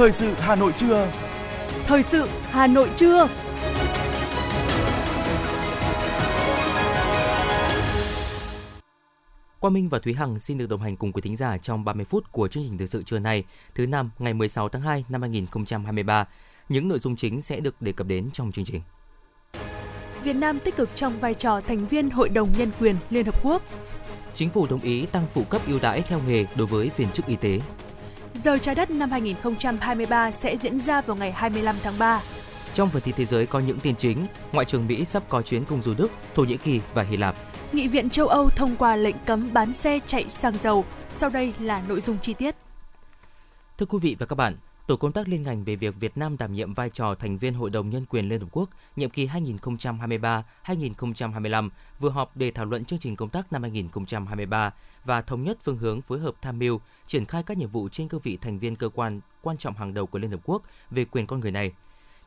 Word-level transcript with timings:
Thời 0.00 0.12
sự 0.12 0.34
Hà 0.38 0.56
Nội 0.56 0.72
trưa. 0.76 1.12
Thời 1.86 2.02
sự 2.02 2.28
Hà 2.50 2.66
Nội 2.66 2.90
trưa. 2.96 3.28
Quang 9.60 9.74
Minh 9.74 9.88
và 9.88 9.98
Thúy 9.98 10.14
Hằng 10.14 10.38
xin 10.38 10.58
được 10.58 10.68
đồng 10.68 10.80
hành 10.80 10.96
cùng 10.96 11.12
quý 11.12 11.22
thính 11.22 11.36
giả 11.36 11.58
trong 11.58 11.84
30 11.84 12.04
phút 12.04 12.32
của 12.32 12.48
chương 12.48 12.62
trình 12.68 12.78
thời 12.78 12.86
sự 12.86 13.02
trưa 13.02 13.18
nay, 13.18 13.44
thứ 13.74 13.86
năm 13.86 14.10
ngày 14.18 14.34
16 14.34 14.68
tháng 14.68 14.82
2 14.82 15.04
năm 15.08 15.20
2023. 15.20 16.28
Những 16.68 16.88
nội 16.88 16.98
dung 16.98 17.16
chính 17.16 17.42
sẽ 17.42 17.60
được 17.60 17.82
đề 17.82 17.92
cập 17.92 18.06
đến 18.06 18.30
trong 18.32 18.52
chương 18.52 18.64
trình. 18.64 18.80
Việt 20.22 20.36
Nam 20.36 20.58
tích 20.58 20.76
cực 20.76 20.90
trong 20.94 21.20
vai 21.20 21.34
trò 21.34 21.60
thành 21.60 21.86
viên 21.86 22.10
Hội 22.10 22.28
đồng 22.28 22.48
Nhân 22.58 22.70
quyền 22.80 22.96
Liên 23.10 23.26
Hợp 23.26 23.44
Quốc. 23.44 23.62
Chính 24.34 24.50
phủ 24.50 24.66
đồng 24.66 24.80
ý 24.80 25.06
tăng 25.06 25.26
phụ 25.34 25.44
cấp 25.44 25.62
ưu 25.66 25.78
đãi 25.82 26.02
theo 26.02 26.20
nghề 26.26 26.46
đối 26.56 26.66
với 26.66 26.90
viên 26.96 27.12
chức 27.12 27.26
y 27.26 27.36
tế. 27.36 27.60
Giờ 28.34 28.58
trái 28.58 28.74
đất 28.74 28.90
năm 28.90 29.10
2023 29.10 30.30
sẽ 30.30 30.56
diễn 30.56 30.80
ra 30.80 31.00
vào 31.00 31.16
ngày 31.16 31.32
25 31.32 31.76
tháng 31.82 31.94
3. 31.98 32.20
Trong 32.74 32.88
phần 32.88 33.02
tin 33.02 33.14
thế 33.14 33.24
giới 33.26 33.46
có 33.46 33.58
những 33.60 33.80
tin 33.80 33.96
chính, 33.96 34.26
Ngoại 34.52 34.66
trưởng 34.66 34.86
Mỹ 34.86 35.04
sắp 35.04 35.22
có 35.28 35.42
chuyến 35.42 35.64
công 35.64 35.82
du 35.82 35.94
Đức, 35.94 36.08
Thổ 36.34 36.42
Nhĩ 36.42 36.56
Kỳ 36.56 36.80
và 36.94 37.02
Hy 37.02 37.16
Lạp. 37.16 37.34
Nghị 37.72 37.88
viện 37.88 38.10
châu 38.10 38.28
Âu 38.28 38.50
thông 38.50 38.76
qua 38.76 38.96
lệnh 38.96 39.16
cấm 39.26 39.52
bán 39.52 39.72
xe 39.72 39.98
chạy 40.06 40.24
xăng 40.28 40.54
dầu. 40.62 40.84
Sau 41.10 41.30
đây 41.30 41.52
là 41.60 41.82
nội 41.88 42.00
dung 42.00 42.18
chi 42.22 42.34
tiết. 42.34 42.54
Thưa 43.78 43.86
quý 43.86 43.98
vị 44.02 44.16
và 44.18 44.26
các 44.26 44.36
bạn, 44.36 44.56
Tổ 44.90 44.96
công 44.96 45.12
tác 45.12 45.28
liên 45.28 45.42
ngành 45.42 45.64
về 45.64 45.76
việc 45.76 45.94
Việt 46.00 46.16
Nam 46.16 46.36
đảm 46.38 46.52
nhiệm 46.52 46.74
vai 46.74 46.90
trò 46.90 47.14
thành 47.14 47.38
viên 47.38 47.54
Hội 47.54 47.70
đồng 47.70 47.90
Nhân 47.90 48.04
quyền 48.08 48.28
Liên 48.28 48.40
Hợp 48.40 48.46
Quốc 48.52 48.70
nhiệm 48.96 49.10
kỳ 49.10 49.26
2023-2025 49.26 51.70
vừa 52.00 52.10
họp 52.10 52.36
để 52.36 52.50
thảo 52.50 52.66
luận 52.66 52.84
chương 52.84 52.98
trình 52.98 53.16
công 53.16 53.28
tác 53.28 53.52
năm 53.52 53.62
2023 53.62 54.72
và 55.04 55.22
thống 55.22 55.44
nhất 55.44 55.58
phương 55.62 55.78
hướng 55.78 56.00
phối 56.00 56.18
hợp 56.18 56.34
tham 56.42 56.58
mưu, 56.58 56.80
triển 57.06 57.24
khai 57.24 57.42
các 57.42 57.58
nhiệm 57.58 57.70
vụ 57.70 57.88
trên 57.88 58.08
cương 58.08 58.20
vị 58.20 58.38
thành 58.40 58.58
viên 58.58 58.76
cơ 58.76 58.88
quan 58.88 59.20
quan 59.42 59.58
trọng 59.58 59.74
hàng 59.74 59.94
đầu 59.94 60.06
của 60.06 60.18
Liên 60.18 60.30
Hợp 60.30 60.40
Quốc 60.44 60.62
về 60.90 61.04
quyền 61.04 61.26
con 61.26 61.40
người 61.40 61.50
này. 61.50 61.72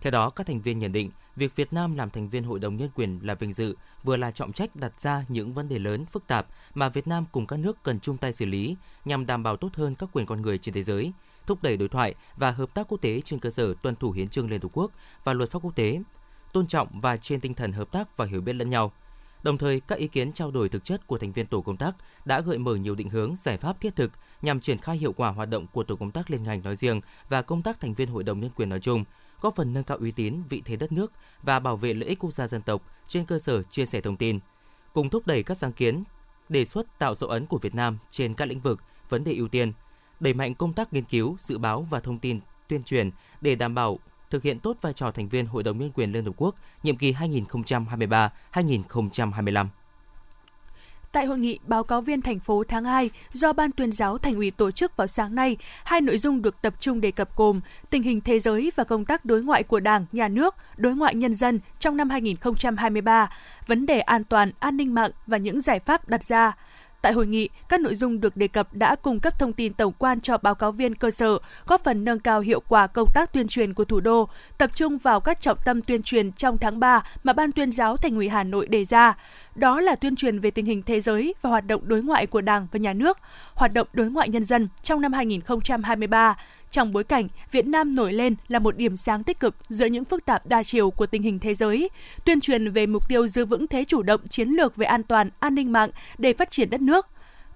Theo 0.01 0.11
đó, 0.11 0.29
các 0.29 0.47
thành 0.47 0.61
viên 0.61 0.79
nhận 0.79 0.91
định 0.91 1.11
việc 1.35 1.55
Việt 1.55 1.73
Nam 1.73 1.95
làm 1.95 2.09
thành 2.09 2.29
viên 2.29 2.43
Hội 2.43 2.59
đồng 2.59 2.77
Nhân 2.77 2.89
quyền 2.95 3.19
là 3.23 3.35
vinh 3.35 3.53
dự, 3.53 3.75
vừa 4.03 4.17
là 4.17 4.31
trọng 4.31 4.53
trách 4.53 4.75
đặt 4.75 5.01
ra 5.01 5.25
những 5.27 5.53
vấn 5.53 5.69
đề 5.69 5.79
lớn, 5.79 6.05
phức 6.05 6.27
tạp 6.27 6.47
mà 6.73 6.89
Việt 6.89 7.07
Nam 7.07 7.25
cùng 7.31 7.47
các 7.47 7.59
nước 7.59 7.83
cần 7.83 7.99
chung 7.99 8.17
tay 8.17 8.33
xử 8.33 8.45
lý 8.45 8.75
nhằm 9.05 9.25
đảm 9.25 9.43
bảo 9.43 9.57
tốt 9.57 9.69
hơn 9.73 9.95
các 9.95 10.09
quyền 10.13 10.25
con 10.25 10.41
người 10.41 10.57
trên 10.57 10.73
thế 10.73 10.83
giới, 10.83 11.11
thúc 11.47 11.63
đẩy 11.63 11.77
đối 11.77 11.89
thoại 11.89 12.15
và 12.35 12.51
hợp 12.51 12.73
tác 12.73 12.87
quốc 12.87 13.01
tế 13.01 13.21
trên 13.25 13.39
cơ 13.39 13.51
sở 13.51 13.73
tuân 13.81 13.95
thủ 13.95 14.11
hiến 14.11 14.29
trương 14.29 14.49
Liên 14.49 14.61
Hợp 14.61 14.69
Quốc 14.73 14.91
và 15.23 15.33
luật 15.33 15.51
pháp 15.51 15.59
quốc 15.63 15.75
tế, 15.75 16.01
tôn 16.53 16.67
trọng 16.67 16.99
và 17.01 17.17
trên 17.17 17.39
tinh 17.39 17.53
thần 17.53 17.71
hợp 17.71 17.91
tác 17.91 18.17
và 18.17 18.25
hiểu 18.25 18.41
biết 18.41 18.53
lẫn 18.53 18.69
nhau. 18.69 18.91
Đồng 19.43 19.57
thời, 19.57 19.79
các 19.79 19.99
ý 19.99 20.07
kiến 20.07 20.33
trao 20.33 20.51
đổi 20.51 20.69
thực 20.69 20.85
chất 20.85 21.07
của 21.07 21.17
thành 21.17 21.31
viên 21.31 21.47
tổ 21.47 21.61
công 21.61 21.77
tác 21.77 21.95
đã 22.25 22.41
gợi 22.41 22.57
mở 22.57 22.75
nhiều 22.75 22.95
định 22.95 23.09
hướng, 23.09 23.35
giải 23.39 23.57
pháp 23.57 23.81
thiết 23.81 23.95
thực 23.95 24.11
nhằm 24.41 24.59
triển 24.59 24.77
khai 24.77 24.97
hiệu 24.97 25.13
quả 25.13 25.29
hoạt 25.29 25.49
động 25.49 25.67
của 25.73 25.83
tổ 25.83 25.95
công 25.95 26.11
tác 26.11 26.31
liên 26.31 26.43
ngành 26.43 26.63
nói 26.63 26.75
riêng 26.75 27.01
và 27.29 27.41
công 27.41 27.61
tác 27.61 27.79
thành 27.79 27.93
viên 27.93 28.09
Hội 28.09 28.23
đồng 28.23 28.39
Nhân 28.39 28.51
quyền 28.55 28.69
nói 28.69 28.79
chung, 28.79 29.03
góp 29.41 29.55
phần 29.55 29.73
nâng 29.73 29.83
cao 29.83 29.97
uy 29.97 30.11
tín, 30.11 30.41
vị 30.49 30.61
thế 30.65 30.75
đất 30.75 30.91
nước 30.91 31.11
và 31.43 31.59
bảo 31.59 31.77
vệ 31.77 31.93
lợi 31.93 32.09
ích 32.09 32.19
quốc 32.19 32.31
gia 32.31 32.47
dân 32.47 32.61
tộc 32.61 32.81
trên 33.07 33.25
cơ 33.25 33.39
sở 33.39 33.63
chia 33.63 33.85
sẻ 33.85 34.01
thông 34.01 34.17
tin, 34.17 34.39
cùng 34.93 35.09
thúc 35.09 35.27
đẩy 35.27 35.43
các 35.43 35.57
sáng 35.57 35.73
kiến, 35.73 36.03
đề 36.49 36.65
xuất 36.65 36.99
tạo 36.99 37.15
dấu 37.15 37.29
ấn 37.29 37.45
của 37.45 37.57
Việt 37.57 37.75
Nam 37.75 37.97
trên 38.11 38.33
các 38.33 38.45
lĩnh 38.45 38.59
vực, 38.59 38.79
vấn 39.09 39.23
đề 39.23 39.33
ưu 39.33 39.47
tiên, 39.47 39.73
đẩy 40.19 40.33
mạnh 40.33 40.55
công 40.55 40.73
tác 40.73 40.93
nghiên 40.93 41.03
cứu, 41.03 41.37
dự 41.39 41.57
báo 41.57 41.87
và 41.89 41.99
thông 41.99 42.19
tin 42.19 42.39
tuyên 42.67 42.83
truyền 42.83 43.11
để 43.41 43.55
đảm 43.55 43.75
bảo 43.75 43.99
thực 44.29 44.43
hiện 44.43 44.59
tốt 44.59 44.77
vai 44.81 44.93
trò 44.93 45.11
thành 45.11 45.29
viên 45.29 45.45
Hội 45.45 45.63
đồng 45.63 45.79
Nhân 45.79 45.91
quyền 45.95 46.11
Liên 46.11 46.25
Hợp 46.25 46.33
Quốc 46.37 46.55
nhiệm 46.83 46.97
kỳ 46.97 47.13
2023-2025. 47.13 49.67
Tại 51.13 51.25
hội 51.25 51.39
nghị 51.39 51.59
báo 51.67 51.83
cáo 51.83 52.01
viên 52.01 52.21
thành 52.21 52.39
phố 52.39 52.63
tháng 52.67 52.85
2 52.85 53.09
do 53.33 53.53
Ban 53.53 53.71
tuyên 53.71 53.91
giáo 53.91 54.17
Thành 54.17 54.35
ủy 54.35 54.51
tổ 54.51 54.71
chức 54.71 54.97
vào 54.97 55.07
sáng 55.07 55.35
nay, 55.35 55.57
hai 55.83 56.01
nội 56.01 56.17
dung 56.17 56.41
được 56.41 56.61
tập 56.61 56.73
trung 56.79 57.01
đề 57.01 57.11
cập 57.11 57.35
gồm 57.35 57.61
tình 57.89 58.03
hình 58.03 58.21
thế 58.21 58.39
giới 58.39 58.71
và 58.75 58.83
công 58.83 59.05
tác 59.05 59.25
đối 59.25 59.43
ngoại 59.43 59.63
của 59.63 59.79
Đảng, 59.79 60.05
Nhà 60.11 60.27
nước, 60.27 60.55
đối 60.77 60.95
ngoại 60.95 61.15
nhân 61.15 61.35
dân 61.35 61.59
trong 61.79 61.97
năm 61.97 62.09
2023, 62.09 63.29
vấn 63.67 63.85
đề 63.85 63.99
an 63.99 64.23
toàn, 64.23 64.51
an 64.59 64.77
ninh 64.77 64.93
mạng 64.93 65.11
và 65.27 65.37
những 65.37 65.61
giải 65.61 65.79
pháp 65.79 66.09
đặt 66.09 66.23
ra. 66.23 66.55
Tại 67.03 67.13
hội 67.13 67.27
nghị, 67.27 67.49
các 67.69 67.81
nội 67.81 67.95
dung 67.95 68.19
được 68.19 68.37
đề 68.37 68.47
cập 68.47 68.73
đã 68.73 68.95
cung 68.95 69.19
cấp 69.19 69.39
thông 69.39 69.53
tin 69.53 69.73
tổng 69.73 69.93
quan 69.97 70.21
cho 70.21 70.37
báo 70.37 70.55
cáo 70.55 70.71
viên 70.71 70.95
cơ 70.95 71.11
sở, 71.11 71.37
góp 71.67 71.83
phần 71.83 72.03
nâng 72.03 72.19
cao 72.19 72.39
hiệu 72.39 72.59
quả 72.67 72.87
công 72.87 73.09
tác 73.13 73.33
tuyên 73.33 73.47
truyền 73.47 73.73
của 73.73 73.85
thủ 73.85 73.99
đô, 73.99 74.29
tập 74.57 74.69
trung 74.73 74.97
vào 74.97 75.19
các 75.19 75.41
trọng 75.41 75.57
tâm 75.65 75.81
tuyên 75.81 76.03
truyền 76.03 76.31
trong 76.31 76.57
tháng 76.57 76.79
3 76.79 77.03
mà 77.23 77.33
Ban 77.33 77.51
tuyên 77.51 77.71
giáo 77.71 77.97
Thành 77.97 78.15
ủy 78.15 78.29
Hà 78.29 78.43
Nội 78.43 78.67
đề 78.67 78.85
ra. 78.85 79.17
Đó 79.55 79.81
là 79.81 79.95
tuyên 79.95 80.15
truyền 80.15 80.39
về 80.39 80.51
tình 80.51 80.65
hình 80.65 80.83
thế 80.83 80.99
giới 80.99 81.35
và 81.41 81.49
hoạt 81.49 81.67
động 81.67 81.81
đối 81.87 82.03
ngoại 82.03 82.27
của 82.27 82.41
Đảng 82.41 82.67
và 82.71 82.79
Nhà 82.79 82.93
nước, 82.93 83.17
hoạt 83.53 83.73
động 83.73 83.87
đối 83.93 84.09
ngoại 84.09 84.29
nhân 84.29 84.43
dân 84.43 84.67
trong 84.81 85.01
năm 85.01 85.13
2023, 85.13 86.35
trong 86.73 86.93
bối 86.93 87.03
cảnh 87.03 87.27
Việt 87.51 87.67
Nam 87.67 87.95
nổi 87.95 88.13
lên 88.13 88.35
là 88.47 88.59
một 88.59 88.77
điểm 88.77 88.97
sáng 88.97 89.23
tích 89.23 89.39
cực 89.39 89.55
giữa 89.69 89.85
những 89.85 90.05
phức 90.05 90.25
tạp 90.25 90.45
đa 90.47 90.63
chiều 90.63 90.91
của 90.91 91.05
tình 91.05 91.21
hình 91.21 91.39
thế 91.39 91.53
giới, 91.53 91.89
tuyên 92.25 92.39
truyền 92.39 92.71
về 92.71 92.85
mục 92.85 93.09
tiêu 93.09 93.27
giữ 93.27 93.45
vững 93.45 93.67
thế 93.67 93.85
chủ 93.87 94.03
động 94.03 94.27
chiến 94.27 94.49
lược 94.49 94.75
về 94.75 94.85
an 94.85 95.03
toàn, 95.03 95.29
an 95.39 95.55
ninh 95.55 95.71
mạng 95.71 95.89
để 96.17 96.33
phát 96.33 96.51
triển 96.51 96.69
đất 96.69 96.81
nước, 96.81 97.07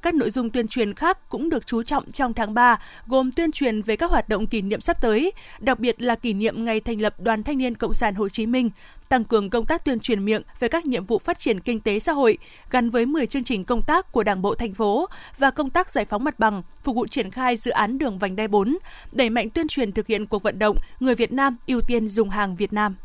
các 0.01 0.15
nội 0.15 0.31
dung 0.31 0.49
tuyên 0.49 0.67
truyền 0.67 0.93
khác 0.93 1.29
cũng 1.29 1.49
được 1.49 1.65
chú 1.65 1.83
trọng 1.83 2.11
trong 2.11 2.33
tháng 2.33 2.53
3, 2.53 2.79
gồm 3.07 3.31
tuyên 3.31 3.51
truyền 3.51 3.81
về 3.81 3.95
các 3.95 4.11
hoạt 4.11 4.29
động 4.29 4.47
kỷ 4.47 4.61
niệm 4.61 4.81
sắp 4.81 5.01
tới, 5.01 5.31
đặc 5.59 5.79
biệt 5.79 6.01
là 6.01 6.15
kỷ 6.15 6.33
niệm 6.33 6.65
ngày 6.65 6.79
thành 6.79 7.01
lập 7.01 7.19
Đoàn 7.19 7.43
Thanh 7.43 7.57
niên 7.57 7.75
Cộng 7.75 7.93
sản 7.93 8.15
Hồ 8.15 8.29
Chí 8.29 8.45
Minh, 8.45 8.69
tăng 9.09 9.23
cường 9.23 9.49
công 9.49 9.65
tác 9.65 9.85
tuyên 9.85 9.99
truyền 9.99 10.25
miệng 10.25 10.41
về 10.59 10.67
các 10.67 10.85
nhiệm 10.85 11.05
vụ 11.05 11.19
phát 11.19 11.39
triển 11.39 11.59
kinh 11.59 11.79
tế 11.79 11.99
xã 11.99 12.11
hội 12.11 12.37
gắn 12.69 12.89
với 12.89 13.05
10 13.05 13.27
chương 13.27 13.43
trình 13.43 13.65
công 13.65 13.81
tác 13.81 14.11
của 14.11 14.23
Đảng 14.23 14.41
bộ 14.41 14.55
thành 14.55 14.73
phố 14.73 15.07
và 15.37 15.51
công 15.51 15.69
tác 15.69 15.91
giải 15.91 16.05
phóng 16.05 16.23
mặt 16.23 16.39
bằng, 16.39 16.63
phục 16.83 16.95
vụ 16.95 17.07
triển 17.07 17.31
khai 17.31 17.57
dự 17.57 17.71
án 17.71 17.97
đường 17.97 18.19
vành 18.19 18.35
đai 18.35 18.47
4, 18.47 18.77
đẩy 19.11 19.29
mạnh 19.29 19.49
tuyên 19.49 19.67
truyền 19.67 19.91
thực 19.91 20.07
hiện 20.07 20.25
cuộc 20.25 20.43
vận 20.43 20.59
động 20.59 20.77
người 20.99 21.15
Việt 21.15 21.31
Nam 21.31 21.57
ưu 21.67 21.81
tiên 21.81 22.07
dùng 22.07 22.29
hàng 22.29 22.55
Việt 22.55 22.73
Nam. 22.73 22.95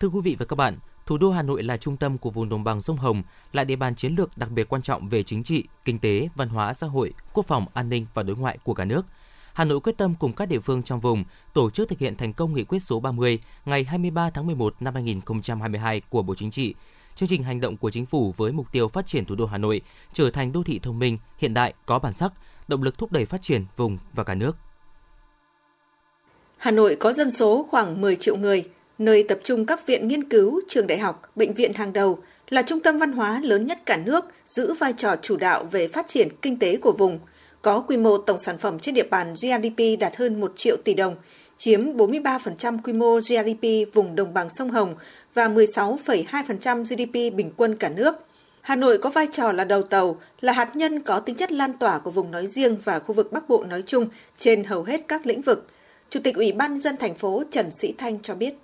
Thưa 0.00 0.08
quý 0.08 0.20
vị 0.24 0.36
và 0.38 0.46
các 0.46 0.56
bạn, 0.56 0.76
thủ 1.08 1.18
đô 1.18 1.30
Hà 1.30 1.42
Nội 1.42 1.62
là 1.62 1.76
trung 1.76 1.96
tâm 1.96 2.18
của 2.18 2.30
vùng 2.30 2.48
đồng 2.48 2.64
bằng 2.64 2.82
sông 2.82 2.96
Hồng, 2.96 3.22
là 3.52 3.64
địa 3.64 3.76
bàn 3.76 3.94
chiến 3.94 4.14
lược 4.14 4.38
đặc 4.38 4.50
biệt 4.50 4.68
quan 4.68 4.82
trọng 4.82 5.08
về 5.08 5.22
chính 5.22 5.44
trị, 5.44 5.64
kinh 5.84 5.98
tế, 5.98 6.28
văn 6.34 6.48
hóa, 6.48 6.74
xã 6.74 6.86
hội, 6.86 7.12
quốc 7.32 7.46
phòng, 7.46 7.66
an 7.74 7.88
ninh 7.88 8.06
và 8.14 8.22
đối 8.22 8.36
ngoại 8.36 8.58
của 8.64 8.74
cả 8.74 8.84
nước. 8.84 9.06
Hà 9.52 9.64
Nội 9.64 9.80
quyết 9.80 9.96
tâm 9.96 10.14
cùng 10.14 10.32
các 10.32 10.48
địa 10.48 10.58
phương 10.58 10.82
trong 10.82 11.00
vùng 11.00 11.24
tổ 11.54 11.70
chức 11.70 11.88
thực 11.88 11.98
hiện 11.98 12.16
thành 12.16 12.32
công 12.32 12.54
nghị 12.54 12.64
quyết 12.64 12.78
số 12.78 13.00
30 13.00 13.38
ngày 13.64 13.84
23 13.84 14.30
tháng 14.30 14.46
11 14.46 14.74
năm 14.80 14.94
2022 14.94 16.00
của 16.00 16.22
Bộ 16.22 16.34
Chính 16.34 16.50
trị, 16.50 16.74
chương 17.14 17.28
trình 17.28 17.42
hành 17.42 17.60
động 17.60 17.76
của 17.76 17.90
chính 17.90 18.06
phủ 18.06 18.34
với 18.36 18.52
mục 18.52 18.72
tiêu 18.72 18.88
phát 18.88 19.06
triển 19.06 19.24
thủ 19.24 19.34
đô 19.34 19.46
Hà 19.46 19.58
Nội 19.58 19.80
trở 20.12 20.30
thành 20.30 20.52
đô 20.52 20.62
thị 20.62 20.78
thông 20.78 20.98
minh, 20.98 21.18
hiện 21.38 21.54
đại, 21.54 21.74
có 21.86 21.98
bản 21.98 22.12
sắc, 22.12 22.32
động 22.68 22.82
lực 22.82 22.98
thúc 22.98 23.12
đẩy 23.12 23.26
phát 23.26 23.42
triển 23.42 23.64
vùng 23.76 23.98
và 24.12 24.24
cả 24.24 24.34
nước. 24.34 24.56
Hà 26.56 26.70
Nội 26.70 26.96
có 27.00 27.12
dân 27.12 27.30
số 27.30 27.66
khoảng 27.70 28.00
10 28.00 28.16
triệu 28.16 28.36
người, 28.36 28.64
nơi 28.98 29.22
tập 29.22 29.38
trung 29.44 29.66
các 29.66 29.86
viện 29.86 30.08
nghiên 30.08 30.28
cứu, 30.28 30.60
trường 30.68 30.86
đại 30.86 30.98
học, 30.98 31.22
bệnh 31.36 31.54
viện 31.54 31.72
hàng 31.72 31.92
đầu, 31.92 32.18
là 32.48 32.62
trung 32.62 32.80
tâm 32.80 32.98
văn 32.98 33.12
hóa 33.12 33.40
lớn 33.42 33.66
nhất 33.66 33.78
cả 33.86 33.96
nước, 33.96 34.24
giữ 34.46 34.74
vai 34.74 34.92
trò 34.92 35.16
chủ 35.22 35.36
đạo 35.36 35.64
về 35.64 35.88
phát 35.88 36.08
triển 36.08 36.28
kinh 36.42 36.58
tế 36.58 36.76
của 36.76 36.92
vùng, 36.92 37.18
có 37.62 37.80
quy 37.80 37.96
mô 37.96 38.18
tổng 38.18 38.38
sản 38.38 38.58
phẩm 38.58 38.78
trên 38.78 38.94
địa 38.94 39.06
bàn 39.10 39.34
GDP 39.34 40.00
đạt 40.00 40.16
hơn 40.16 40.40
1 40.40 40.52
triệu 40.56 40.76
tỷ 40.84 40.94
đồng, 40.94 41.16
chiếm 41.58 41.96
43% 41.96 42.78
quy 42.84 42.92
mô 42.92 43.20
GDP 43.20 43.94
vùng 43.94 44.16
đồng 44.16 44.34
bằng 44.34 44.50
sông 44.50 44.70
Hồng 44.70 44.94
và 45.34 45.48
16,2% 45.48 46.84
GDP 46.84 47.36
bình 47.36 47.50
quân 47.56 47.76
cả 47.76 47.88
nước. 47.88 48.16
Hà 48.60 48.76
Nội 48.76 48.98
có 48.98 49.10
vai 49.10 49.26
trò 49.32 49.52
là 49.52 49.64
đầu 49.64 49.82
tàu, 49.82 50.20
là 50.40 50.52
hạt 50.52 50.76
nhân 50.76 51.00
có 51.00 51.20
tính 51.20 51.36
chất 51.36 51.52
lan 51.52 51.72
tỏa 51.72 51.98
của 51.98 52.10
vùng 52.10 52.30
nói 52.30 52.46
riêng 52.46 52.76
và 52.84 52.98
khu 52.98 53.14
vực 53.14 53.32
Bắc 53.32 53.48
Bộ 53.48 53.64
nói 53.64 53.82
chung 53.86 54.08
trên 54.38 54.64
hầu 54.64 54.82
hết 54.82 55.00
các 55.08 55.26
lĩnh 55.26 55.42
vực. 55.42 55.66
Chủ 56.10 56.20
tịch 56.24 56.34
Ủy 56.34 56.52
ban 56.52 56.80
dân 56.80 56.96
thành 56.96 57.14
phố 57.14 57.42
Trần 57.50 57.70
Sĩ 57.70 57.94
Thanh 57.98 58.20
cho 58.20 58.34
biết 58.34 58.54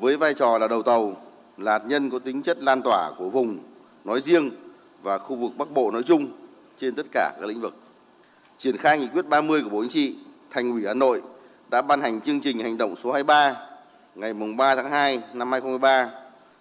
với 0.00 0.16
vai 0.16 0.34
trò 0.34 0.58
là 0.58 0.68
đầu 0.68 0.82
tàu, 0.82 1.16
là 1.56 1.72
hạt 1.72 1.84
nhân 1.86 2.10
có 2.10 2.18
tính 2.18 2.42
chất 2.42 2.62
lan 2.62 2.82
tỏa 2.82 3.12
của 3.18 3.28
vùng 3.28 3.58
nói 4.04 4.20
riêng 4.20 4.50
và 5.02 5.18
khu 5.18 5.36
vực 5.36 5.52
Bắc 5.56 5.70
Bộ 5.70 5.90
nói 5.90 6.02
chung 6.02 6.28
trên 6.76 6.94
tất 6.94 7.06
cả 7.12 7.32
các 7.40 7.46
lĩnh 7.46 7.60
vực. 7.60 7.74
Triển 8.58 8.76
khai 8.76 8.98
nghị 8.98 9.08
quyết 9.08 9.26
30 9.28 9.62
của 9.62 9.70
Bộ 9.70 9.82
Chính 9.82 9.90
trị, 9.90 10.16
Thành 10.50 10.72
ủy 10.72 10.86
Hà 10.86 10.94
Nội 10.94 11.22
đã 11.70 11.82
ban 11.82 12.00
hành 12.00 12.20
chương 12.20 12.40
trình 12.40 12.58
hành 12.58 12.78
động 12.78 12.96
số 12.96 13.12
23 13.12 13.56
ngày 14.14 14.32
3 14.32 14.74
tháng 14.74 14.90
2 14.90 15.22
năm 15.32 15.52
2023, 15.52 16.10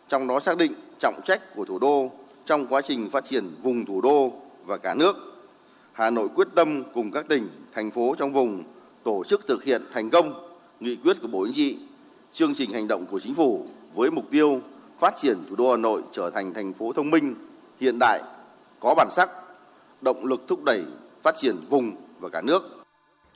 trong 0.08 0.28
đó 0.28 0.40
xác 0.40 0.58
định 0.58 0.74
trọng 1.00 1.22
trách 1.26 1.56
của 1.56 1.66
thủ 1.66 1.80
đô 1.80 2.12
trong 2.46 2.68
quá 2.68 2.82
trình 2.82 3.10
phát 3.10 3.26
triển 3.26 3.56
vùng 3.64 3.86
thủ 3.86 4.02
đô 4.02 4.32
và 4.66 4.78
cả 4.78 4.94
nước. 4.94 5.16
Hà 5.94 6.10
Nội 6.10 6.28
quyết 6.36 6.48
tâm 6.56 6.84
cùng 6.94 7.12
các 7.12 7.26
tỉnh, 7.28 7.50
thành 7.74 7.92
phố 7.92 8.16
trong 8.18 8.34
vùng 8.34 8.64
tổ 9.04 9.24
chức 9.24 9.48
thực 9.48 9.64
hiện 9.64 9.82
thành 9.94 10.10
công 10.10 10.34
nghị 10.80 10.96
quyết 10.96 11.18
của 11.22 11.28
Bộ 11.28 11.46
Chính 11.46 11.56
trị 11.56 11.78
chương 12.38 12.56
trình 12.56 12.74
hành 12.74 12.88
động 12.88 13.06
của 13.12 13.20
chính 13.20 13.36
phủ 13.36 13.66
với 13.96 14.12
mục 14.12 14.26
tiêu 14.32 14.62
phát 15.00 15.14
triển 15.22 15.38
thủ 15.50 15.56
đô 15.56 15.72
Hà 15.72 15.78
Nội 15.78 16.02
trở 16.12 16.30
thành 16.30 16.54
thành 16.54 16.74
phố 16.74 16.94
thông 16.94 17.10
minh, 17.10 17.36
hiện 17.80 17.98
đại, 18.00 18.22
có 18.80 18.94
bản 18.98 19.08
sắc, 19.16 19.30
động 20.02 20.26
lực 20.26 20.44
thúc 20.48 20.64
đẩy 20.64 20.84
phát 21.24 21.36
triển 21.38 21.56
vùng 21.70 21.96
và 22.20 22.30
cả 22.30 22.42
nước. 22.42 22.84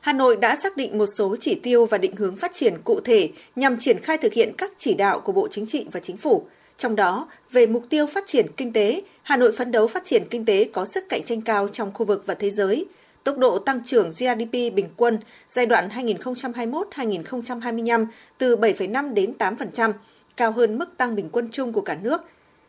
Hà 0.01 0.13
Nội 0.13 0.35
đã 0.35 0.55
xác 0.55 0.77
định 0.77 0.97
một 0.97 1.05
số 1.17 1.35
chỉ 1.39 1.55
tiêu 1.55 1.85
và 1.85 1.97
định 1.97 2.15
hướng 2.15 2.37
phát 2.37 2.53
triển 2.53 2.77
cụ 2.83 2.99
thể 3.03 3.31
nhằm 3.55 3.77
triển 3.79 3.99
khai 3.99 4.17
thực 4.17 4.33
hiện 4.33 4.53
các 4.57 4.71
chỉ 4.77 4.93
đạo 4.93 5.19
của 5.19 5.31
Bộ 5.31 5.47
Chính 5.51 5.65
trị 5.65 5.87
và 5.91 5.99
Chính 5.99 6.17
phủ. 6.17 6.47
Trong 6.77 6.95
đó, 6.95 7.27
về 7.51 7.67
mục 7.67 7.83
tiêu 7.89 8.05
phát 8.05 8.27
triển 8.27 8.45
kinh 8.57 8.73
tế, 8.73 9.01
Hà 9.23 9.37
Nội 9.37 9.51
phấn 9.57 9.71
đấu 9.71 9.87
phát 9.87 10.05
triển 10.05 10.23
kinh 10.29 10.45
tế 10.45 10.69
có 10.73 10.85
sức 10.85 11.03
cạnh 11.09 11.23
tranh 11.23 11.41
cao 11.41 11.67
trong 11.67 11.91
khu 11.93 12.05
vực 12.05 12.23
và 12.25 12.33
thế 12.33 12.49
giới, 12.49 12.85
tốc 13.23 13.37
độ 13.37 13.59
tăng 13.59 13.83
trưởng 13.83 14.09
GDP 14.09 14.51
bình 14.51 14.89
quân 14.97 15.19
giai 15.47 15.65
đoạn 15.65 15.89
2021-2025 15.89 18.05
từ 18.37 18.55
7,5 18.55 19.13
đến 19.13 19.33
8%, 19.39 19.93
cao 20.37 20.51
hơn 20.51 20.77
mức 20.77 20.97
tăng 20.97 21.15
bình 21.15 21.29
quân 21.31 21.49
chung 21.51 21.73
của 21.73 21.81
cả 21.81 21.97
nước. 22.01 22.21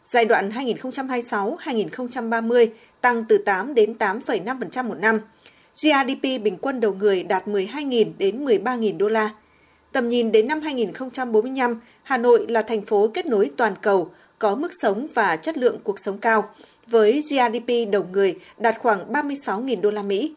Giai 0.04 0.24
đoạn 0.24 0.50
2026-2030 0.50 2.66
tăng 3.00 3.24
từ 3.28 3.38
8 3.38 3.74
đến 3.74 3.94
8,5% 3.98 4.84
một 4.84 4.98
năm. 4.98 5.20
GDP 5.74 6.22
bình 6.22 6.56
quân 6.60 6.80
đầu 6.80 6.94
người 6.94 7.22
đạt 7.22 7.48
12.000 7.48 8.12
đến 8.18 8.44
13.000 8.44 8.98
đô 8.98 9.08
la. 9.08 9.30
Tầm 9.92 10.08
nhìn 10.08 10.32
đến 10.32 10.48
năm 10.48 10.60
2045, 10.60 11.80
Hà 12.02 12.18
Nội 12.18 12.46
là 12.48 12.62
thành 12.62 12.82
phố 12.82 13.10
kết 13.14 13.26
nối 13.26 13.50
toàn 13.56 13.74
cầu, 13.82 14.10
có 14.38 14.54
mức 14.54 14.70
sống 14.82 15.06
và 15.14 15.36
chất 15.36 15.58
lượng 15.58 15.78
cuộc 15.84 15.98
sống 15.98 16.18
cao, 16.18 16.48
với 16.86 17.20
GDP 17.20 17.92
đầu 17.92 18.06
người 18.12 18.38
đạt 18.58 18.78
khoảng 18.78 19.12
36.000 19.12 19.80
đô 19.80 19.90
la 19.90 20.02
Mỹ. 20.02 20.34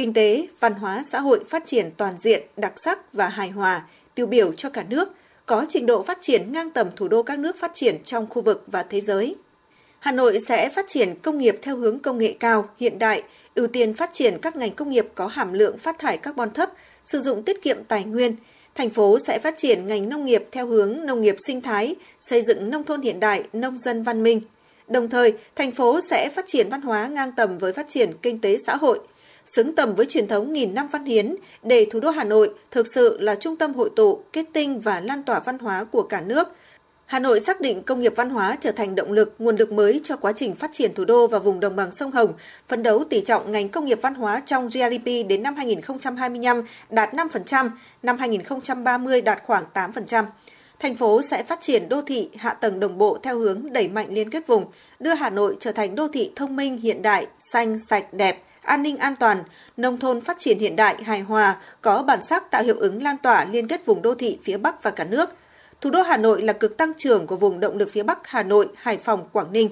Kinh 0.00 0.12
tế, 0.12 0.46
văn 0.60 0.74
hóa, 0.74 1.02
xã 1.10 1.20
hội 1.20 1.40
phát 1.48 1.66
triển 1.66 1.90
toàn 1.96 2.18
diện, 2.18 2.42
đặc 2.56 2.72
sắc 2.76 3.12
và 3.12 3.28
hài 3.28 3.50
hòa, 3.50 3.82
tiêu 4.14 4.26
biểu 4.26 4.52
cho 4.52 4.70
cả 4.70 4.84
nước, 4.88 5.08
có 5.46 5.66
trình 5.68 5.86
độ 5.86 6.02
phát 6.02 6.18
triển 6.20 6.52
ngang 6.52 6.70
tầm 6.70 6.88
thủ 6.96 7.08
đô 7.08 7.22
các 7.22 7.38
nước 7.38 7.58
phát 7.58 7.70
triển 7.74 8.02
trong 8.04 8.26
khu 8.26 8.42
vực 8.42 8.64
và 8.66 8.82
thế 8.82 9.00
giới. 9.00 9.34
Hà 9.98 10.12
Nội 10.12 10.38
sẽ 10.48 10.68
phát 10.68 10.84
triển 10.88 11.14
công 11.22 11.38
nghiệp 11.38 11.58
theo 11.62 11.76
hướng 11.76 11.98
công 11.98 12.18
nghệ 12.18 12.34
cao, 12.40 12.68
hiện 12.78 12.98
đại, 12.98 13.22
ưu 13.54 13.66
tiên 13.66 13.94
phát 13.94 14.10
triển 14.12 14.38
các 14.42 14.56
ngành 14.56 14.74
công 14.74 14.90
nghiệp 14.90 15.06
có 15.14 15.26
hàm 15.26 15.52
lượng 15.52 15.78
phát 15.78 15.98
thải 15.98 16.16
carbon 16.16 16.50
thấp, 16.50 16.70
sử 17.04 17.20
dụng 17.20 17.42
tiết 17.42 17.62
kiệm 17.62 17.84
tài 17.84 18.04
nguyên. 18.04 18.36
Thành 18.74 18.90
phố 18.90 19.18
sẽ 19.18 19.38
phát 19.38 19.54
triển 19.58 19.86
ngành 19.86 20.08
nông 20.08 20.24
nghiệp 20.24 20.44
theo 20.52 20.66
hướng 20.66 21.06
nông 21.06 21.22
nghiệp 21.22 21.36
sinh 21.46 21.60
thái, 21.60 21.94
xây 22.20 22.42
dựng 22.42 22.70
nông 22.70 22.84
thôn 22.84 23.02
hiện 23.02 23.20
đại, 23.20 23.44
nông 23.52 23.78
dân 23.78 24.02
văn 24.02 24.22
minh. 24.22 24.40
Đồng 24.88 25.08
thời, 25.08 25.34
thành 25.56 25.72
phố 25.72 26.00
sẽ 26.10 26.30
phát 26.36 26.44
triển 26.48 26.68
văn 26.70 26.82
hóa 26.82 27.06
ngang 27.06 27.32
tầm 27.36 27.58
với 27.58 27.72
phát 27.72 27.88
triển 27.88 28.12
kinh 28.22 28.40
tế 28.40 28.58
xã 28.66 28.76
hội, 28.76 29.00
xứng 29.56 29.74
tầm 29.74 29.94
với 29.94 30.06
truyền 30.06 30.28
thống 30.28 30.52
nghìn 30.52 30.74
năm 30.74 30.88
văn 30.88 31.04
hiến 31.04 31.36
để 31.62 31.86
thủ 31.90 32.00
đô 32.00 32.10
Hà 32.10 32.24
Nội 32.24 32.50
thực 32.70 32.86
sự 32.94 33.18
là 33.20 33.34
trung 33.34 33.56
tâm 33.56 33.74
hội 33.74 33.90
tụ, 33.96 34.22
kết 34.32 34.44
tinh 34.52 34.80
và 34.80 35.00
lan 35.00 35.22
tỏa 35.22 35.40
văn 35.40 35.58
hóa 35.58 35.84
của 35.84 36.02
cả 36.02 36.20
nước– 36.20 36.48
Hà 37.10 37.18
Nội 37.18 37.40
xác 37.40 37.60
định 37.60 37.82
công 37.82 38.00
nghiệp 38.00 38.12
văn 38.16 38.30
hóa 38.30 38.56
trở 38.60 38.72
thành 38.72 38.94
động 38.94 39.12
lực, 39.12 39.34
nguồn 39.38 39.56
lực 39.56 39.72
mới 39.72 40.00
cho 40.04 40.16
quá 40.16 40.32
trình 40.36 40.54
phát 40.54 40.70
triển 40.72 40.94
thủ 40.94 41.04
đô 41.04 41.26
và 41.26 41.38
vùng 41.38 41.60
đồng 41.60 41.76
bằng 41.76 41.92
sông 41.92 42.10
Hồng, 42.10 42.32
phấn 42.68 42.82
đấu 42.82 43.04
tỷ 43.04 43.20
trọng 43.20 43.52
ngành 43.52 43.68
công 43.68 43.84
nghiệp 43.84 43.98
văn 44.02 44.14
hóa 44.14 44.42
trong 44.46 44.68
GDP 44.68 45.04
đến 45.04 45.42
năm 45.42 45.56
2025 45.56 46.62
đạt 46.90 47.14
5%, 47.14 47.70
năm 48.02 48.18
2030 48.18 49.22
đạt 49.22 49.42
khoảng 49.46 49.64
8%. 49.74 50.24
Thành 50.78 50.96
phố 50.96 51.22
sẽ 51.22 51.42
phát 51.42 51.60
triển 51.60 51.88
đô 51.88 52.02
thị 52.02 52.30
hạ 52.36 52.54
tầng 52.54 52.80
đồng 52.80 52.98
bộ 52.98 53.18
theo 53.22 53.38
hướng 53.38 53.72
đẩy 53.72 53.88
mạnh 53.88 54.06
liên 54.10 54.30
kết 54.30 54.46
vùng, 54.46 54.64
đưa 55.00 55.14
Hà 55.14 55.30
Nội 55.30 55.56
trở 55.60 55.72
thành 55.72 55.94
đô 55.94 56.08
thị 56.08 56.32
thông 56.36 56.56
minh 56.56 56.76
hiện 56.76 57.02
đại, 57.02 57.26
xanh, 57.52 57.78
sạch, 57.78 58.14
đẹp, 58.14 58.42
an 58.62 58.82
ninh 58.82 58.96
an 58.96 59.16
toàn, 59.16 59.42
nông 59.76 59.98
thôn 59.98 60.20
phát 60.20 60.38
triển 60.38 60.58
hiện 60.58 60.76
đại, 60.76 61.02
hài 61.02 61.20
hòa, 61.20 61.56
có 61.80 62.02
bản 62.02 62.22
sắc 62.22 62.50
tạo 62.50 62.62
hiệu 62.62 62.76
ứng 62.78 63.02
lan 63.02 63.16
tỏa 63.22 63.44
liên 63.44 63.68
kết 63.68 63.86
vùng 63.86 64.02
đô 64.02 64.14
thị 64.14 64.38
phía 64.42 64.56
Bắc 64.56 64.82
và 64.82 64.90
cả 64.90 65.04
nước– 65.04 65.30
Thủ 65.80 65.90
đô 65.90 66.02
Hà 66.02 66.16
Nội 66.16 66.42
là 66.42 66.52
cực 66.52 66.76
tăng 66.76 66.92
trưởng 66.94 67.26
của 67.26 67.36
vùng 67.36 67.60
động 67.60 67.76
lực 67.76 67.90
phía 67.92 68.02
Bắc 68.02 68.26
Hà 68.26 68.42
Nội, 68.42 68.68
Hải 68.76 68.96
Phòng, 68.96 69.28
Quảng 69.32 69.52
Ninh. 69.52 69.70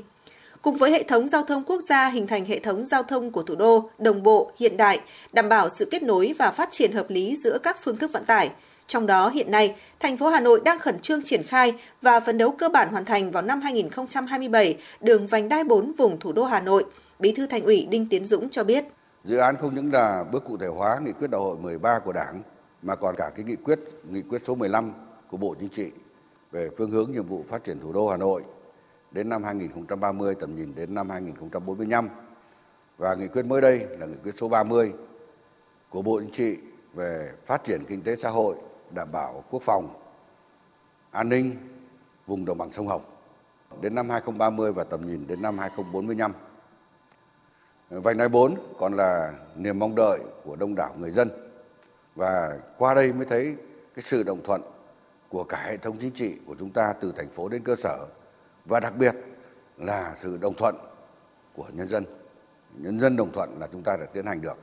Cùng 0.62 0.76
với 0.76 0.90
hệ 0.90 1.02
thống 1.02 1.28
giao 1.28 1.42
thông 1.42 1.64
quốc 1.64 1.80
gia 1.80 2.08
hình 2.08 2.26
thành 2.26 2.44
hệ 2.44 2.58
thống 2.58 2.86
giao 2.86 3.02
thông 3.02 3.30
của 3.30 3.42
thủ 3.42 3.54
đô 3.54 3.90
đồng 3.98 4.22
bộ, 4.22 4.52
hiện 4.58 4.76
đại, 4.76 5.00
đảm 5.32 5.48
bảo 5.48 5.68
sự 5.68 5.88
kết 5.90 6.02
nối 6.02 6.34
và 6.38 6.50
phát 6.50 6.68
triển 6.72 6.92
hợp 6.92 7.10
lý 7.10 7.36
giữa 7.36 7.58
các 7.58 7.76
phương 7.82 7.96
thức 7.96 8.12
vận 8.12 8.24
tải. 8.24 8.50
Trong 8.86 9.06
đó 9.06 9.28
hiện 9.28 9.50
nay, 9.50 9.74
thành 10.00 10.16
phố 10.16 10.28
Hà 10.28 10.40
Nội 10.40 10.60
đang 10.64 10.78
khẩn 10.78 10.98
trương 11.00 11.22
triển 11.22 11.42
khai 11.42 11.74
và 12.02 12.20
phấn 12.20 12.38
đấu 12.38 12.50
cơ 12.50 12.68
bản 12.68 12.88
hoàn 12.88 13.04
thành 13.04 13.30
vào 13.30 13.42
năm 13.42 13.60
2027 13.60 14.76
đường 15.00 15.26
vành 15.26 15.48
đai 15.48 15.64
4 15.64 15.92
vùng 15.92 16.20
thủ 16.20 16.32
đô 16.32 16.44
Hà 16.44 16.60
Nội. 16.60 16.84
Bí 17.18 17.32
thư 17.32 17.46
Thành 17.46 17.64
ủy 17.64 17.86
Đinh 17.90 18.06
Tiến 18.06 18.24
Dũng 18.24 18.48
cho 18.50 18.64
biết. 18.64 18.84
Dự 19.24 19.36
án 19.36 19.56
không 19.56 19.74
những 19.74 19.92
là 19.92 20.24
bước 20.24 20.44
cụ 20.44 20.56
thể 20.56 20.66
hóa 20.66 20.98
nghị 21.04 21.12
quyết 21.12 21.30
đại 21.30 21.40
hội 21.40 21.56
13 21.56 21.98
của 21.98 22.12
Đảng 22.12 22.42
mà 22.82 22.96
còn 22.96 23.14
cả 23.18 23.30
cái 23.36 23.44
nghị 23.44 23.56
quyết 23.56 23.78
nghị 24.10 24.22
quyết 24.22 24.44
số 24.44 24.54
15 24.54 24.92
của 25.30 25.36
Bộ 25.36 25.54
Chính 25.60 25.68
trị 25.68 25.90
về 26.50 26.68
phương 26.78 26.90
hướng 26.90 27.12
nhiệm 27.12 27.26
vụ 27.26 27.44
phát 27.48 27.64
triển 27.64 27.80
thủ 27.80 27.92
đô 27.92 28.08
Hà 28.08 28.16
Nội 28.16 28.42
đến 29.10 29.28
năm 29.28 29.44
2030 29.44 30.34
tầm 30.34 30.56
nhìn 30.56 30.74
đến 30.74 30.94
năm 30.94 31.10
2045 31.10 32.08
và 32.98 33.14
nghị 33.14 33.26
quyết 33.28 33.42
mới 33.46 33.60
đây 33.60 33.86
là 33.98 34.06
nghị 34.06 34.16
quyết 34.22 34.32
số 34.36 34.48
30 34.48 34.92
của 35.90 36.02
Bộ 36.02 36.20
Chính 36.20 36.32
trị 36.32 36.56
về 36.94 37.32
phát 37.46 37.64
triển 37.64 37.84
kinh 37.88 38.02
tế 38.02 38.16
xã 38.16 38.30
hội, 38.30 38.56
đảm 38.90 39.08
bảo 39.12 39.44
quốc 39.50 39.62
phòng, 39.62 40.00
an 41.10 41.28
ninh 41.28 41.56
vùng 42.26 42.44
đồng 42.44 42.58
bằng 42.58 42.72
sông 42.72 42.88
Hồng 42.88 43.02
đến 43.80 43.94
năm 43.94 44.10
2030 44.10 44.72
và 44.72 44.84
tầm 44.84 45.06
nhìn 45.06 45.26
đến 45.26 45.42
năm 45.42 45.58
2045. 45.58 46.32
Vành 47.90 48.16
đai 48.16 48.28
4 48.28 48.54
còn 48.78 48.92
là 48.92 49.32
niềm 49.56 49.78
mong 49.78 49.94
đợi 49.94 50.18
của 50.44 50.56
đông 50.56 50.74
đảo 50.74 50.94
người 50.98 51.10
dân 51.10 51.30
và 52.14 52.58
qua 52.78 52.94
đây 52.94 53.12
mới 53.12 53.26
thấy 53.26 53.54
cái 53.94 54.02
sự 54.02 54.22
đồng 54.22 54.42
thuận 54.42 54.62
của 55.28 55.44
cả 55.44 55.64
hệ 55.66 55.76
thống 55.76 55.96
chính 56.00 56.10
trị 56.10 56.32
của 56.46 56.54
chúng 56.58 56.70
ta 56.70 56.94
từ 57.00 57.12
thành 57.16 57.28
phố 57.28 57.48
đến 57.48 57.62
cơ 57.64 57.76
sở 57.76 58.06
và 58.64 58.80
đặc 58.80 58.96
biệt 58.96 59.14
là 59.76 60.14
sự 60.22 60.38
đồng 60.40 60.54
thuận 60.54 60.74
của 61.54 61.66
nhân 61.72 61.88
dân. 61.88 62.04
Nhân 62.78 63.00
dân 63.00 63.16
đồng 63.16 63.32
thuận 63.32 63.56
là 63.60 63.68
chúng 63.72 63.82
ta 63.82 63.96
đã 63.96 64.06
tiến 64.12 64.26
hành 64.26 64.40
được. 64.40 64.58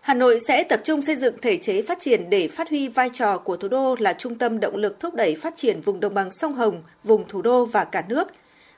Hà 0.00 0.14
Nội 0.14 0.38
sẽ 0.48 0.64
tập 0.64 0.80
trung 0.84 1.02
xây 1.02 1.16
dựng 1.16 1.34
thể 1.42 1.58
chế 1.58 1.82
phát 1.82 1.98
triển 2.00 2.30
để 2.30 2.48
phát 2.48 2.70
huy 2.70 2.88
vai 2.88 3.10
trò 3.12 3.38
của 3.38 3.56
thủ 3.56 3.68
đô 3.68 3.96
là 3.98 4.12
trung 4.12 4.38
tâm 4.38 4.60
động 4.60 4.76
lực 4.76 5.00
thúc 5.00 5.14
đẩy 5.14 5.36
phát 5.42 5.56
triển 5.56 5.80
vùng 5.80 6.00
đồng 6.00 6.14
bằng 6.14 6.30
sông 6.30 6.54
Hồng, 6.54 6.82
vùng 7.04 7.28
thủ 7.28 7.42
đô 7.42 7.66
và 7.66 7.84
cả 7.84 8.04
nước. 8.08 8.28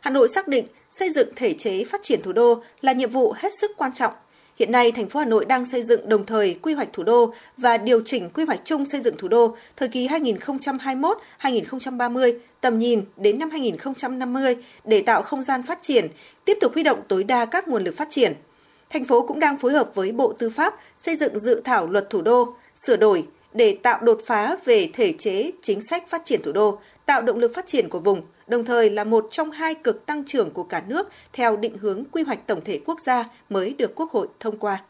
Hà 0.00 0.10
Nội 0.10 0.28
xác 0.28 0.48
định 0.48 0.66
xây 0.90 1.12
dựng 1.12 1.28
thể 1.36 1.52
chế 1.52 1.84
phát 1.84 2.02
triển 2.02 2.22
thủ 2.22 2.32
đô 2.32 2.62
là 2.80 2.92
nhiệm 2.92 3.10
vụ 3.10 3.34
hết 3.36 3.52
sức 3.60 3.70
quan 3.76 3.92
trọng 3.92 4.12
Hiện 4.58 4.72
nay, 4.72 4.92
thành 4.92 5.08
phố 5.08 5.20
Hà 5.20 5.26
Nội 5.26 5.44
đang 5.44 5.64
xây 5.64 5.82
dựng 5.82 6.08
đồng 6.08 6.26
thời 6.26 6.58
quy 6.62 6.74
hoạch 6.74 6.92
thủ 6.92 7.02
đô 7.02 7.34
và 7.56 7.78
điều 7.78 8.00
chỉnh 8.04 8.30
quy 8.30 8.44
hoạch 8.44 8.60
chung 8.64 8.86
xây 8.86 9.00
dựng 9.00 9.16
thủ 9.18 9.28
đô 9.28 9.56
thời 9.76 9.88
kỳ 9.88 10.08
2021-2030, 10.08 12.38
tầm 12.60 12.78
nhìn 12.78 13.04
đến 13.16 13.38
năm 13.38 13.50
2050 13.50 14.56
để 14.84 15.02
tạo 15.02 15.22
không 15.22 15.42
gian 15.42 15.62
phát 15.62 15.78
triển, 15.82 16.08
tiếp 16.44 16.58
tục 16.60 16.74
huy 16.74 16.82
động 16.82 17.02
tối 17.08 17.24
đa 17.24 17.44
các 17.44 17.68
nguồn 17.68 17.84
lực 17.84 17.96
phát 17.96 18.08
triển. 18.10 18.32
Thành 18.90 19.04
phố 19.04 19.26
cũng 19.26 19.40
đang 19.40 19.56
phối 19.56 19.72
hợp 19.72 19.90
với 19.94 20.12
Bộ 20.12 20.32
Tư 20.32 20.50
pháp 20.50 20.74
xây 21.00 21.16
dựng 21.16 21.38
dự 21.38 21.60
thảo 21.64 21.86
luật 21.86 22.10
thủ 22.10 22.22
đô, 22.22 22.54
sửa 22.74 22.96
đổi 22.96 23.26
để 23.56 23.76
tạo 23.82 23.98
đột 24.02 24.20
phá 24.26 24.56
về 24.64 24.90
thể 24.92 25.12
chế 25.12 25.50
chính 25.62 25.82
sách 25.82 26.08
phát 26.08 26.24
triển 26.24 26.42
thủ 26.42 26.52
đô, 26.52 26.78
tạo 27.06 27.22
động 27.22 27.38
lực 27.38 27.54
phát 27.54 27.66
triển 27.66 27.88
của 27.88 27.98
vùng, 27.98 28.22
đồng 28.46 28.64
thời 28.64 28.90
là 28.90 29.04
một 29.04 29.26
trong 29.30 29.50
hai 29.50 29.74
cực 29.74 30.06
tăng 30.06 30.24
trưởng 30.24 30.50
của 30.50 30.64
cả 30.64 30.82
nước 30.86 31.08
theo 31.32 31.56
định 31.56 31.78
hướng 31.78 32.04
quy 32.12 32.22
hoạch 32.22 32.46
tổng 32.46 32.60
thể 32.64 32.80
quốc 32.86 33.00
gia 33.00 33.24
mới 33.48 33.74
được 33.78 33.94
Quốc 33.94 34.10
hội 34.10 34.28
thông 34.40 34.58
qua. 34.58 34.82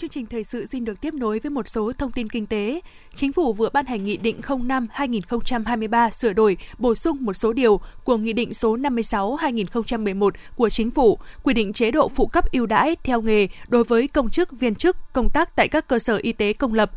Chương 0.00 0.10
trình 0.10 0.26
thời 0.26 0.44
sự 0.44 0.66
xin 0.66 0.84
được 0.84 1.00
tiếp 1.00 1.14
nối 1.14 1.38
với 1.38 1.50
một 1.50 1.68
số 1.68 1.92
thông 1.98 2.12
tin 2.12 2.28
kinh 2.28 2.46
tế. 2.46 2.80
Chính 3.14 3.32
phủ 3.32 3.52
vừa 3.52 3.68
ban 3.72 3.86
hành 3.86 4.04
Nghị 4.04 4.16
định 4.16 4.40
05-2023 4.40 6.10
sửa 6.10 6.32
đổi, 6.32 6.56
bổ 6.78 6.94
sung 6.94 7.16
một 7.20 7.34
số 7.34 7.52
điều 7.52 7.80
của 8.04 8.16
Nghị 8.16 8.32
định 8.32 8.54
số 8.54 8.76
56-2011 8.76 10.30
của 10.56 10.70
Chính 10.70 10.90
phủ, 10.90 11.18
quy 11.42 11.54
định 11.54 11.72
chế 11.72 11.90
độ 11.90 12.08
phụ 12.08 12.26
cấp 12.26 12.44
ưu 12.52 12.66
đãi 12.66 12.96
theo 13.04 13.22
nghề 13.22 13.48
đối 13.68 13.84
với 13.84 14.08
công 14.08 14.30
chức, 14.30 14.52
viên 14.52 14.74
chức 14.74 14.96
công 15.12 15.28
tác 15.30 15.56
tại 15.56 15.68
các 15.68 15.88
cơ 15.88 15.98
sở 15.98 16.16
y 16.16 16.32
tế 16.32 16.52
công 16.52 16.74
lập. 16.74 16.90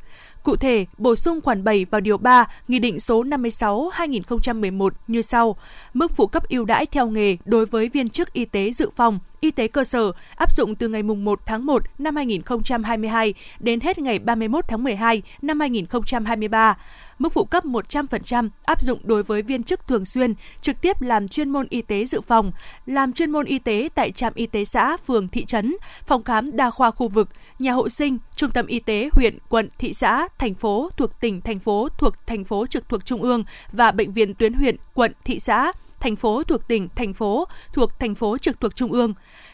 Cụ 0.43 0.55
thể, 0.55 0.85
bổ 0.97 1.15
sung 1.15 1.41
khoản 1.41 1.63
7 1.63 1.85
vào 1.85 2.01
điều 2.01 2.17
3, 2.17 2.45
Nghị 2.67 2.79
định 2.79 2.99
số 2.99 3.23
56-2011 3.23 4.89
như 5.07 5.21
sau. 5.21 5.55
Mức 5.93 6.15
phụ 6.15 6.27
cấp 6.27 6.43
ưu 6.49 6.65
đãi 6.65 6.85
theo 6.85 7.07
nghề 7.07 7.37
đối 7.45 7.65
với 7.65 7.89
viên 7.89 8.09
chức 8.09 8.33
y 8.33 8.45
tế 8.45 8.71
dự 8.71 8.89
phòng, 8.95 9.19
y 9.39 9.51
tế 9.51 9.67
cơ 9.67 9.83
sở 9.83 10.11
áp 10.35 10.53
dụng 10.53 10.75
từ 10.75 10.87
ngày 10.87 11.03
1 11.03 11.39
tháng 11.45 11.65
1 11.65 11.83
năm 11.99 12.15
2022 12.15 13.33
đến 13.59 13.79
hết 13.79 13.99
ngày 13.99 14.19
31 14.19 14.65
tháng 14.67 14.83
12 14.83 15.21
năm 15.41 15.59
2023. 15.59 16.77
Mức 17.19 17.33
phụ 17.33 17.45
cấp 17.45 17.65
100% 17.65 18.49
áp 18.63 18.81
dụng 18.81 18.99
đối 19.03 19.23
với 19.23 19.41
viên 19.41 19.63
chức 19.63 19.87
thường 19.87 20.05
xuyên, 20.05 20.33
trực 20.61 20.81
tiếp 20.81 21.01
làm 21.01 21.27
chuyên 21.27 21.49
môn 21.49 21.67
y 21.69 21.81
tế 21.81 22.05
dự 22.05 22.21
phòng, 22.21 22.51
làm 22.85 23.13
chuyên 23.13 23.31
môn 23.31 23.45
y 23.45 23.59
tế 23.59 23.89
tại 23.95 24.11
trạm 24.11 24.33
y 24.35 24.45
tế 24.45 24.65
xã, 24.65 24.97
phường, 24.97 25.27
thị 25.27 25.45
trấn, 25.45 25.75
phòng 26.03 26.23
khám 26.23 26.57
đa 26.57 26.69
khoa 26.69 26.91
khu 26.91 27.07
vực, 27.07 27.29
nhà 27.59 27.71
hộ 27.71 27.89
sinh, 27.89 28.17
trung 28.35 28.51
tâm 28.51 28.65
y 28.65 28.79
tế 28.79 29.09
huyện, 29.13 29.37
quận, 29.49 29.69
thị 29.77 29.93
xã, 29.93 30.27
thành 30.37 30.55
phố 30.55 30.89
thuộc 30.97 31.19
tỉnh, 31.19 31.41
thành 31.41 31.59
phố 31.59 31.87
thuộc 31.97 32.27
thành 32.27 32.43
phố 32.43 32.67
trực 32.67 32.89
thuộc 32.89 33.05
trung 33.05 33.21
ương 33.21 33.43
và 33.71 33.91
bệnh 33.91 34.11
viện 34.11 34.33
tuyến 34.33 34.53
huyện, 34.53 34.75
quận, 34.93 35.11
thị 35.25 35.39
xã, 35.39 35.71
thành 36.03 36.15
phố 36.15 36.43
thuộc 36.43 36.67
tỉnh, 36.67 36.89
thành 36.95 37.13
phố 37.13 37.47
thuộc 37.73 37.99
thành 37.99 38.15
phố 38.15 38.37
trực 38.37 38.61
thuộc 38.61 38.75
trung 38.75 38.91
ương. 38.91 39.13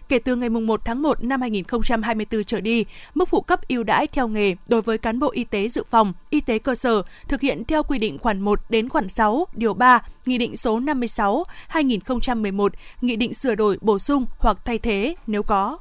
Kể 0.09 0.19
từ 0.19 0.35
ngày 0.35 0.49
1 0.49 0.81
tháng 0.85 1.01
1 1.01 1.23
năm 1.23 1.41
2024 1.41 2.43
trở 2.43 2.61
đi, 2.61 2.85
mức 3.13 3.29
phụ 3.29 3.41
cấp 3.41 3.67
ưu 3.67 3.83
đãi 3.83 4.07
theo 4.07 4.27
nghề 4.27 4.55
đối 4.67 4.81
với 4.81 4.97
cán 4.97 5.19
bộ 5.19 5.31
y 5.31 5.43
tế 5.43 5.69
dự 5.69 5.83
phòng, 5.89 6.13
y 6.29 6.41
tế 6.41 6.59
cơ 6.59 6.75
sở 6.75 7.01
thực 7.27 7.41
hiện 7.41 7.63
theo 7.65 7.83
quy 7.83 7.99
định 7.99 8.17
khoản 8.17 8.41
1 8.41 8.59
đến 8.69 8.89
khoản 8.89 9.09
6, 9.09 9.45
điều 9.53 9.73
3, 9.73 9.99
Nghị 10.25 10.37
định 10.37 10.57
số 10.57 10.79
56/2011, 10.79 12.69
Nghị 13.01 13.15
định 13.15 13.33
sửa 13.33 13.55
đổi 13.55 13.77
bổ 13.81 13.99
sung 13.99 14.25
hoặc 14.37 14.57
thay 14.65 14.79
thế 14.79 15.15
nếu 15.27 15.43
có 15.43 15.77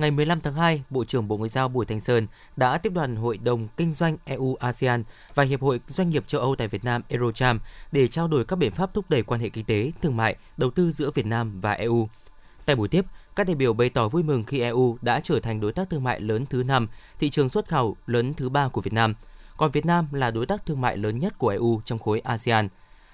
ngày 0.00 0.10
15 0.10 0.40
tháng 0.40 0.54
2, 0.54 0.82
Bộ 0.90 1.04
trưởng 1.04 1.28
Bộ 1.28 1.36
Ngoại 1.36 1.48
giao 1.48 1.68
Bùi 1.68 1.86
Thanh 1.86 2.00
Sơn 2.00 2.26
đã 2.56 2.78
tiếp 2.78 2.92
đoàn 2.94 3.16
Hội 3.16 3.38
đồng 3.38 3.68
Kinh 3.76 3.92
doanh 3.92 4.16
EU-ASEAN 4.24 5.02
và 5.34 5.44
Hiệp 5.44 5.62
hội 5.62 5.80
Doanh 5.86 6.10
nghiệp 6.10 6.24
châu 6.26 6.40
Âu 6.40 6.56
tại 6.56 6.68
Việt 6.68 6.84
Nam 6.84 7.02
Eurocharm 7.08 7.58
để 7.92 8.08
trao 8.08 8.28
đổi 8.28 8.44
các 8.44 8.56
biện 8.56 8.72
pháp 8.72 8.94
thúc 8.94 9.10
đẩy 9.10 9.22
quan 9.22 9.40
hệ 9.40 9.48
kinh 9.48 9.64
tế, 9.64 9.92
thương 10.02 10.16
mại, 10.16 10.36
đầu 10.56 10.70
tư 10.70 10.92
giữa 10.92 11.10
Việt 11.10 11.26
Nam 11.26 11.60
và 11.60 11.72
EU. 11.72 12.08
Tại 12.66 12.76
buổi 12.76 12.88
tiếp, 12.88 13.04
các 13.36 13.46
đại 13.46 13.54
biểu 13.54 13.72
bày 13.72 13.88
tỏ 13.88 14.08
vui 14.08 14.22
mừng 14.22 14.44
khi 14.44 14.60
EU 14.60 14.98
đã 15.02 15.20
trở 15.24 15.40
thành 15.40 15.60
đối 15.60 15.72
tác 15.72 15.90
thương 15.90 16.04
mại 16.04 16.20
lớn 16.20 16.46
thứ 16.46 16.62
5, 16.62 16.88
thị 17.18 17.30
trường 17.30 17.48
xuất 17.48 17.68
khẩu 17.68 17.96
lớn 18.06 18.34
thứ 18.34 18.48
3 18.48 18.68
của 18.68 18.80
Việt 18.80 18.92
Nam, 18.92 19.14
còn 19.56 19.70
Việt 19.70 19.86
Nam 19.86 20.12
là 20.12 20.30
đối 20.30 20.46
tác 20.46 20.66
thương 20.66 20.80
mại 20.80 20.96
lớn 20.96 21.18
nhất 21.18 21.38
của 21.38 21.48
EU 21.48 21.80
trong 21.84 21.98
khối 21.98 22.20
ASEAN. 22.20 22.68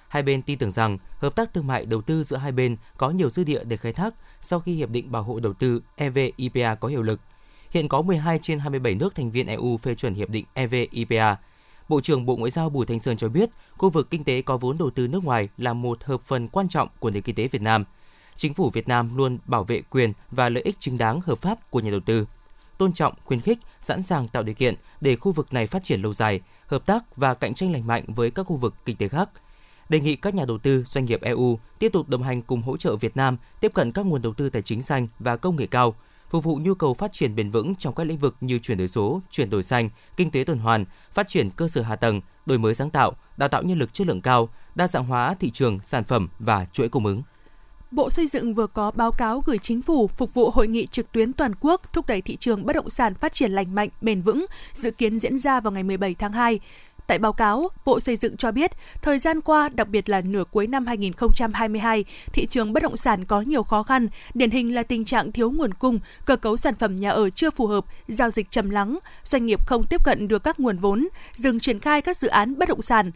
Hai 0.07 0.23
bên 0.23 0.41
tin 0.41 0.57
tưởng 0.57 0.71
rằng 0.71 0.97
hợp 1.17 1.35
tác 1.35 1.53
thương 1.53 1.67
mại 1.67 1.85
đầu 1.85 2.01
tư 2.01 2.23
giữa 2.23 2.37
hai 2.37 2.51
bên 2.51 2.77
có 2.97 3.09
nhiều 3.09 3.29
dư 3.29 3.43
địa 3.43 3.63
để 3.63 3.77
khai 3.77 3.93
thác 3.93 4.15
sau 4.41 4.59
khi 4.59 4.73
hiệp 4.73 4.89
định 4.89 5.11
bảo 5.11 5.23
hộ 5.23 5.39
đầu 5.39 5.53
tư 5.53 5.81
EVIPA 5.95 6.75
có 6.75 6.87
hiệu 6.87 7.01
lực. 7.01 7.19
Hiện 7.71 7.87
có 7.87 8.01
12 8.01 8.39
trên 8.41 8.59
27 8.59 8.95
nước 8.95 9.15
thành 9.15 9.31
viên 9.31 9.47
EU 9.47 9.77
phê 9.77 9.95
chuẩn 9.95 10.13
hiệp 10.13 10.29
định 10.29 10.45
EVIPA. 10.53 11.35
Bộ 11.89 12.01
trưởng 12.01 12.25
Bộ 12.25 12.35
Ngoại 12.35 12.51
giao 12.51 12.69
Bùi 12.69 12.85
Thanh 12.85 12.99
Sơn 12.99 13.17
cho 13.17 13.29
biết, 13.29 13.49
khu 13.77 13.89
vực 13.89 14.07
kinh 14.09 14.23
tế 14.23 14.41
có 14.41 14.57
vốn 14.57 14.77
đầu 14.77 14.89
tư 14.89 15.07
nước 15.07 15.23
ngoài 15.23 15.49
là 15.57 15.73
một 15.73 16.03
hợp 16.03 16.21
phần 16.21 16.47
quan 16.47 16.69
trọng 16.69 16.89
của 16.99 17.09
nền 17.09 17.23
kinh 17.23 17.35
tế 17.35 17.47
Việt 17.47 17.61
Nam. 17.61 17.83
Chính 18.35 18.53
phủ 18.53 18.69
Việt 18.69 18.87
Nam 18.87 19.17
luôn 19.17 19.37
bảo 19.45 19.63
vệ 19.63 19.81
quyền 19.81 20.13
và 20.31 20.49
lợi 20.49 20.63
ích 20.63 20.75
chính 20.79 20.97
đáng 20.97 21.21
hợp 21.21 21.37
pháp 21.37 21.71
của 21.71 21.79
nhà 21.79 21.91
đầu 21.91 21.99
tư, 21.99 22.27
tôn 22.77 22.93
trọng, 22.93 23.13
khuyến 23.25 23.41
khích, 23.41 23.59
sẵn 23.81 24.03
sàng 24.03 24.27
tạo 24.27 24.43
điều 24.43 24.55
kiện 24.55 24.75
để 25.01 25.15
khu 25.15 25.31
vực 25.31 25.53
này 25.53 25.67
phát 25.67 25.83
triển 25.83 26.01
lâu 26.01 26.13
dài, 26.13 26.41
hợp 26.67 26.85
tác 26.85 27.15
và 27.15 27.33
cạnh 27.33 27.53
tranh 27.53 27.71
lành 27.71 27.87
mạnh 27.87 28.03
với 28.07 28.31
các 28.31 28.43
khu 28.43 28.55
vực 28.55 28.73
kinh 28.85 28.95
tế 28.95 29.07
khác– 29.07 29.29
đề 29.89 29.99
nghị 29.99 30.15
các 30.15 30.35
nhà 30.35 30.45
đầu 30.45 30.57
tư, 30.57 30.83
doanh 30.83 31.05
nghiệp 31.05 31.21
EU 31.21 31.59
tiếp 31.79 31.89
tục 31.93 32.09
đồng 32.09 32.23
hành 32.23 32.41
cùng 32.41 32.61
hỗ 32.61 32.77
trợ 32.77 32.95
Việt 32.95 33.17
Nam 33.17 33.37
tiếp 33.59 33.71
cận 33.73 33.91
các 33.91 34.05
nguồn 34.05 34.21
đầu 34.21 34.33
tư 34.33 34.49
tài 34.49 34.61
chính 34.61 34.83
xanh 34.83 35.07
và 35.19 35.37
công 35.37 35.55
nghệ 35.55 35.67
cao, 35.67 35.95
phục 36.29 36.43
vụ 36.43 36.55
nhu 36.55 36.73
cầu 36.73 36.93
phát 36.93 37.13
triển 37.13 37.35
bền 37.35 37.51
vững 37.51 37.75
trong 37.75 37.95
các 37.95 38.03
lĩnh 38.03 38.17
vực 38.17 38.35
như 38.41 38.59
chuyển 38.59 38.77
đổi 38.77 38.87
số, 38.87 39.21
chuyển 39.31 39.49
đổi 39.49 39.63
xanh, 39.63 39.89
kinh 40.17 40.31
tế 40.31 40.43
tuần 40.43 40.59
hoàn, 40.59 40.85
phát 41.13 41.27
triển 41.27 41.49
cơ 41.49 41.67
sở 41.67 41.81
hạ 41.81 41.95
tầng, 41.95 42.21
đổi 42.45 42.57
mới 42.57 42.75
sáng 42.75 42.89
tạo, 42.89 43.11
đào 43.37 43.49
tạo 43.49 43.63
nhân 43.63 43.79
lực 43.79 43.93
chất 43.93 44.07
lượng 44.07 44.21
cao, 44.21 44.49
đa 44.75 44.87
dạng 44.87 45.05
hóa 45.05 45.35
thị 45.39 45.51
trường, 45.51 45.79
sản 45.83 46.03
phẩm 46.03 46.29
và 46.39 46.65
chuỗi 46.73 46.89
cung 46.89 47.05
ứng. 47.05 47.21
Bộ 47.91 48.09
Xây 48.09 48.27
dựng 48.27 48.53
vừa 48.53 48.67
có 48.67 48.91
báo 48.91 49.11
cáo 49.11 49.41
gửi 49.45 49.57
chính 49.57 49.81
phủ 49.81 50.07
phục 50.07 50.33
vụ 50.33 50.49
hội 50.49 50.67
nghị 50.67 50.87
trực 50.87 51.11
tuyến 51.11 51.33
toàn 51.33 51.51
quốc 51.59 51.93
thúc 51.93 52.07
đẩy 52.07 52.21
thị 52.21 52.35
trường 52.35 52.65
bất 52.65 52.75
động 52.75 52.89
sản 52.89 53.15
phát 53.15 53.33
triển 53.33 53.51
lành 53.51 53.75
mạnh, 53.75 53.89
bền 54.01 54.21
vững, 54.21 54.45
dự 54.73 54.91
kiến 54.91 55.19
diễn 55.19 55.39
ra 55.39 55.59
vào 55.59 55.71
ngày 55.71 55.83
17 55.83 56.15
tháng 56.15 56.31
2. 56.31 56.59
Tại 57.07 57.19
báo 57.19 57.33
cáo, 57.33 57.69
Bộ 57.85 57.99
Xây 57.99 58.15
dựng 58.15 58.37
cho 58.37 58.51
biết, 58.51 58.71
thời 59.01 59.19
gian 59.19 59.41
qua, 59.41 59.69
đặc 59.69 59.87
biệt 59.89 60.09
là 60.09 60.21
nửa 60.21 60.43
cuối 60.51 60.67
năm 60.67 60.85
2022, 60.85 62.05
thị 62.33 62.45
trường 62.45 62.73
bất 62.73 62.83
động 62.83 62.97
sản 62.97 63.25
có 63.25 63.41
nhiều 63.41 63.63
khó 63.63 63.83
khăn, 63.83 64.07
điển 64.33 64.51
hình 64.51 64.75
là 64.75 64.83
tình 64.83 65.05
trạng 65.05 65.31
thiếu 65.31 65.51
nguồn 65.51 65.73
cung, 65.73 65.99
cơ 66.25 66.35
cấu 66.35 66.57
sản 66.57 66.75
phẩm 66.75 66.95
nhà 66.95 67.09
ở 67.09 67.29
chưa 67.29 67.49
phù 67.51 67.67
hợp, 67.67 67.85
giao 68.07 68.31
dịch 68.31 68.51
trầm 68.51 68.69
lắng, 68.69 68.99
doanh 69.23 69.45
nghiệp 69.45 69.67
không 69.67 69.83
tiếp 69.83 70.03
cận 70.03 70.27
được 70.27 70.43
các 70.43 70.59
nguồn 70.59 70.77
vốn, 70.77 71.07
dừng 71.35 71.59
triển 71.59 71.79
khai 71.79 72.01
các 72.01 72.17
dự 72.17 72.27
án 72.27 72.57
bất 72.57 72.69
động 72.69 72.81
sản. 72.81 73.11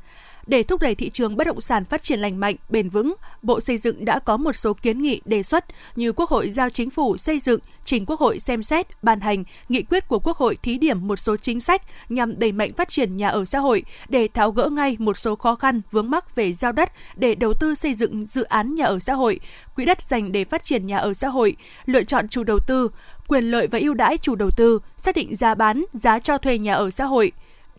Để 0.48 0.64
thúc 0.64 0.82
đẩy 0.82 0.96
thị 0.96 1.10
trường 1.10 1.38
bất 1.38 1.48
động 1.48 1.62
sản 1.62 1.86
phát 1.86 2.04
triển 2.04 2.20
lành 2.20 2.40
mạnh, 2.40 2.56
bền 2.70 2.90
vững, 2.90 3.14
Bộ 3.42 3.62
Xây 3.62 3.78
dựng 3.78 4.06
đã 4.06 4.20
có 4.20 4.38
một 4.38 4.56
số 4.56 4.74
kiến 4.74 5.02
nghị 5.02 5.22
đề 5.26 5.44
xuất 5.44 5.66
như 5.96 6.12
Quốc 6.12 6.30
hội 6.30 6.50
giao 6.50 6.70
chính 6.70 6.90
phủ 6.90 7.18
xây 7.18 7.40
dựng, 7.40 7.60
trình 7.86 8.06
Quốc 8.06 8.20
hội 8.20 8.40
xem 8.40 8.64
xét, 8.64 9.04
ban 9.04 9.20
hành 9.20 9.44
nghị 9.70 9.84
quyết 9.84 10.08
của 10.08 10.20
Quốc 10.20 10.38
hội 10.38 10.58
thí 10.64 10.78
điểm 10.78 11.08
một 11.08 11.20
số 11.20 11.38
chính 11.38 11.62
sách 11.62 11.82
nhằm 12.10 12.40
đẩy 12.40 12.52
mạnh 12.52 12.74
phát 12.78 12.90
triển 12.90 13.18
nhà 13.18 13.28
ở 13.28 13.46
xã 13.46 13.60
hội 13.60 13.84
để 14.10 14.28
tháo 14.34 14.52
gỡ 14.52 14.70
ngay 14.70 14.96
một 15.00 15.18
số 15.18 15.36
khó 15.36 15.56
khăn 15.56 15.82
vướng 15.92 16.10
mắc 16.10 16.36
về 16.36 16.54
giao 16.54 16.72
đất 16.72 16.92
để 17.16 17.36
đầu 17.36 17.54
tư 17.54 17.76
xây 17.76 17.94
dựng 17.94 18.26
dự 18.26 18.44
án 18.44 18.76
nhà 18.76 18.86
ở 18.86 19.00
xã 19.00 19.14
hội, 19.14 19.40
quỹ 19.76 19.86
đất 19.86 20.10
dành 20.10 20.32
để 20.32 20.44
phát 20.44 20.64
triển 20.64 20.88
nhà 20.88 20.98
ở 20.98 21.14
xã 21.14 21.28
hội, 21.28 21.56
lựa 21.86 22.04
chọn 22.04 22.28
chủ 22.28 22.44
đầu 22.44 22.60
tư, 22.60 22.90
quyền 23.28 23.52
lợi 23.52 23.68
và 23.68 23.80
ưu 23.80 23.94
đãi 23.94 24.18
chủ 24.18 24.36
đầu 24.36 24.50
tư, 24.52 24.80
xác 24.98 25.16
định 25.16 25.36
giá 25.36 25.56
bán, 25.56 25.86
giá 25.94 26.20
cho 26.20 26.38
thuê 26.38 26.58
nhà 26.58 26.74
ở 26.74 26.92
xã 26.92 27.06
hội, 27.06 27.32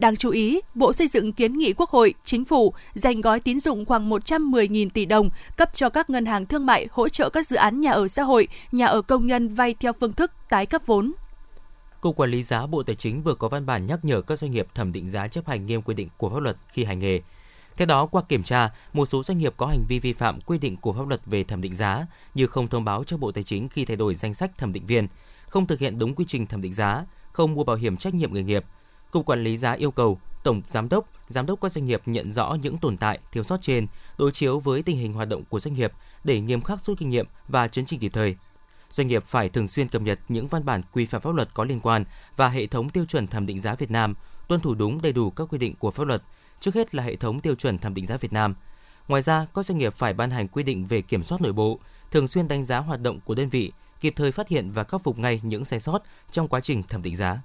Đáng 0.03 0.17
chú 0.17 0.31
ý, 0.31 0.61
Bộ 0.75 0.93
Xây 0.93 1.09
dựng 1.09 1.33
kiến 1.33 1.59
nghị 1.59 1.73
Quốc 1.73 1.91
hội, 1.91 2.15
Chính 2.25 2.45
phủ 2.45 2.75
dành 2.95 3.21
gói 3.21 3.41
tín 3.41 3.61
dụng 3.61 3.85
khoảng 3.85 4.11
110.000 4.11 4.91
tỷ 4.91 5.05
đồng 5.05 5.31
cấp 5.57 5.75
cho 5.75 5.89
các 5.89 6.11
ngân 6.11 6.27
hàng 6.27 6.47
thương 6.47 6.67
mại 6.67 6.87
hỗ 6.91 7.09
trợ 7.09 7.31
các 7.31 7.47
dự 7.47 7.57
án 7.57 7.81
nhà 7.81 7.91
ở 7.91 8.09
xã 8.09 8.23
hội, 8.23 8.49
nhà 8.73 8.87
ở 8.87 9.03
công 9.03 9.27
nhân 9.27 9.49
vay 9.49 9.75
theo 9.81 9.93
phương 9.93 10.13
thức 10.13 10.33
tái 10.49 10.67
cấp 10.67 10.83
vốn. 10.87 11.13
Cục 12.01 12.17
Quản 12.17 12.31
lý 12.31 12.43
giá 12.43 12.67
Bộ 12.67 12.83
Tài 12.83 12.97
chính 12.97 13.23
vừa 13.23 13.35
có 13.35 13.49
văn 13.49 13.67
bản 13.67 13.87
nhắc 13.87 14.05
nhở 14.05 14.21
các 14.21 14.39
doanh 14.39 14.51
nghiệp 14.51 14.67
thẩm 14.75 14.93
định 14.93 15.11
giá 15.11 15.29
chấp 15.29 15.49
hành 15.49 15.67
nghiêm 15.67 15.83
quy 15.83 15.95
định 15.95 16.09
của 16.17 16.31
pháp 16.31 16.41
luật 16.41 16.57
khi 16.73 16.85
hành 16.85 16.99
nghề. 16.99 17.21
Theo 17.77 17.87
đó, 17.87 18.07
qua 18.07 18.23
kiểm 18.29 18.43
tra, 18.43 18.71
một 18.93 19.07
số 19.07 19.23
doanh 19.23 19.39
nghiệp 19.39 19.55
có 19.57 19.67
hành 19.67 19.85
vi 19.89 19.99
vi 19.99 20.13
phạm 20.13 20.41
quy 20.41 20.59
định 20.59 20.77
của 20.77 20.93
pháp 20.93 21.09
luật 21.09 21.21
về 21.27 21.45
thẩm 21.45 21.61
định 21.61 21.75
giá 21.75 22.07
như 22.35 22.47
không 22.47 22.69
thông 22.69 22.85
báo 22.85 23.05
cho 23.05 23.17
Bộ 23.17 23.33
Tài 23.33 23.45
chính 23.45 23.69
khi 23.69 23.85
thay 23.85 23.97
đổi 23.97 24.15
danh 24.15 24.35
sách 24.35 24.59
thẩm 24.59 24.73
định 24.73 24.87
viên, 24.87 25.09
không 25.49 25.67
thực 25.67 25.79
hiện 25.79 25.99
đúng 25.99 26.15
quy 26.15 26.25
trình 26.29 26.47
thẩm 26.47 26.63
định 26.63 26.75
giá, 26.75 27.05
không 27.33 27.55
mua 27.55 27.65
bảo 27.65 27.77
hiểm 27.77 27.97
trách 27.97 28.15
nhiệm 28.15 28.35
nghề 28.35 28.43
nghiệp– 28.43 28.65
Cục 29.13 29.27
Quản 29.27 29.45
lý 29.45 29.57
giá 29.57 29.73
yêu 29.73 29.91
cầu 29.91 30.19
Tổng 30.43 30.63
Giám 30.71 30.89
đốc, 30.89 31.09
Giám 31.29 31.47
đốc 31.47 31.61
các 31.61 31.73
doanh 31.73 31.87
nghiệp 31.87 32.03
nhận 32.07 32.33
rõ 32.33 32.57
những 32.63 32.79
tồn 32.79 32.97
tại, 32.97 33.19
thiếu 33.33 33.43
sót 33.43 33.63
trên, 33.63 33.87
đối 34.19 34.33
chiếu 34.33 34.61
với 34.61 34.83
tình 34.83 34.97
hình 34.97 35.13
hoạt 35.13 35.29
động 35.29 35.45
của 35.45 35.61
doanh 35.61 35.75
nghiệp 35.75 35.93
để 36.25 36.41
nghiêm 36.41 36.61
khắc 36.61 36.81
rút 36.81 36.99
kinh 36.99 37.11
nghiệm 37.11 37.27
và 37.49 37.69
chấn 37.69 37.87
chỉnh 37.87 38.01
kịp 38.01 38.13
thời. 38.15 38.37
Doanh 38.91 39.07
nghiệp 39.07 39.25
phải 39.27 39.49
thường 39.49 39.69
xuyên 39.69 39.89
cập 39.89 40.03
nhật 40.03 40.19
những 40.29 40.49
văn 40.49 40.65
bản 40.65 40.83
quy 40.93 41.07
phạm 41.07 41.21
pháp 41.21 41.35
luật 41.35 41.55
có 41.55 41.65
liên 41.65 41.81
quan 41.81 42.05
và 42.37 42.49
hệ 42.49 42.67
thống 42.67 42.89
tiêu 42.89 43.05
chuẩn 43.05 43.27
thẩm 43.27 43.47
định 43.47 43.61
giá 43.61 43.75
Việt 43.75 43.91
Nam, 43.91 44.15
tuân 44.49 44.61
thủ 44.61 44.75
đúng 44.75 45.03
đầy 45.03 45.13
đủ 45.13 45.31
các 45.31 45.45
quy 45.51 45.59
định 45.59 45.75
của 45.75 45.91
pháp 45.91 46.07
luật, 46.07 46.23
trước 46.61 46.75
hết 46.75 46.95
là 46.95 47.03
hệ 47.03 47.17
thống 47.17 47.41
tiêu 47.41 47.55
chuẩn 47.55 47.79
thẩm 47.79 47.95
định 47.95 48.07
giá 48.07 48.17
Việt 48.17 48.33
Nam. 48.33 48.55
Ngoài 49.09 49.23
ra, 49.23 49.47
các 49.55 49.67
doanh 49.67 49.79
nghiệp 49.79 49.95
phải 49.95 50.15
ban 50.15 50.31
hành 50.31 50.49
quy 50.49 50.63
định 50.63 50.87
về 50.87 51.03
kiểm 51.03 51.23
soát 51.23 51.41
nội 51.41 51.53
bộ, 51.53 51.79
thường 52.11 52.29
xuyên 52.29 52.49
đánh 52.49 52.65
giá 52.65 52.79
hoạt 52.79 53.01
động 53.01 53.21
của 53.25 53.35
đơn 53.35 53.49
vị, 53.49 53.73
kịp 54.01 54.13
thời 54.17 54.33
phát 54.33 54.49
hiện 54.49 54.71
và 54.71 54.85
khắc 54.85 55.03
phục 55.03 55.19
ngay 55.19 55.41
những 55.45 55.65
sai 55.65 55.81
sót 55.81 56.03
trong 56.31 56.49
quá 56.49 56.61
trình 56.61 56.83
thẩm 56.83 57.03
định 57.03 57.17
giá 57.17 57.43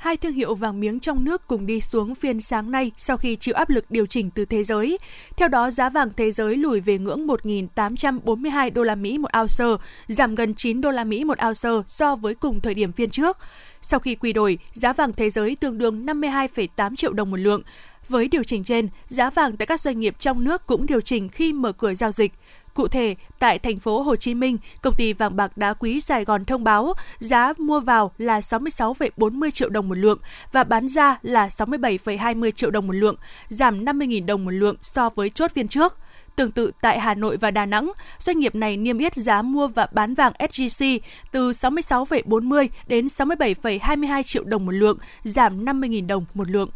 hai 0.00 0.16
thương 0.16 0.32
hiệu 0.32 0.54
vàng 0.54 0.80
miếng 0.80 1.00
trong 1.00 1.24
nước 1.24 1.46
cùng 1.46 1.66
đi 1.66 1.80
xuống 1.80 2.14
phiên 2.14 2.40
sáng 2.40 2.70
nay 2.70 2.90
sau 2.96 3.16
khi 3.16 3.36
chịu 3.36 3.54
áp 3.54 3.70
lực 3.70 3.90
điều 3.90 4.06
chỉnh 4.06 4.30
từ 4.30 4.44
thế 4.44 4.64
giới. 4.64 4.98
Theo 5.36 5.48
đó, 5.48 5.70
giá 5.70 5.90
vàng 5.90 6.10
thế 6.16 6.30
giới 6.30 6.56
lùi 6.56 6.80
về 6.80 6.98
ngưỡng 6.98 7.26
1.842 7.26 8.72
đô 8.72 8.82
la 8.82 8.94
Mỹ 8.94 9.18
một 9.18 9.28
ounce, 9.40 9.84
giảm 10.08 10.34
gần 10.34 10.54
9 10.54 10.80
đô 10.80 10.90
la 10.90 11.04
Mỹ 11.04 11.24
một 11.24 11.38
ounce 11.46 11.88
so 11.88 12.16
với 12.16 12.34
cùng 12.34 12.60
thời 12.60 12.74
điểm 12.74 12.92
phiên 12.92 13.10
trước. 13.10 13.38
Sau 13.82 14.00
khi 14.00 14.14
quy 14.14 14.32
đổi, 14.32 14.58
giá 14.72 14.92
vàng 14.92 15.12
thế 15.12 15.30
giới 15.30 15.56
tương 15.56 15.78
đương 15.78 16.06
52,8 16.06 16.96
triệu 16.96 17.12
đồng 17.12 17.30
một 17.30 17.36
lượng. 17.36 17.62
Với 18.10 18.28
điều 18.28 18.42
chỉnh 18.42 18.64
trên, 18.64 18.88
giá 19.08 19.30
vàng 19.30 19.56
tại 19.56 19.66
các 19.66 19.80
doanh 19.80 20.00
nghiệp 20.00 20.16
trong 20.18 20.44
nước 20.44 20.66
cũng 20.66 20.86
điều 20.86 21.00
chỉnh 21.00 21.28
khi 21.28 21.52
mở 21.52 21.72
cửa 21.72 21.94
giao 21.94 22.12
dịch. 22.12 22.32
Cụ 22.74 22.88
thể, 22.88 23.14
tại 23.38 23.58
thành 23.58 23.78
phố 23.78 24.02
Hồ 24.02 24.16
Chí 24.16 24.34
Minh, 24.34 24.58
công 24.82 24.94
ty 24.94 25.12
vàng 25.12 25.36
bạc 25.36 25.56
đá 25.56 25.74
quý 25.74 26.00
Sài 26.00 26.24
Gòn 26.24 26.44
thông 26.44 26.64
báo 26.64 26.94
giá 27.18 27.52
mua 27.58 27.80
vào 27.80 28.12
là 28.18 28.40
66,40 28.40 29.50
triệu 29.50 29.68
đồng 29.68 29.88
một 29.88 29.98
lượng 29.98 30.18
và 30.52 30.64
bán 30.64 30.88
ra 30.88 31.18
là 31.22 31.48
67,20 31.48 32.50
triệu 32.50 32.70
đồng 32.70 32.86
một 32.86 32.92
lượng, 32.92 33.16
giảm 33.48 33.84
50.000 33.84 34.26
đồng 34.26 34.44
một 34.44 34.50
lượng 34.50 34.76
so 34.82 35.08
với 35.08 35.30
chốt 35.30 35.50
phiên 35.54 35.68
trước. 35.68 35.96
Tương 36.36 36.52
tự 36.52 36.70
tại 36.80 37.00
Hà 37.00 37.14
Nội 37.14 37.36
và 37.36 37.50
Đà 37.50 37.66
Nẵng, 37.66 37.92
doanh 38.18 38.38
nghiệp 38.38 38.54
này 38.54 38.76
niêm 38.76 38.98
yết 38.98 39.14
giá 39.14 39.42
mua 39.42 39.68
và 39.68 39.88
bán 39.92 40.14
vàng 40.14 40.32
SJC 40.38 40.98
từ 41.32 41.52
66,40 41.52 42.68
đến 42.86 43.06
67,22 43.06 44.22
triệu 44.22 44.44
đồng 44.44 44.66
một 44.66 44.72
lượng, 44.72 44.98
giảm 45.24 45.64
50.000 45.64 46.06
đồng 46.06 46.24
một 46.34 46.50
lượng. 46.50 46.70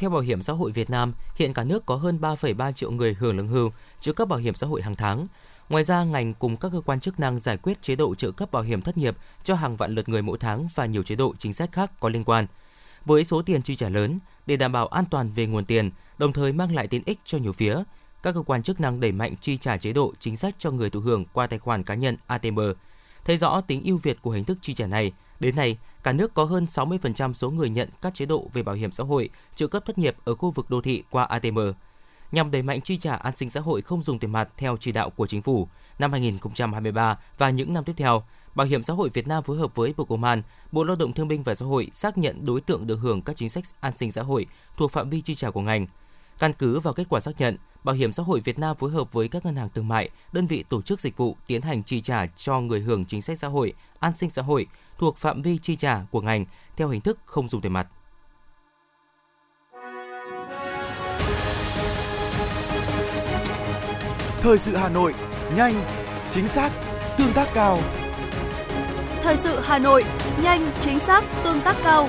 Theo 0.00 0.10
Bảo 0.10 0.20
hiểm 0.20 0.42
xã 0.42 0.52
hội 0.52 0.72
Việt 0.72 0.90
Nam, 0.90 1.12
hiện 1.36 1.52
cả 1.52 1.64
nước 1.64 1.86
có 1.86 1.96
hơn 1.96 2.18
3,3 2.20 2.72
triệu 2.72 2.90
người 2.90 3.14
hưởng 3.14 3.36
lương 3.36 3.48
hưu, 3.48 3.70
trợ 4.00 4.12
cấp 4.12 4.28
bảo 4.28 4.38
hiểm 4.38 4.54
xã 4.54 4.66
hội 4.66 4.82
hàng 4.82 4.94
tháng. 4.94 5.26
Ngoài 5.68 5.84
ra, 5.84 6.04
ngành 6.04 6.34
cùng 6.34 6.56
các 6.56 6.72
cơ 6.72 6.80
quan 6.80 7.00
chức 7.00 7.20
năng 7.20 7.40
giải 7.40 7.56
quyết 7.56 7.82
chế 7.82 7.96
độ 7.96 8.14
trợ 8.14 8.30
cấp 8.30 8.52
bảo 8.52 8.62
hiểm 8.62 8.82
thất 8.82 8.98
nghiệp 8.98 9.16
cho 9.44 9.54
hàng 9.54 9.76
vạn 9.76 9.94
lượt 9.94 10.08
người 10.08 10.22
mỗi 10.22 10.38
tháng 10.38 10.68
và 10.74 10.86
nhiều 10.86 11.02
chế 11.02 11.14
độ 11.14 11.34
chính 11.38 11.52
sách 11.52 11.72
khác 11.72 11.92
có 12.00 12.08
liên 12.08 12.24
quan. 12.24 12.46
Với 13.04 13.24
số 13.24 13.42
tiền 13.42 13.62
chi 13.62 13.76
trả 13.76 13.88
lớn, 13.88 14.18
để 14.46 14.56
đảm 14.56 14.72
bảo 14.72 14.86
an 14.86 15.04
toàn 15.10 15.32
về 15.32 15.46
nguồn 15.46 15.64
tiền, 15.64 15.90
đồng 16.18 16.32
thời 16.32 16.52
mang 16.52 16.74
lại 16.74 16.86
tiện 16.86 17.02
ích 17.06 17.18
cho 17.24 17.38
nhiều 17.38 17.52
phía, 17.52 17.82
các 18.22 18.34
cơ 18.34 18.42
quan 18.42 18.62
chức 18.62 18.80
năng 18.80 19.00
đẩy 19.00 19.12
mạnh 19.12 19.34
chi 19.40 19.56
trả 19.56 19.76
chế 19.76 19.92
độ 19.92 20.12
chính 20.18 20.36
sách 20.36 20.54
cho 20.58 20.70
người 20.70 20.90
thụ 20.90 21.00
hưởng 21.00 21.24
qua 21.32 21.46
tài 21.46 21.58
khoản 21.58 21.84
cá 21.84 21.94
nhân 21.94 22.16
ATM. 22.26 22.60
Thấy 23.24 23.38
rõ 23.38 23.60
tính 23.60 23.82
ưu 23.84 23.98
việt 23.98 24.22
của 24.22 24.30
hình 24.30 24.44
thức 24.44 24.58
chi 24.62 24.74
trả 24.74 24.86
này, 24.86 25.12
đến 25.40 25.56
nay, 25.56 25.78
cả 26.02 26.12
nước 26.12 26.34
có 26.34 26.44
hơn 26.44 26.64
60% 26.64 27.32
số 27.32 27.50
người 27.50 27.70
nhận 27.70 27.88
các 28.02 28.14
chế 28.14 28.26
độ 28.26 28.50
về 28.52 28.62
bảo 28.62 28.74
hiểm 28.74 28.92
xã 28.92 29.04
hội, 29.04 29.30
trợ 29.56 29.66
cấp 29.66 29.82
thất 29.86 29.98
nghiệp 29.98 30.16
ở 30.24 30.34
khu 30.34 30.50
vực 30.50 30.70
đô 30.70 30.80
thị 30.80 31.02
qua 31.10 31.24
ATM 31.24 31.58
nhằm 32.32 32.50
đẩy 32.50 32.62
mạnh 32.62 32.80
chi 32.80 32.96
trả 32.96 33.14
an 33.14 33.36
sinh 33.36 33.50
xã 33.50 33.60
hội 33.60 33.82
không 33.82 34.02
dùng 34.02 34.18
tiền 34.18 34.32
mặt 34.32 34.48
theo 34.56 34.76
chỉ 34.80 34.92
đạo 34.92 35.10
của 35.10 35.26
chính 35.26 35.42
phủ 35.42 35.68
năm 35.98 36.12
2023 36.12 37.18
và 37.38 37.50
những 37.50 37.72
năm 37.72 37.84
tiếp 37.84 37.92
theo. 37.96 38.22
Bảo 38.54 38.66
hiểm 38.66 38.82
xã 38.82 38.92
hội 38.92 39.10
Việt 39.14 39.28
Nam 39.28 39.42
phối 39.42 39.58
hợp 39.58 39.74
với 39.74 39.94
Bộ 39.96 40.04
Công 40.04 40.24
an, 40.24 40.42
Bộ 40.72 40.84
Lao 40.84 40.96
động 40.96 41.12
Thương 41.12 41.28
binh 41.28 41.42
và 41.42 41.54
Xã 41.54 41.66
hội 41.66 41.90
xác 41.92 42.18
nhận 42.18 42.44
đối 42.44 42.60
tượng 42.60 42.86
được 42.86 42.96
hưởng 42.96 43.22
các 43.22 43.36
chính 43.36 43.50
sách 43.50 43.64
an 43.80 43.92
sinh 43.92 44.12
xã 44.12 44.22
hội 44.22 44.46
thuộc 44.76 44.92
phạm 44.92 45.10
vi 45.10 45.20
chi 45.20 45.34
trả 45.34 45.50
của 45.50 45.60
ngành. 45.60 45.86
Căn 46.38 46.52
cứ 46.52 46.80
vào 46.80 46.94
kết 46.94 47.04
quả 47.08 47.20
xác 47.20 47.40
nhận, 47.40 47.56
Bảo 47.84 47.94
hiểm 47.94 48.12
xã 48.12 48.22
hội 48.22 48.40
Việt 48.40 48.58
Nam 48.58 48.76
phối 48.76 48.90
hợp 48.90 49.12
với 49.12 49.28
các 49.28 49.44
ngân 49.44 49.56
hàng 49.56 49.68
thương 49.74 49.88
mại, 49.88 50.10
đơn 50.32 50.46
vị 50.46 50.64
tổ 50.68 50.82
chức 50.82 51.00
dịch 51.00 51.16
vụ 51.16 51.36
tiến 51.46 51.62
hành 51.62 51.82
chi 51.82 52.00
trả 52.00 52.26
cho 52.26 52.60
người 52.60 52.80
hưởng 52.80 53.04
chính 53.04 53.22
sách 53.22 53.38
xã 53.38 53.48
hội, 53.48 53.72
an 54.00 54.12
sinh 54.16 54.30
xã 54.30 54.42
hội 54.42 54.66
thuộc 55.00 55.16
phạm 55.16 55.42
vi 55.42 55.58
chi 55.58 55.76
trả 55.76 56.00
của 56.10 56.20
ngành 56.20 56.44
theo 56.76 56.88
hình 56.88 57.00
thức 57.00 57.18
không 57.24 57.48
dùng 57.48 57.60
tiền 57.60 57.72
mặt. 57.72 57.86
Thời 64.40 64.58
sự 64.58 64.76
Hà 64.76 64.88
Nội, 64.88 65.14
nhanh, 65.56 65.74
chính 66.30 66.48
xác, 66.48 66.72
tương 67.18 67.32
tác 67.32 67.48
cao. 67.54 67.78
Thời 69.22 69.36
sự 69.36 69.60
Hà 69.60 69.78
Nội, 69.78 70.04
nhanh, 70.42 70.70
chính 70.80 70.98
xác, 70.98 71.24
tương 71.44 71.60
tác 71.60 71.76
cao. 71.84 72.08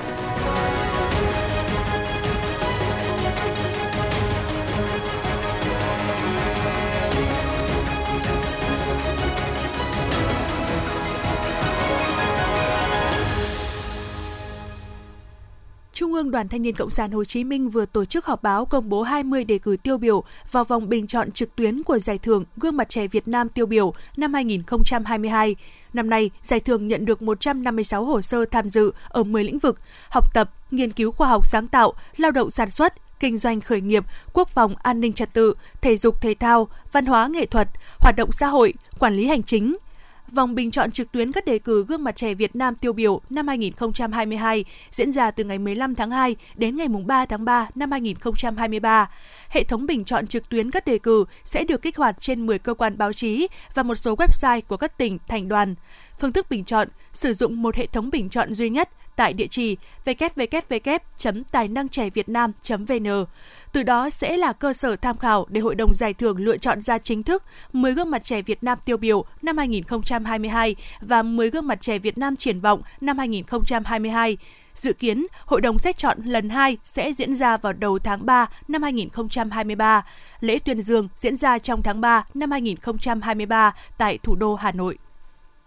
Trung 16.02 16.14
ương 16.14 16.30
Đoàn 16.30 16.48
Thanh 16.48 16.62
niên 16.62 16.74
Cộng 16.74 16.90
sản 16.90 17.10
Hồ 17.10 17.24
Chí 17.24 17.44
Minh 17.44 17.68
vừa 17.68 17.86
tổ 17.86 18.04
chức 18.04 18.26
họp 18.26 18.42
báo 18.42 18.64
công 18.64 18.88
bố 18.88 19.02
20 19.02 19.44
đề 19.44 19.58
cử 19.58 19.76
tiêu 19.82 19.98
biểu 19.98 20.24
vào 20.50 20.64
vòng 20.64 20.88
bình 20.88 21.06
chọn 21.06 21.32
trực 21.32 21.56
tuyến 21.56 21.82
của 21.82 21.98
giải 21.98 22.18
thưởng 22.18 22.44
Gương 22.56 22.76
mặt 22.76 22.88
trẻ 22.88 23.06
Việt 23.06 23.28
Nam 23.28 23.48
tiêu 23.48 23.66
biểu 23.66 23.94
năm 24.16 24.34
2022. 24.34 25.56
Năm 25.92 26.10
nay, 26.10 26.30
giải 26.42 26.60
thưởng 26.60 26.88
nhận 26.88 27.04
được 27.04 27.22
156 27.22 28.04
hồ 28.04 28.22
sơ 28.22 28.44
tham 28.44 28.68
dự 28.68 28.92
ở 29.08 29.22
10 29.22 29.44
lĩnh 29.44 29.58
vực: 29.58 29.80
học 30.10 30.34
tập, 30.34 30.50
nghiên 30.70 30.92
cứu 30.92 31.12
khoa 31.12 31.28
học 31.28 31.46
sáng 31.46 31.68
tạo, 31.68 31.92
lao 32.16 32.30
động 32.30 32.50
sản 32.50 32.70
xuất, 32.70 32.94
kinh 33.20 33.38
doanh 33.38 33.60
khởi 33.60 33.80
nghiệp, 33.80 34.04
quốc 34.32 34.48
phòng 34.48 34.74
an 34.82 35.00
ninh 35.00 35.12
trật 35.12 35.32
tự, 35.32 35.54
thể 35.80 35.96
dục 35.96 36.20
thể 36.20 36.34
thao, 36.34 36.68
văn 36.92 37.06
hóa 37.06 37.26
nghệ 37.26 37.46
thuật, 37.46 37.68
hoạt 37.98 38.16
động 38.16 38.32
xã 38.32 38.46
hội, 38.46 38.74
quản 38.98 39.14
lý 39.14 39.26
hành 39.26 39.42
chính, 39.42 39.76
Vòng 40.34 40.54
bình 40.54 40.70
chọn 40.70 40.90
trực 40.90 41.12
tuyến 41.12 41.32
các 41.32 41.44
đề 41.44 41.58
cử 41.58 41.84
gương 41.88 42.04
mặt 42.04 42.16
trẻ 42.16 42.34
Việt 42.34 42.56
Nam 42.56 42.74
tiêu 42.74 42.92
biểu 42.92 43.20
năm 43.30 43.48
2022 43.48 44.64
diễn 44.90 45.12
ra 45.12 45.30
từ 45.30 45.44
ngày 45.44 45.58
15 45.58 45.94
tháng 45.94 46.10
2 46.10 46.36
đến 46.54 46.76
ngày 46.76 46.88
3 47.06 47.26
tháng 47.26 47.44
3 47.44 47.68
năm 47.74 47.90
2023. 47.90 49.10
Hệ 49.52 49.64
thống 49.64 49.86
bình 49.86 50.04
chọn 50.04 50.26
trực 50.26 50.48
tuyến 50.48 50.70
các 50.70 50.86
đề 50.86 50.98
cử 50.98 51.24
sẽ 51.44 51.64
được 51.64 51.82
kích 51.82 51.96
hoạt 51.96 52.20
trên 52.20 52.46
10 52.46 52.58
cơ 52.58 52.74
quan 52.74 52.98
báo 52.98 53.12
chí 53.12 53.48
và 53.74 53.82
một 53.82 53.94
số 53.94 54.14
website 54.14 54.60
của 54.68 54.76
các 54.76 54.98
tỉnh, 54.98 55.18
thành 55.28 55.48
đoàn. 55.48 55.74
Phương 56.20 56.32
thức 56.32 56.50
bình 56.50 56.64
chọn 56.64 56.88
sử 57.12 57.34
dụng 57.34 57.62
một 57.62 57.74
hệ 57.76 57.86
thống 57.86 58.10
bình 58.10 58.28
chọn 58.28 58.54
duy 58.54 58.70
nhất 58.70 58.88
tại 59.16 59.32
địa 59.32 59.46
chỉ 59.46 59.76
www.tài 60.04 61.68
năng 61.68 61.88
trẻ 61.88 62.10
việt 62.10 62.28
nam.vn. 62.28 63.24
Từ 63.72 63.82
đó 63.82 64.10
sẽ 64.10 64.36
là 64.36 64.52
cơ 64.52 64.72
sở 64.72 64.96
tham 64.96 65.18
khảo 65.18 65.46
để 65.48 65.60
Hội 65.60 65.74
đồng 65.74 65.94
Giải 65.94 66.14
thưởng 66.14 66.36
lựa 66.36 66.56
chọn 66.58 66.80
ra 66.80 66.98
chính 66.98 67.22
thức 67.22 67.42
10 67.72 67.92
gương 67.92 68.10
mặt 68.10 68.24
trẻ 68.24 68.42
Việt 68.42 68.64
Nam 68.64 68.78
tiêu 68.84 68.96
biểu 68.96 69.24
năm 69.42 69.58
2022 69.58 70.76
và 71.00 71.22
10 71.22 71.50
gương 71.50 71.66
mặt 71.66 71.80
trẻ 71.80 71.98
Việt 71.98 72.18
Nam 72.18 72.36
triển 72.36 72.60
vọng 72.60 72.82
năm 73.00 73.18
2022. 73.18 74.36
Dự 74.74 74.92
kiến, 74.92 75.26
Hội 75.46 75.60
đồng 75.60 75.78
xét 75.78 75.98
chọn 75.98 76.18
lần 76.24 76.48
2 76.48 76.76
sẽ 76.84 77.12
diễn 77.12 77.36
ra 77.36 77.56
vào 77.56 77.72
đầu 77.72 77.98
tháng 77.98 78.26
3 78.26 78.48
năm 78.68 78.82
2023. 78.82 80.04
Lễ 80.40 80.58
tuyên 80.58 80.82
dương 80.82 81.08
diễn 81.14 81.36
ra 81.36 81.58
trong 81.58 81.82
tháng 81.82 82.00
3 82.00 82.24
năm 82.34 82.50
2023 82.50 83.74
tại 83.98 84.18
thủ 84.18 84.34
đô 84.34 84.54
Hà 84.54 84.72
Nội. 84.72 84.98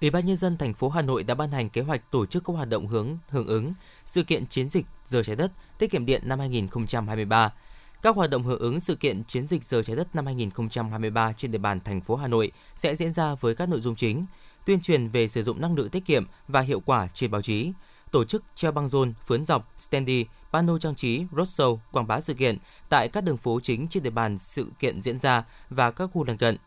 Ủy 0.01 0.09
ban 0.09 0.25
nhân 0.25 0.37
dân 0.37 0.57
thành 0.57 0.73
phố 0.73 0.89
Hà 0.89 1.01
Nội 1.01 1.23
đã 1.23 1.35
ban 1.35 1.51
hành 1.51 1.69
kế 1.69 1.81
hoạch 1.81 2.11
tổ 2.11 2.25
chức 2.25 2.43
các 2.45 2.53
hoạt 2.53 2.69
động 2.69 2.87
hướng 2.87 3.17
hưởng 3.29 3.47
ứng 3.47 3.73
sự 4.05 4.23
kiện 4.23 4.45
chiến 4.45 4.69
dịch 4.69 4.85
giờ 5.05 5.23
trái 5.23 5.35
đất 5.35 5.51
tiết 5.79 5.91
kiệm 5.91 6.05
điện 6.05 6.21
năm 6.25 6.39
2023. 6.39 7.53
Các 8.01 8.15
hoạt 8.15 8.29
động 8.29 8.43
hưởng 8.43 8.59
ứng 8.59 8.79
sự 8.79 8.95
kiện 8.95 9.23
chiến 9.23 9.47
dịch 9.47 9.63
giờ 9.63 9.83
trái 9.83 9.95
đất 9.95 10.15
năm 10.15 10.25
2023 10.25 11.33
trên 11.33 11.51
địa 11.51 11.57
bàn 11.57 11.79
thành 11.79 12.01
phố 12.01 12.15
Hà 12.15 12.27
Nội 12.27 12.51
sẽ 12.75 12.95
diễn 12.95 13.11
ra 13.11 13.35
với 13.35 13.55
các 13.55 13.69
nội 13.69 13.81
dung 13.81 13.95
chính: 13.95 14.25
tuyên 14.65 14.81
truyền 14.81 15.09
về 15.09 15.27
sử 15.27 15.43
dụng 15.43 15.61
năng 15.61 15.75
lượng 15.75 15.89
tiết 15.89 16.05
kiệm 16.05 16.25
và 16.47 16.61
hiệu 16.61 16.79
quả 16.79 17.07
trên 17.13 17.31
báo 17.31 17.41
chí, 17.41 17.71
tổ 18.15 18.23
chức 18.23 18.43
treo 18.55 18.71
băng 18.71 18.89
rôn, 18.89 19.13
phướn 19.27 19.45
dọc, 19.45 19.73
standee, 19.77 20.23
pano 20.51 20.77
trang 20.77 20.95
trí, 20.95 21.23
roadshow, 21.31 21.77
quảng 21.91 22.07
bá 22.07 22.21
sự 22.21 22.33
kiện 22.33 22.57
tại 22.89 23.09
các 23.09 23.23
đường 23.23 23.37
phố 23.37 23.59
chính 23.63 23.87
trên 23.87 24.03
địa 24.03 24.09
bàn 24.09 24.37
sự 24.37 24.71
kiện 24.79 25.01
diễn 25.01 25.19
ra 25.19 25.43
và 25.69 25.91
các 25.91 26.09
khu 26.13 26.23
lân 26.23 26.37
cận 26.37 26.57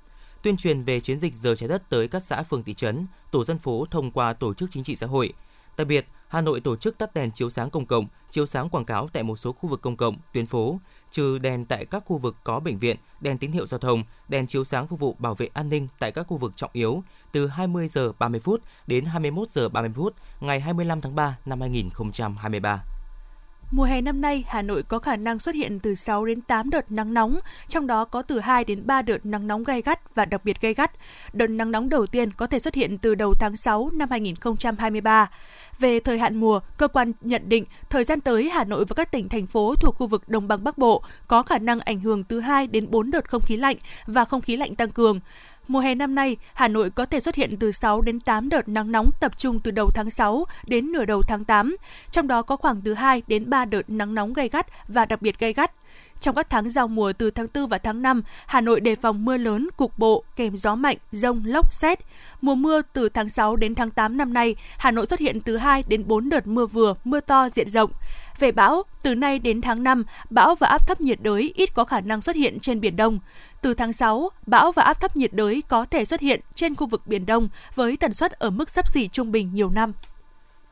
tuyên 0.43 0.57
truyền 0.57 0.83
về 0.83 1.01
chiến 1.01 1.19
dịch 1.19 1.35
giờ 1.35 1.55
trái 1.55 1.69
đất 1.69 1.83
tới 1.89 2.09
các 2.09 2.23
xã 2.23 2.43
phường 2.43 2.63
thị 2.63 2.75
trấn, 2.75 3.07
tổ 3.31 3.45
dân 3.45 3.59
phố 3.59 3.87
thông 3.91 4.11
qua 4.11 4.33
tổ 4.33 4.55
chức 4.55 4.69
chính 4.73 4.85
trị 4.85 4.97
xã 4.97 5.07
hội. 5.07 5.33
Đặc 5.77 5.87
biệt, 5.87 6.07
Hà 6.29 6.41
Nội 6.41 6.61
tổ 6.61 6.77
chức 6.77 6.99
tắt 6.99 7.15
đèn 7.15 7.31
chiếu 7.31 7.51
sáng 7.51 7.71
công 7.71 7.87
cộng, 7.87 8.07
chiếu 8.31 8.47
sáng 8.47 8.69
quảng 8.69 8.85
cáo 8.85 9.09
tại 9.13 9.23
một 9.23 9.37
số 9.37 9.53
khu 9.53 9.69
vực 9.69 9.83
công 9.83 9.97
cộng, 9.97 10.17
tuyến 10.33 10.47
phố, 10.47 10.81
trừ 11.13 11.39
đèn 11.39 11.65
tại 11.65 11.85
các 11.85 12.03
khu 12.07 12.19
vực 12.19 12.37
có 12.45 12.61
bệnh 12.61 12.79
viện, 12.79 12.97
đèn 13.21 13.39
tín 13.39 13.53
hiệu 13.53 13.67
giao 13.67 13.79
thông, 13.79 14.03
đèn 14.29 14.47
chiếu 14.47 14.65
sáng 14.65 14.87
phục 14.87 15.01
vụ 15.01 15.17
bảo 15.19 15.35
vệ 15.35 15.49
an 15.53 15.69
ninh 15.69 15.89
tại 15.99 16.13
các 16.13 16.27
khu 16.29 16.37
vực 16.37 16.53
trọng 16.57 16.71
yếu 16.73 17.03
từ 17.33 17.47
20 17.47 17.89
giờ 17.89 18.13
30 18.19 18.41
phút 18.41 18.63
đến 18.87 19.05
21 19.05 19.51
giờ 19.51 19.69
30 19.69 19.91
phút 19.95 20.15
ngày 20.41 20.61
25 20.61 21.01
tháng 21.01 21.15
3 21.15 21.39
năm 21.45 21.61
2023. 21.61 22.85
Mùa 23.71 23.85
hè 23.85 24.01
năm 24.01 24.21
nay, 24.21 24.45
Hà 24.47 24.63
Nội 24.63 24.83
có 24.83 24.99
khả 24.99 25.17
năng 25.17 25.39
xuất 25.39 25.55
hiện 25.55 25.81
từ 25.81 25.95
6 25.95 26.25
đến 26.25 26.41
8 26.41 26.71
đợt 26.71 26.93
nắng 26.93 27.15
nóng, 27.15 27.39
trong 27.69 27.87
đó 27.87 28.05
có 28.05 28.23
từ 28.23 28.41
2 28.41 28.65
đến 28.65 28.87
3 28.87 29.03
đợt 29.03 29.27
nắng 29.27 29.47
nóng 29.47 29.65
gay 29.65 29.83
gắt 29.83 30.15
và 30.15 30.25
đặc 30.25 30.45
biệt 30.45 30.61
gay 30.61 30.75
gắt. 30.75 30.91
Đợt 31.33 31.47
nắng 31.47 31.71
nóng 31.71 31.89
đầu 31.89 32.07
tiên 32.07 32.33
có 32.33 32.47
thể 32.47 32.59
xuất 32.59 32.75
hiện 32.75 32.99
từ 32.99 33.15
đầu 33.15 33.35
tháng 33.35 33.57
6 33.57 33.91
năm 33.93 34.11
2023. 34.11 35.31
Về 35.79 36.01
thời 36.01 36.19
hạn 36.19 36.37
mùa, 36.37 36.61
cơ 36.79 36.89
quan 36.89 37.13
nhận 37.21 37.49
định 37.49 37.65
thời 37.91 38.05
gian 38.05 38.21
tới 38.21 38.51
Hà 38.51 38.65
Nội 38.65 38.85
và 38.85 38.95
các 38.95 39.11
tỉnh 39.11 39.29
thành 39.29 39.47
phố 39.47 39.75
thuộc 39.75 39.95
khu 39.95 40.07
vực 40.07 40.29
đồng 40.29 40.49
bằng 40.49 40.65
Bắc 40.65 40.79
Bộ 40.79 41.03
có 41.27 41.43
khả 41.43 41.59
năng 41.59 41.81
ảnh 41.81 42.01
hưởng 42.01 42.25
từ 42.25 42.41
2 42.41 42.67
đến 42.67 42.91
4 42.91 43.11
đợt 43.11 43.31
không 43.31 43.43
khí 43.43 43.57
lạnh 43.57 43.77
và 44.07 44.25
không 44.25 44.41
khí 44.41 44.57
lạnh 44.57 44.75
tăng 44.75 44.91
cường. 44.91 45.21
Mùa 45.69 45.81
hè 45.81 45.95
năm 45.95 46.15
nay, 46.15 46.37
Hà 46.55 46.69
Nội 46.69 46.91
có 46.91 47.05
thể 47.05 47.21
xuất 47.21 47.35
hiện 47.35 47.57
từ 47.57 47.73
6 47.73 48.01
đến 48.01 48.21
8 48.21 48.49
đợt 48.49 48.69
nắng 48.69 48.93
nóng 48.93 49.11
tập 49.21 49.39
trung 49.39 49.61
từ 49.61 49.71
đầu 49.71 49.91
tháng 49.95 50.11
6 50.11 50.45
đến 50.67 50.93
nửa 50.93 51.05
đầu 51.05 51.23
tháng 51.23 51.45
8, 51.45 51.77
trong 52.11 52.29
đó 52.29 52.43
có 52.43 52.57
khoảng 52.57 52.81
từ 52.81 52.95
2 52.95 53.23
đến 53.27 53.51
3 53.51 53.65
đợt 53.65 53.91
nắng 53.91 54.15
nóng 54.15 54.33
gay 54.33 54.49
gắt 54.49 54.67
và 54.89 55.05
đặc 55.05 55.23
biệt 55.23 55.39
gay 55.39 55.53
gắt. 55.53 55.73
Trong 56.21 56.35
các 56.35 56.51
tháng 56.51 56.71
giao 56.71 56.89
mùa 56.89 57.13
từ 57.13 57.31
tháng 57.31 57.47
4 57.55 57.67
và 57.67 57.79
tháng 57.79 58.03
5, 58.03 58.23
Hà 58.47 58.61
Nội 58.61 58.81
đề 58.81 58.95
phòng 58.95 59.25
mưa 59.25 59.37
lớn 59.37 59.69
cục 59.77 59.99
bộ 59.99 60.25
kèm 60.37 60.57
gió 60.57 60.75
mạnh, 60.75 60.97
rông, 61.13 61.43
lốc, 61.45 61.73
xét. 61.73 61.99
Mùa 62.41 62.55
mưa 62.55 62.83
từ 62.93 63.09
tháng 63.09 63.29
6 63.29 63.57
đến 63.57 63.75
tháng 63.75 63.91
8 63.91 64.17
năm 64.17 64.33
nay, 64.33 64.57
Hà 64.79 64.91
Nội 64.91 65.07
xuất 65.07 65.21
hiện 65.21 65.41
từ 65.41 65.57
2 65.57 65.85
đến 65.89 66.05
4 66.07 66.29
đợt 66.29 66.47
mưa 66.47 66.67
vừa, 66.67 66.95
mưa 67.05 67.21
to 67.21 67.49
diện 67.49 67.71
rộng. 67.71 67.91
Về 68.39 68.53
bão, 68.53 68.83
từ 69.03 69.15
nay 69.15 69.39
đến 69.39 69.61
tháng 69.61 69.83
5, 69.83 70.05
bão 70.31 70.55
và 70.55 70.67
áp 70.67 70.89
thấp 70.89 71.01
nhiệt 71.01 71.19
đới 71.23 71.53
ít 71.57 71.75
có 71.75 71.85
khả 71.85 72.01
năng 72.01 72.23
xuất 72.23 72.37
hiện 72.37 72.61
trên 72.61 72.81
Biển 72.81 72.97
Đông. 72.97 73.19
Từ 73.63 73.75
tháng 73.75 73.93
6, 73.93 74.31
bão 74.47 74.73
và 74.73 74.83
áp 74.83 75.01
thấp 75.01 75.17
nhiệt 75.17 75.33
đới 75.33 75.63
có 75.69 75.85
thể 75.85 76.05
xuất 76.05 76.21
hiện 76.21 76.41
trên 76.55 76.75
khu 76.75 76.87
vực 76.87 77.07
Biển 77.07 77.27
Đông 77.27 77.49
với 77.75 77.97
tần 77.97 78.15
suất 78.15 78.33
ở 78.33 78.51
mức 78.51 78.71
sấp 78.71 78.89
xỉ 78.89 79.09
trung 79.09 79.33
bình 79.33 79.51
nhiều 79.55 79.71
năm. 79.71 79.93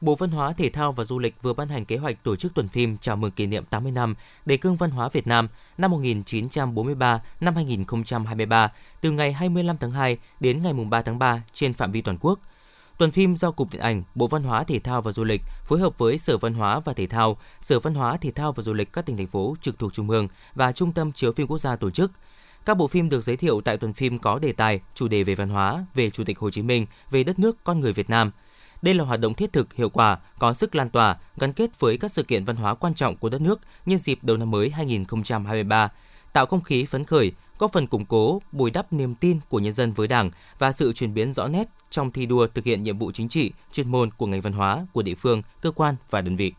Bộ 0.00 0.14
Văn 0.14 0.30
hóa, 0.30 0.52
Thể 0.52 0.68
thao 0.68 0.92
và 0.92 1.04
Du 1.04 1.18
lịch 1.18 1.42
vừa 1.42 1.52
ban 1.52 1.68
hành 1.68 1.84
kế 1.84 1.96
hoạch 1.96 2.22
tổ 2.22 2.36
chức 2.36 2.54
tuần 2.54 2.68
phim 2.68 2.96
chào 2.98 3.16
mừng 3.16 3.30
kỷ 3.30 3.46
niệm 3.46 3.64
80 3.64 3.92
năm 3.92 4.14
Đề 4.46 4.56
cương 4.56 4.76
văn 4.76 4.90
hóa 4.90 5.08
Việt 5.08 5.26
Nam 5.26 5.48
năm 5.78 5.90
1943 5.90 7.22
năm 7.40 7.54
2023 7.54 8.72
từ 9.00 9.10
ngày 9.10 9.32
25 9.32 9.76
tháng 9.78 9.90
2 9.90 10.18
đến 10.40 10.62
ngày 10.62 10.72
3 10.72 11.02
tháng 11.02 11.18
3 11.18 11.42
trên 11.52 11.72
phạm 11.72 11.92
vi 11.92 12.00
toàn 12.00 12.18
quốc. 12.20 12.40
Tuần 12.98 13.10
phim 13.10 13.36
do 13.36 13.50
Cục 13.50 13.72
Điện 13.72 13.80
ảnh, 13.80 14.02
Bộ 14.14 14.26
Văn 14.26 14.42
hóa, 14.42 14.64
Thể 14.64 14.78
thao 14.78 15.02
và 15.02 15.12
Du 15.12 15.24
lịch 15.24 15.42
phối 15.64 15.78
hợp 15.78 15.98
với 15.98 16.18
Sở 16.18 16.38
Văn 16.38 16.54
hóa 16.54 16.80
và 16.80 16.92
Thể 16.92 17.06
thao, 17.06 17.36
Sở 17.60 17.80
Văn 17.80 17.94
hóa, 17.94 18.16
Thể 18.16 18.30
thao 18.30 18.52
và 18.52 18.62
Du 18.62 18.72
lịch 18.72 18.92
các 18.92 19.06
tỉnh 19.06 19.16
thành 19.16 19.26
phố 19.26 19.56
trực 19.62 19.78
thuộc 19.78 19.92
Trung 19.92 20.10
ương 20.10 20.28
và 20.54 20.72
Trung 20.72 20.92
tâm 20.92 21.12
chiếu 21.12 21.32
phim 21.32 21.46
quốc 21.46 21.58
gia 21.58 21.76
tổ 21.76 21.90
chức– 21.90 22.12
các 22.66 22.76
bộ 22.76 22.88
phim 22.88 23.08
được 23.08 23.20
giới 23.20 23.36
thiệu 23.36 23.60
tại 23.60 23.76
tuần 23.76 23.92
phim 23.92 24.18
có 24.18 24.38
đề 24.38 24.52
tài, 24.52 24.80
chủ 24.94 25.08
đề 25.08 25.22
về 25.22 25.34
văn 25.34 25.48
hóa, 25.48 25.84
về 25.94 26.10
Chủ 26.10 26.24
tịch 26.24 26.38
Hồ 26.38 26.50
Chí 26.50 26.62
Minh, 26.62 26.86
về 27.10 27.24
đất 27.24 27.38
nước, 27.38 27.56
con 27.64 27.80
người 27.80 27.92
Việt 27.92 28.10
Nam. 28.10 28.30
Đây 28.82 28.94
là 28.94 29.04
hoạt 29.04 29.20
động 29.20 29.34
thiết 29.34 29.52
thực, 29.52 29.74
hiệu 29.74 29.88
quả, 29.88 30.18
có 30.38 30.54
sức 30.54 30.74
lan 30.74 30.90
tỏa, 30.90 31.16
gắn 31.36 31.52
kết 31.52 31.80
với 31.80 31.98
các 31.98 32.12
sự 32.12 32.22
kiện 32.22 32.44
văn 32.44 32.56
hóa 32.56 32.74
quan 32.74 32.94
trọng 32.94 33.16
của 33.16 33.28
đất 33.28 33.40
nước 33.40 33.60
nhân 33.86 33.98
dịp 33.98 34.18
đầu 34.22 34.36
năm 34.36 34.50
mới 34.50 34.70
2023, 34.70 35.88
tạo 36.32 36.46
không 36.46 36.62
khí 36.62 36.84
phấn 36.84 37.04
khởi, 37.04 37.32
góp 37.58 37.72
phần 37.72 37.86
củng 37.86 38.06
cố, 38.06 38.42
bồi 38.52 38.70
đắp 38.70 38.92
niềm 38.92 39.14
tin 39.14 39.40
của 39.48 39.58
nhân 39.58 39.72
dân 39.72 39.92
với 39.92 40.08
Đảng 40.08 40.30
và 40.58 40.72
sự 40.72 40.92
chuyển 40.92 41.14
biến 41.14 41.32
rõ 41.32 41.48
nét 41.48 41.68
trong 41.90 42.10
thi 42.10 42.26
đua 42.26 42.46
thực 42.46 42.64
hiện 42.64 42.82
nhiệm 42.82 42.98
vụ 42.98 43.12
chính 43.12 43.28
trị, 43.28 43.52
chuyên 43.72 43.90
môn 43.90 44.10
của 44.10 44.26
ngành 44.26 44.40
văn 44.40 44.52
hóa, 44.52 44.86
của 44.92 45.02
địa 45.02 45.14
phương, 45.14 45.42
cơ 45.60 45.70
quan 45.70 45.96
và 46.10 46.20
đơn 46.20 46.36
vị. 46.36 46.52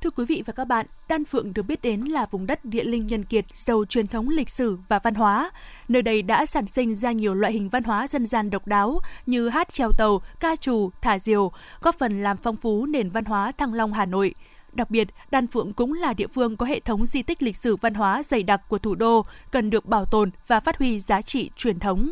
Thưa 0.00 0.10
quý 0.10 0.24
vị 0.24 0.42
và 0.46 0.52
các 0.52 0.64
bạn, 0.64 0.86
Đan 1.08 1.24
Phượng 1.24 1.54
được 1.54 1.62
biết 1.62 1.82
đến 1.82 2.00
là 2.00 2.26
vùng 2.30 2.46
đất 2.46 2.64
địa 2.64 2.84
linh 2.84 3.06
nhân 3.06 3.24
kiệt, 3.24 3.44
giàu 3.54 3.84
truyền 3.88 4.06
thống 4.06 4.28
lịch 4.28 4.50
sử 4.50 4.78
và 4.88 4.98
văn 4.98 5.14
hóa. 5.14 5.50
Nơi 5.88 6.02
đây 6.02 6.22
đã 6.22 6.46
sản 6.46 6.66
sinh 6.66 6.94
ra 6.94 7.12
nhiều 7.12 7.34
loại 7.34 7.52
hình 7.52 7.68
văn 7.68 7.82
hóa 7.82 8.08
dân 8.08 8.26
gian 8.26 8.50
độc 8.50 8.66
đáo 8.66 9.00
như 9.26 9.48
hát 9.48 9.72
treo 9.72 9.92
tàu, 9.98 10.20
ca 10.40 10.56
trù, 10.56 10.90
thả 11.00 11.18
diều, 11.18 11.52
góp 11.80 11.98
phần 11.98 12.22
làm 12.22 12.36
phong 12.36 12.56
phú 12.56 12.86
nền 12.86 13.10
văn 13.10 13.24
hóa 13.24 13.52
Thăng 13.52 13.74
Long 13.74 13.92
Hà 13.92 14.06
Nội. 14.06 14.34
Đặc 14.72 14.90
biệt, 14.90 15.08
Đan 15.30 15.46
Phượng 15.46 15.72
cũng 15.72 15.92
là 15.92 16.12
địa 16.12 16.26
phương 16.26 16.56
có 16.56 16.66
hệ 16.66 16.80
thống 16.80 17.06
di 17.06 17.22
tích 17.22 17.42
lịch 17.42 17.56
sử 17.56 17.76
văn 17.76 17.94
hóa 17.94 18.22
dày 18.22 18.42
đặc 18.42 18.68
của 18.68 18.78
thủ 18.78 18.94
đô, 18.94 19.24
cần 19.50 19.70
được 19.70 19.86
bảo 19.86 20.04
tồn 20.04 20.30
và 20.46 20.60
phát 20.60 20.78
huy 20.78 21.00
giá 21.00 21.22
trị 21.22 21.50
truyền 21.56 21.78
thống. 21.78 22.10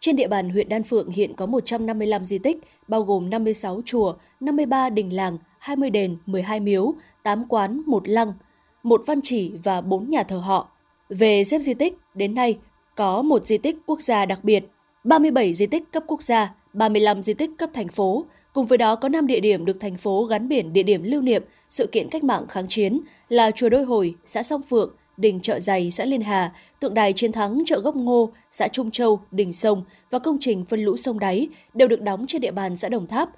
Trên 0.00 0.16
địa 0.16 0.28
bàn 0.28 0.50
huyện 0.50 0.68
Đan 0.68 0.82
Phượng 0.82 1.10
hiện 1.10 1.34
có 1.34 1.46
155 1.46 2.24
di 2.24 2.38
tích, 2.38 2.58
bao 2.88 3.02
gồm 3.02 3.30
56 3.30 3.82
chùa, 3.84 4.14
53 4.40 4.90
đình 4.90 5.16
làng, 5.16 5.38
20 5.58 5.90
đền, 5.90 6.16
12 6.26 6.60
miếu, 6.60 6.94
8 7.22 7.44
quán, 7.48 7.82
1 7.86 8.08
lăng, 8.08 8.32
1 8.82 9.02
văn 9.06 9.20
chỉ 9.22 9.52
và 9.64 9.80
4 9.80 10.10
nhà 10.10 10.22
thờ 10.22 10.36
họ. 10.38 10.68
Về 11.08 11.44
xếp 11.44 11.58
di 11.58 11.74
tích, 11.74 11.98
đến 12.14 12.34
nay 12.34 12.58
có 12.96 13.22
một 13.22 13.46
di 13.46 13.58
tích 13.58 13.76
quốc 13.86 14.00
gia 14.00 14.26
đặc 14.26 14.44
biệt, 14.44 14.64
37 15.04 15.54
di 15.54 15.66
tích 15.66 15.92
cấp 15.92 16.02
quốc 16.06 16.22
gia, 16.22 16.54
35 16.72 17.22
di 17.22 17.34
tích 17.34 17.50
cấp 17.58 17.70
thành 17.72 17.88
phố, 17.88 18.26
Cùng 18.52 18.66
với 18.66 18.78
đó 18.78 18.96
có 18.96 19.08
5 19.08 19.26
địa 19.26 19.40
điểm 19.40 19.64
được 19.64 19.80
thành 19.80 19.96
phố 19.96 20.24
gắn 20.24 20.48
biển 20.48 20.72
địa 20.72 20.82
điểm 20.82 21.02
lưu 21.02 21.20
niệm 21.20 21.42
sự 21.68 21.86
kiện 21.86 22.08
cách 22.08 22.24
mạng 22.24 22.46
kháng 22.48 22.68
chiến 22.68 23.00
là 23.28 23.50
chùa 23.50 23.68
Đôi 23.68 23.84
Hồi, 23.84 24.14
xã 24.24 24.42
Song 24.42 24.62
Phượng, 24.62 24.94
đình 25.20 25.40
chợ 25.40 25.60
dày 25.60 25.90
xã 25.90 26.04
Liên 26.04 26.20
Hà, 26.20 26.52
tượng 26.80 26.94
đài 26.94 27.12
chiến 27.12 27.32
thắng 27.32 27.62
chợ 27.66 27.80
Gốc 27.80 27.96
Ngô, 27.96 28.30
xã 28.50 28.68
Trung 28.68 28.90
Châu, 28.90 29.20
đình 29.30 29.52
Sông 29.52 29.84
và 30.10 30.18
công 30.18 30.36
trình 30.40 30.64
phân 30.64 30.84
lũ 30.84 30.96
sông 30.96 31.18
đáy 31.18 31.48
đều 31.74 31.88
được 31.88 32.02
đóng 32.02 32.24
trên 32.28 32.40
địa 32.40 32.50
bàn 32.50 32.76
xã 32.76 32.88
Đồng 32.88 33.06
Tháp. 33.06 33.30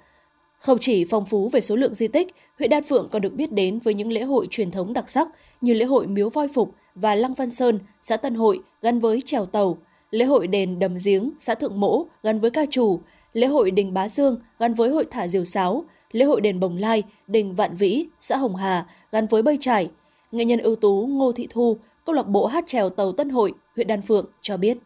Không 0.59 0.77
chỉ 0.81 1.05
phong 1.05 1.25
phú 1.25 1.49
về 1.49 1.61
số 1.61 1.75
lượng 1.75 1.93
di 1.93 2.07
tích, 2.07 2.35
huyện 2.57 2.69
Đan 2.69 2.83
Phượng 2.83 3.07
còn 3.11 3.21
được 3.21 3.33
biết 3.33 3.51
đến 3.51 3.79
với 3.79 3.93
những 3.93 4.11
lễ 4.11 4.23
hội 4.23 4.47
truyền 4.51 4.71
thống 4.71 4.93
đặc 4.93 5.09
sắc 5.09 5.27
như 5.61 5.73
lễ 5.73 5.85
hội 5.85 6.07
Miếu 6.07 6.29
Voi 6.29 6.47
Phục 6.47 6.75
và 6.95 7.15
Lăng 7.15 7.33
Văn 7.33 7.49
Sơn, 7.49 7.79
xã 8.01 8.17
Tân 8.17 8.35
Hội 8.35 8.59
gắn 8.81 8.99
với 8.99 9.21
trèo 9.25 9.45
tàu, 9.45 9.77
lễ 10.11 10.25
hội 10.25 10.47
đền 10.47 10.79
Đầm 10.79 10.97
Giếng, 11.05 11.31
xã 11.37 11.55
Thượng 11.55 11.79
Mỗ 11.79 12.05
gắn 12.23 12.39
với 12.39 12.51
ca 12.51 12.65
trù, 12.71 12.99
lễ 13.33 13.47
hội 13.47 13.71
đình 13.71 13.93
Bá 13.93 14.09
Dương 14.09 14.39
gắn 14.59 14.73
với 14.73 14.89
hội 14.89 15.05
thả 15.11 15.27
diều 15.27 15.45
sáo, 15.45 15.85
lễ 16.11 16.25
hội 16.25 16.41
đền 16.41 16.59
Bồng 16.59 16.77
Lai, 16.77 17.03
đình 17.27 17.55
Vạn 17.55 17.75
Vĩ, 17.75 18.05
xã 18.19 18.37
Hồng 18.37 18.55
Hà 18.55 18.85
gắn 19.11 19.27
với 19.27 19.41
bơi 19.41 19.57
trải. 19.59 19.89
Nghệ 20.33 20.45
nhân 20.45 20.59
ưu 20.59 20.75
tú 20.75 21.07
Ngô 21.09 21.31
Thị 21.31 21.47
Thu, 21.51 21.77
câu 22.05 22.15
lạc 22.15 22.27
bộ 22.27 22.45
hát 22.45 22.63
trèo 22.67 22.89
tàu 22.89 23.11
Tân 23.11 23.29
Hội, 23.29 23.53
huyện 23.75 23.87
Đan 23.87 24.01
Phượng 24.01 24.25
cho 24.41 24.57
biết. 24.57 24.77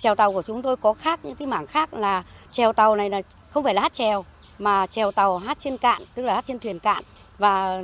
Trèo 0.00 0.14
tàu 0.14 0.32
của 0.32 0.42
chúng 0.42 0.62
tôi 0.62 0.76
có 0.76 0.92
khác 0.92 1.20
những 1.22 1.34
cái 1.34 1.48
mảng 1.48 1.66
khác 1.66 1.94
là 1.94 2.24
trèo 2.52 2.72
tàu 2.72 2.96
này 2.96 3.10
là 3.10 3.22
không 3.50 3.64
phải 3.64 3.74
là 3.74 3.82
hát 3.82 3.92
trèo 3.92 4.24
mà 4.58 4.86
trèo 4.86 5.12
tàu 5.12 5.38
hát 5.38 5.58
trên 5.60 5.76
cạn, 5.76 6.02
tức 6.14 6.22
là 6.22 6.34
hát 6.34 6.44
trên 6.44 6.58
thuyền 6.58 6.78
cạn 6.78 7.04
và 7.38 7.82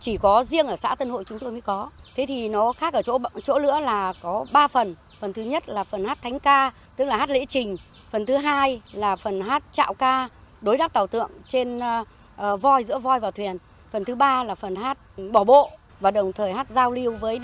chỉ 0.00 0.16
có 0.16 0.44
riêng 0.44 0.66
ở 0.66 0.76
xã 0.76 0.94
Tân 0.94 1.10
Hội 1.10 1.24
chúng 1.24 1.38
tôi 1.38 1.50
mới 1.52 1.60
có. 1.60 1.90
Thế 2.16 2.26
thì 2.26 2.48
nó 2.48 2.72
khác 2.72 2.94
ở 2.94 3.02
chỗ 3.02 3.18
chỗ 3.44 3.58
nữa 3.58 3.80
là 3.80 4.12
có 4.22 4.46
3 4.52 4.68
phần. 4.68 4.94
Phần 5.20 5.32
thứ 5.32 5.42
nhất 5.42 5.68
là 5.68 5.84
phần 5.84 6.04
hát 6.04 6.18
thánh 6.22 6.38
ca, 6.38 6.72
tức 6.96 7.04
là 7.04 7.16
hát 7.16 7.30
lễ 7.30 7.46
trình. 7.46 7.76
Phần 8.10 8.26
thứ 8.26 8.36
hai 8.36 8.82
là 8.92 9.16
phần 9.16 9.40
hát 9.40 9.62
trạo 9.72 9.94
ca, 9.94 10.28
đối 10.60 10.76
đáp 10.76 10.92
tàu 10.92 11.06
tượng 11.06 11.30
trên 11.48 11.78
uh, 11.78 12.60
voi 12.60 12.84
giữa 12.84 12.98
voi 12.98 13.20
và 13.20 13.30
thuyền. 13.30 13.58
Phần 13.92 14.04
thứ 14.04 14.14
ba 14.14 14.44
là 14.44 14.54
phần 14.54 14.76
hát 14.76 14.98
bỏ 15.32 15.44
bộ 15.44 15.70
và 16.00 16.10
đồng 16.10 16.32
thời 16.32 16.52
hát 16.52 16.68
giao 16.68 16.92
lưu 16.92 17.16
với 17.16 17.38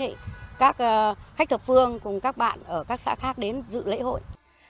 các 0.59 0.77
ờ, 0.77 1.15
khách 1.35 1.49
thập 1.49 1.65
phương 1.65 1.99
cùng 2.03 2.19
các 2.19 2.37
bạn 2.37 2.59
ở 2.65 2.83
các 2.83 2.99
xã 2.99 3.15
khác 3.15 3.37
đến 3.37 3.63
dự 3.69 3.83
lễ 3.85 3.99
hội. 3.99 4.19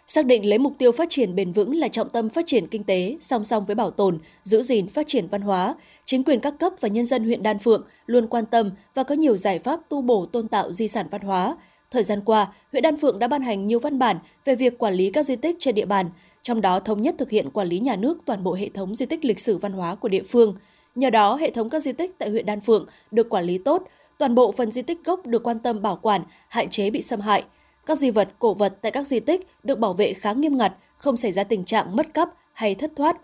Xác 0.08 0.26
định 0.26 0.50
lấy 0.50 0.60
mục 0.60 0.74
tiêu 0.78 0.92
phát 0.92 1.10
triển 1.10 1.36
bền 1.36 1.52
vững 1.52 1.76
là 1.76 1.88
trọng 1.88 2.10
tâm 2.10 2.30
phát 2.30 2.48
triển 2.48 2.68
kinh 2.68 2.84
tế 2.84 3.18
song 3.22 3.44
song 3.44 3.66
với 3.66 3.76
bảo 3.76 3.92
tồn, 3.92 4.20
giữ 4.44 4.62
gìn 4.62 4.88
phát 4.88 5.08
triển 5.08 5.28
văn 5.28 5.42
hóa, 5.42 5.76
chính 6.06 6.24
quyền 6.24 6.40
các 6.40 6.54
cấp 6.60 6.74
và 6.82 6.90
nhân 6.90 7.06
dân 7.06 7.24
huyện 7.24 7.44
Đan 7.44 7.60
Phượng 7.60 7.84
luôn 8.06 8.28
quan 8.28 8.46
tâm 8.46 8.72
và 8.94 9.04
có 9.04 9.16
nhiều 9.16 9.38
giải 9.38 9.60
pháp 9.60 9.80
tu 9.90 10.02
bổ 10.02 10.26
tôn 10.26 10.48
tạo 10.48 10.72
di 10.72 10.88
sản 10.88 11.08
văn 11.12 11.22
hóa. 11.22 11.58
Thời 11.92 12.04
gian 12.04 12.22
qua, 12.26 12.48
huyện 12.72 12.84
Đan 12.84 12.98
Phượng 12.98 13.20
đã 13.20 13.28
ban 13.28 13.42
hành 13.42 13.66
nhiều 13.66 13.80
văn 13.80 14.00
bản 14.00 14.18
về 14.46 14.56
việc 14.56 14.78
quản 14.78 14.94
lý 14.94 15.12
các 15.12 15.24
di 15.24 15.36
tích 15.36 15.56
trên 15.60 15.76
địa 15.76 15.86
bàn, 15.86 16.10
trong 16.42 16.62
đó 16.62 16.80
thống 16.80 17.02
nhất 17.02 17.16
thực 17.18 17.30
hiện 17.30 17.50
quản 17.50 17.68
lý 17.68 17.80
nhà 17.80 17.96
nước 17.96 18.18
toàn 18.26 18.44
bộ 18.44 18.54
hệ 18.54 18.70
thống 18.70 18.96
di 18.96 19.06
tích 19.06 19.26
lịch 19.26 19.40
sử 19.40 19.58
văn 19.58 19.72
hóa 19.72 19.96
của 19.96 20.10
địa 20.10 20.24
phương. 20.24 20.56
Nhờ 20.98 21.10
đó, 21.10 21.36
hệ 21.36 21.52
thống 21.52 21.70
các 21.70 21.80
di 21.80 21.92
tích 21.92 22.16
tại 22.18 22.30
huyện 22.30 22.46
Đan 22.46 22.62
Phượng 22.62 22.86
được 23.12 23.30
quản 23.30 23.44
lý 23.44 23.58
tốt, 23.58 23.84
toàn 24.18 24.36
bộ 24.36 24.52
phần 24.52 24.72
di 24.72 24.82
tích 24.82 25.04
gốc 25.06 25.26
được 25.26 25.44
quan 25.44 25.60
tâm 25.60 25.82
bảo 25.82 26.00
quản, 26.02 26.22
hạn 26.48 26.70
chế 26.70 26.90
bị 26.90 27.02
xâm 27.02 27.22
hại– 27.22 27.44
các 27.88 27.98
di 27.98 28.10
vật, 28.12 28.30
cổ 28.40 28.54
vật 28.54 28.78
tại 28.82 28.92
các 28.92 29.08
di 29.08 29.20
tích 29.20 29.48
được 29.64 29.80
bảo 29.80 29.94
vệ 29.94 30.14
khá 30.14 30.34
nghiêm 30.34 30.58
ngặt, 30.58 30.74
không 30.98 31.18
xảy 31.18 31.32
ra 31.32 31.44
tình 31.44 31.66
trạng 31.66 31.96
mất 31.96 32.14
cắp 32.14 32.30
hay 32.54 32.76
thất 32.76 32.92
thoát. 32.96 33.18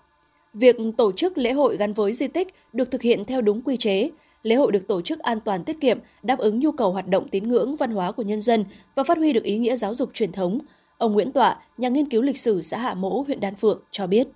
Việc 0.53 0.75
tổ 0.97 1.11
chức 1.11 1.37
lễ 1.37 1.51
hội 1.51 1.77
gắn 1.77 1.93
với 1.93 2.13
di 2.13 2.27
tích 2.27 2.47
được 2.73 2.91
thực 2.91 3.01
hiện 3.01 3.25
theo 3.25 3.41
đúng 3.41 3.61
quy 3.61 3.77
chế. 3.77 4.09
Lễ 4.43 4.55
hội 4.55 4.71
được 4.71 4.87
tổ 4.87 5.01
chức 5.01 5.19
an 5.19 5.39
toàn 5.39 5.63
tiết 5.63 5.81
kiệm, 5.81 5.99
đáp 6.23 6.39
ứng 6.39 6.59
nhu 6.59 6.71
cầu 6.71 6.91
hoạt 6.91 7.07
động 7.07 7.27
tín 7.27 7.47
ngưỡng 7.47 7.75
văn 7.75 7.91
hóa 7.91 8.11
của 8.11 8.23
nhân 8.23 8.41
dân 8.41 8.65
và 8.95 9.03
phát 9.03 9.17
huy 9.17 9.33
được 9.33 9.43
ý 9.43 9.57
nghĩa 9.57 9.75
giáo 9.75 9.95
dục 9.95 10.09
truyền 10.13 10.31
thống. 10.31 10.59
Ông 10.97 11.13
Nguyễn 11.13 11.31
Tọa, 11.31 11.57
nhà 11.77 11.89
nghiên 11.89 12.09
cứu 12.09 12.21
lịch 12.21 12.37
sử 12.37 12.61
xã 12.61 12.77
Hạ 12.77 12.93
Mỗ, 12.93 13.23
huyện 13.27 13.39
Đan 13.39 13.55
Phượng 13.55 13.81
cho 13.91 14.07
biết. 14.07 14.27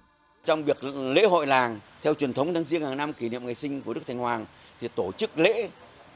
Trong 0.47 0.63
việc 0.63 0.83
lễ 0.83 1.25
hội 1.25 1.47
làng, 1.47 1.79
theo 2.03 2.13
truyền 2.13 2.33
thống 2.33 2.53
tháng 2.53 2.63
riêng 2.63 2.83
hàng 2.83 2.97
năm 2.97 3.13
kỷ 3.13 3.29
niệm 3.29 3.45
ngày 3.45 3.55
sinh 3.55 3.81
của 3.81 3.93
Đức 3.93 4.01
Thành 4.07 4.17
Hoàng, 4.17 4.45
thì 4.81 4.87
tổ 4.95 5.11
chức 5.11 5.39
lễ 5.39 5.69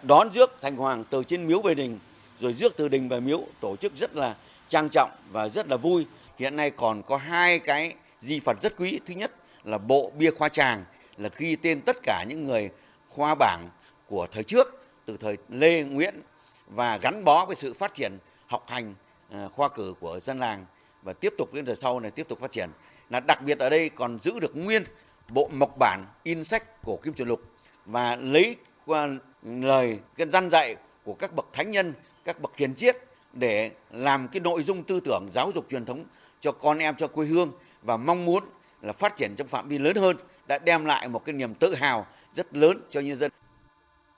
đón 0.03 0.29
rước 0.33 0.57
Thành 0.61 0.75
Hoàng 0.75 1.03
từ 1.09 1.23
trên 1.23 1.47
miếu 1.47 1.61
về 1.61 1.75
đình, 1.75 1.99
rồi 2.39 2.53
rước 2.53 2.73
từ 2.77 2.87
đình 2.87 3.09
về 3.09 3.19
miếu, 3.19 3.43
tổ 3.61 3.75
chức 3.75 3.95
rất 3.95 4.15
là 4.15 4.35
trang 4.69 4.89
trọng 4.89 5.11
và 5.31 5.49
rất 5.49 5.67
là 5.67 5.77
vui. 5.77 6.05
Hiện 6.39 6.55
nay 6.55 6.71
còn 6.71 7.03
có 7.03 7.17
hai 7.17 7.59
cái 7.59 7.93
di 8.21 8.39
vật 8.39 8.57
rất 8.61 8.73
quý. 8.77 8.99
Thứ 9.05 9.13
nhất 9.13 9.31
là 9.63 9.77
bộ 9.77 10.11
bia 10.17 10.31
khoa 10.31 10.49
tràng, 10.49 10.85
là 11.17 11.29
ghi 11.37 11.55
tên 11.55 11.81
tất 11.81 11.97
cả 12.03 12.25
những 12.29 12.45
người 12.45 12.69
khoa 13.09 13.35
bảng 13.35 13.69
của 14.07 14.27
thời 14.31 14.43
trước, 14.43 14.85
từ 15.05 15.17
thời 15.17 15.37
lê 15.49 15.83
nguyễn, 15.83 16.21
và 16.67 16.97
gắn 16.97 17.23
bó 17.23 17.45
với 17.45 17.55
sự 17.55 17.73
phát 17.73 17.93
triển 17.93 18.17
học 18.47 18.65
hành 18.67 18.95
à, 19.31 19.47
khoa 19.55 19.69
cử 19.69 19.93
của 19.99 20.19
dân 20.19 20.39
làng. 20.39 20.65
Và 21.03 21.13
tiếp 21.13 21.33
tục 21.37 21.53
đến 21.53 21.65
thời 21.65 21.75
sau 21.75 21.99
này 21.99 22.11
tiếp 22.11 22.27
tục 22.27 22.39
phát 22.41 22.51
triển 22.51 22.69
là 23.11 23.19
đặc 23.19 23.41
biệt 23.41 23.59
ở 23.59 23.69
đây 23.69 23.89
còn 23.89 24.19
giữ 24.21 24.39
được 24.39 24.55
nguyên 24.55 24.83
bộ 25.29 25.49
mộc 25.53 25.77
bản 25.79 26.05
in 26.23 26.43
sách 26.43 26.83
cổ 26.85 26.99
kim 27.03 27.13
truyền 27.13 27.27
lục 27.27 27.41
và 27.85 28.15
lấy 28.15 28.55
qua 28.85 29.07
lời 29.43 29.99
cái 30.15 30.27
dân 30.27 30.49
dạy 30.49 30.75
của 31.03 31.13
các 31.13 31.35
bậc 31.35 31.45
thánh 31.53 31.71
nhân 31.71 31.93
các 32.25 32.41
bậc 32.41 32.57
hiền 32.57 32.75
triết 32.75 32.97
để 33.33 33.71
làm 33.91 34.27
cái 34.27 34.39
nội 34.39 34.63
dung 34.63 34.83
tư 34.83 34.99
tưởng 34.99 35.27
giáo 35.33 35.51
dục 35.55 35.65
truyền 35.69 35.85
thống 35.85 36.03
cho 36.41 36.51
con 36.51 36.77
em 36.77 36.95
cho 36.97 37.07
quê 37.07 37.25
hương 37.25 37.51
và 37.83 37.97
mong 37.97 38.25
muốn 38.25 38.43
là 38.81 38.93
phát 38.93 39.15
triển 39.15 39.35
trong 39.37 39.47
phạm 39.47 39.69
vi 39.69 39.77
lớn 39.77 39.95
hơn 39.95 40.17
đã 40.47 40.59
đem 40.59 40.85
lại 40.85 41.07
một 41.07 41.25
cái 41.25 41.33
niềm 41.33 41.53
tự 41.53 41.75
hào 41.75 42.05
rất 42.33 42.55
lớn 42.55 42.81
cho 42.91 42.99
nhân 42.99 43.17
dân. 43.17 43.31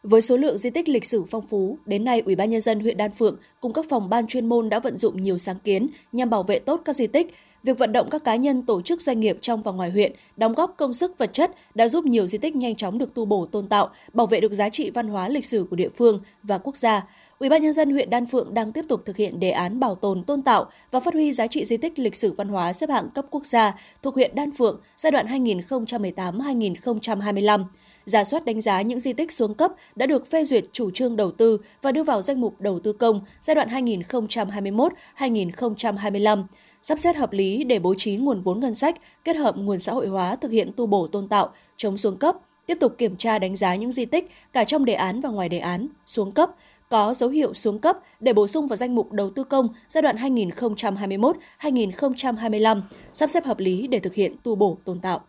Với 0.03 0.21
số 0.21 0.37
lượng 0.37 0.57
di 0.57 0.69
tích 0.69 0.89
lịch 0.89 1.05
sử 1.05 1.23
phong 1.29 1.47
phú, 1.47 1.77
đến 1.85 2.03
nay 2.03 2.21
Ủy 2.25 2.35
ban 2.35 2.49
nhân 2.49 2.61
dân 2.61 2.79
huyện 2.79 2.97
Đan 2.97 3.11
Phượng 3.11 3.37
cùng 3.61 3.73
các 3.73 3.85
phòng 3.89 4.09
ban 4.09 4.27
chuyên 4.27 4.45
môn 4.45 4.69
đã 4.69 4.79
vận 4.79 4.97
dụng 4.97 5.21
nhiều 5.21 5.37
sáng 5.37 5.59
kiến 5.63 5.87
nhằm 6.11 6.29
bảo 6.29 6.43
vệ 6.43 6.59
tốt 6.59 6.81
các 6.85 6.95
di 6.95 7.07
tích, 7.07 7.35
Việc 7.63 7.77
vận 7.77 7.91
động 7.91 8.09
các 8.09 8.23
cá 8.23 8.35
nhân, 8.35 8.61
tổ 8.61 8.81
chức 8.81 9.01
doanh 9.01 9.19
nghiệp 9.19 9.37
trong 9.41 9.61
và 9.61 9.71
ngoài 9.71 9.91
huyện 9.91 10.13
đóng 10.37 10.53
góp 10.53 10.73
công 10.77 10.93
sức 10.93 11.17
vật 11.17 11.33
chất 11.33 11.51
đã 11.75 11.87
giúp 11.87 12.05
nhiều 12.05 12.27
di 12.27 12.37
tích 12.37 12.55
nhanh 12.55 12.75
chóng 12.75 12.97
được 12.97 13.13
tu 13.13 13.25
bổ 13.25 13.45
tôn 13.45 13.67
tạo, 13.67 13.89
bảo 14.13 14.27
vệ 14.27 14.39
được 14.39 14.53
giá 14.53 14.69
trị 14.69 14.89
văn 14.89 15.07
hóa 15.07 15.29
lịch 15.29 15.45
sử 15.45 15.67
của 15.69 15.75
địa 15.75 15.89
phương 15.89 16.19
và 16.43 16.57
quốc 16.57 16.77
gia. 16.77 17.07
Ủy 17.39 17.49
ban 17.49 17.61
nhân 17.61 17.73
dân 17.73 17.91
huyện 17.91 18.09
Đan 18.09 18.25
Phượng 18.25 18.53
đang 18.53 18.71
tiếp 18.71 18.85
tục 18.89 19.01
thực 19.05 19.17
hiện 19.17 19.39
đề 19.39 19.51
án 19.51 19.79
bảo 19.79 19.95
tồn 19.95 20.23
tôn 20.23 20.41
tạo 20.41 20.69
và 20.91 20.99
phát 20.99 21.13
huy 21.13 21.31
giá 21.31 21.47
trị 21.47 21.65
di 21.65 21.77
tích 21.77 21.99
lịch 21.99 22.15
sử 22.15 22.33
văn 22.33 22.47
hóa 22.47 22.73
xếp 22.73 22.89
hạng 22.89 23.09
cấp 23.09 23.25
quốc 23.29 23.45
gia 23.45 23.75
thuộc 24.01 24.15
huyện 24.15 24.35
Đan 24.35 24.51
Phượng 24.51 24.81
giai 24.95 25.11
đoạn 25.11 25.27
2018-2025 25.27 27.63
giả 28.05 28.23
soát 28.23 28.45
đánh 28.45 28.61
giá 28.61 28.81
những 28.81 28.99
di 28.99 29.13
tích 29.13 29.31
xuống 29.31 29.53
cấp 29.53 29.71
đã 29.95 30.05
được 30.05 30.27
phê 30.27 30.43
duyệt 30.43 30.65
chủ 30.71 30.91
trương 30.91 31.15
đầu 31.15 31.31
tư 31.31 31.57
và 31.81 31.91
đưa 31.91 32.03
vào 32.03 32.21
danh 32.21 32.41
mục 32.41 32.61
đầu 32.61 32.79
tư 32.79 32.93
công 32.93 33.21
giai 33.41 33.55
đoạn 33.55 33.69
2021-2025, 33.69 36.43
sắp 36.83 36.99
xếp 36.99 37.15
hợp 37.15 37.33
lý 37.33 37.63
để 37.63 37.79
bố 37.79 37.95
trí 37.97 38.17
nguồn 38.17 38.41
vốn 38.41 38.59
ngân 38.59 38.73
sách, 38.73 38.95
kết 39.23 39.35
hợp 39.35 39.57
nguồn 39.57 39.79
xã 39.79 39.91
hội 39.91 40.07
hóa 40.07 40.35
thực 40.35 40.51
hiện 40.51 40.71
tu 40.75 40.85
bổ 40.85 41.07
tôn 41.07 41.27
tạo, 41.27 41.49
chống 41.77 41.97
xuống 41.97 42.17
cấp, 42.17 42.35
tiếp 42.65 42.77
tục 42.79 42.95
kiểm 42.97 43.15
tra 43.15 43.39
đánh 43.39 43.55
giá 43.55 43.75
những 43.75 43.91
di 43.91 44.05
tích 44.05 44.31
cả 44.53 44.63
trong 44.63 44.85
đề 44.85 44.93
án 44.93 45.21
và 45.21 45.29
ngoài 45.29 45.49
đề 45.49 45.59
án 45.59 45.87
xuống 46.05 46.31
cấp, 46.31 46.49
có 46.89 47.13
dấu 47.13 47.29
hiệu 47.29 47.53
xuống 47.53 47.79
cấp 47.79 47.97
để 48.19 48.33
bổ 48.33 48.47
sung 48.47 48.67
vào 48.67 48.75
danh 48.75 48.95
mục 48.95 49.11
đầu 49.11 49.29
tư 49.29 49.43
công 49.43 49.67
giai 49.87 50.01
đoạn 50.01 50.15
2021-2025, 50.15 52.81
sắp 53.13 53.29
xếp 53.29 53.45
hợp 53.45 53.59
lý 53.59 53.87
để 53.87 53.99
thực 53.99 54.13
hiện 54.13 54.35
tu 54.43 54.55
bổ 54.55 54.77
tôn 54.85 54.99
tạo. 54.99 55.21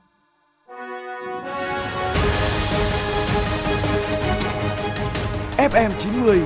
FM90 5.59 6.45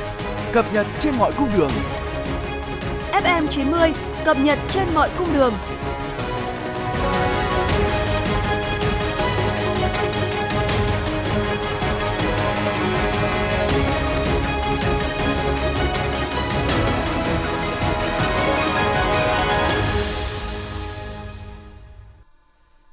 cập 0.53 0.75
nhật 0.75 0.87
trên 1.01 1.15
mọi 1.19 1.33
cung 1.39 1.49
đường. 1.57 1.71
FM90 3.13 3.93
cập 4.29 4.37
nhật 4.41 4.59
trên 4.71 4.89
mọi 4.95 5.11
cung 5.19 5.33
đường. 5.33 5.53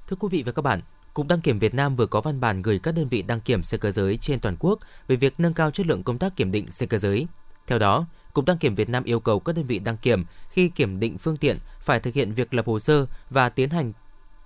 Thưa 0.07 0.15
quý 0.19 0.27
vị 0.31 0.43
và 0.43 0.51
các 0.51 0.61
bạn, 0.61 0.81
Cục 1.13 1.27
Đăng 1.27 1.41
kiểm 1.41 1.59
Việt 1.59 1.73
Nam 1.73 1.95
vừa 1.95 2.05
có 2.05 2.21
văn 2.21 2.39
bản 2.39 2.61
gửi 2.61 2.79
các 2.83 2.95
đơn 2.95 3.07
vị 3.07 3.21
đăng 3.21 3.39
kiểm 3.39 3.63
xe 3.63 3.77
cơ 3.77 3.91
giới 3.91 4.17
trên 4.17 4.39
toàn 4.39 4.55
quốc 4.59 4.79
về 5.07 5.15
việc 5.15 5.33
nâng 5.37 5.53
cao 5.53 5.71
chất 5.71 5.87
lượng 5.87 6.03
công 6.03 6.17
tác 6.17 6.35
kiểm 6.35 6.51
định 6.51 6.71
xe 6.71 6.85
cơ 6.85 6.97
giới. 6.97 7.27
Theo 7.67 7.79
đó, 7.79 8.05
Cục 8.35 8.45
Đăng 8.45 8.57
kiểm 8.57 8.75
Việt 8.75 8.89
Nam 8.89 9.03
yêu 9.03 9.19
cầu 9.19 9.39
các 9.39 9.55
đơn 9.55 9.65
vị 9.65 9.79
đăng 9.79 9.97
kiểm 9.97 10.25
khi 10.49 10.69
kiểm 10.69 10.99
định 10.99 11.17
phương 11.17 11.37
tiện 11.37 11.57
phải 11.81 11.99
thực 11.99 12.13
hiện 12.13 12.33
việc 12.33 12.53
lập 12.53 12.65
hồ 12.67 12.79
sơ 12.79 13.05
và 13.29 13.49
tiến 13.49 13.69
hành 13.69 13.93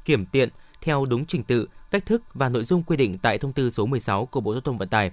kiểm 0.06 0.26
tiện 0.26 0.50
theo 0.82 1.06
đúng 1.06 1.26
trình 1.26 1.44
tự, 1.44 1.68
cách 1.92 2.06
thức 2.06 2.22
và 2.34 2.50
nội 2.50 2.64
dung 2.64 2.84
quy 2.84 2.98
định 2.98 3.18
tại 3.18 3.38
thông 3.38 3.54
tư 3.54 3.70
số 3.70 3.86
16 3.86 4.26
của 4.26 4.42
Bộ 4.42 4.54
Giao 4.54 4.62
thông 4.62 4.78
Vận 4.78 4.90
tải. 4.90 5.12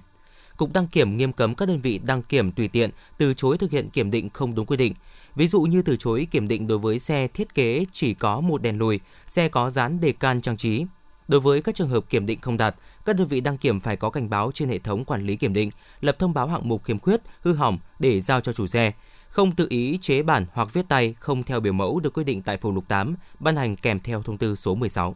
Cục 0.57 0.73
đăng 0.73 0.87
kiểm 0.87 1.17
nghiêm 1.17 1.33
cấm 1.33 1.55
các 1.55 1.67
đơn 1.67 1.81
vị 1.81 1.99
đăng 2.03 2.21
kiểm 2.21 2.51
tùy 2.51 2.67
tiện 2.67 2.89
từ 3.17 3.33
chối 3.33 3.57
thực 3.57 3.71
hiện 3.71 3.89
kiểm 3.89 4.11
định 4.11 4.29
không 4.29 4.55
đúng 4.55 4.65
quy 4.65 4.77
định. 4.77 4.93
Ví 5.35 5.47
dụ 5.47 5.61
như 5.61 5.81
từ 5.81 5.97
chối 5.99 6.27
kiểm 6.31 6.47
định 6.47 6.67
đối 6.67 6.77
với 6.77 6.99
xe 6.99 7.27
thiết 7.27 7.55
kế 7.55 7.85
chỉ 7.91 8.13
có 8.13 8.41
một 8.41 8.61
đèn 8.61 8.77
lùi, 8.77 8.99
xe 9.27 9.49
có 9.49 9.69
dán 9.69 9.99
đề 9.99 10.11
can 10.11 10.41
trang 10.41 10.57
trí. 10.57 10.85
Đối 11.27 11.41
với 11.41 11.61
các 11.61 11.75
trường 11.75 11.89
hợp 11.89 12.09
kiểm 12.09 12.25
định 12.25 12.39
không 12.39 12.57
đạt, 12.57 12.75
các 13.07 13.15
đơn 13.15 13.27
vị 13.27 13.41
đăng 13.41 13.57
kiểm 13.57 13.79
phải 13.79 13.95
có 13.95 14.09
cảnh 14.09 14.29
báo 14.29 14.51
trên 14.53 14.69
hệ 14.69 14.79
thống 14.79 15.05
quản 15.05 15.25
lý 15.25 15.35
kiểm 15.35 15.53
định, 15.53 15.71
lập 16.01 16.15
thông 16.19 16.33
báo 16.33 16.47
hạng 16.47 16.69
mục 16.69 16.83
khiếm 16.83 16.99
khuyết, 16.99 17.21
hư 17.41 17.53
hỏng 17.53 17.79
để 17.99 18.21
giao 18.21 18.41
cho 18.41 18.53
chủ 18.53 18.67
xe, 18.67 18.91
không 19.29 19.51
tự 19.51 19.67
ý 19.69 19.97
chế 20.01 20.23
bản 20.23 20.45
hoặc 20.53 20.73
viết 20.73 20.85
tay 20.89 21.15
không 21.19 21.43
theo 21.43 21.59
biểu 21.59 21.73
mẫu 21.73 21.99
được 21.99 22.13
quy 22.13 22.23
định 22.23 22.41
tại 22.41 22.57
phụ 22.57 22.71
lục 22.71 22.87
8, 22.87 23.15
ban 23.39 23.55
hành 23.55 23.75
kèm 23.75 23.99
theo 23.99 24.23
thông 24.23 24.37
tư 24.37 24.55
số 24.55 24.75
16. 24.75 25.15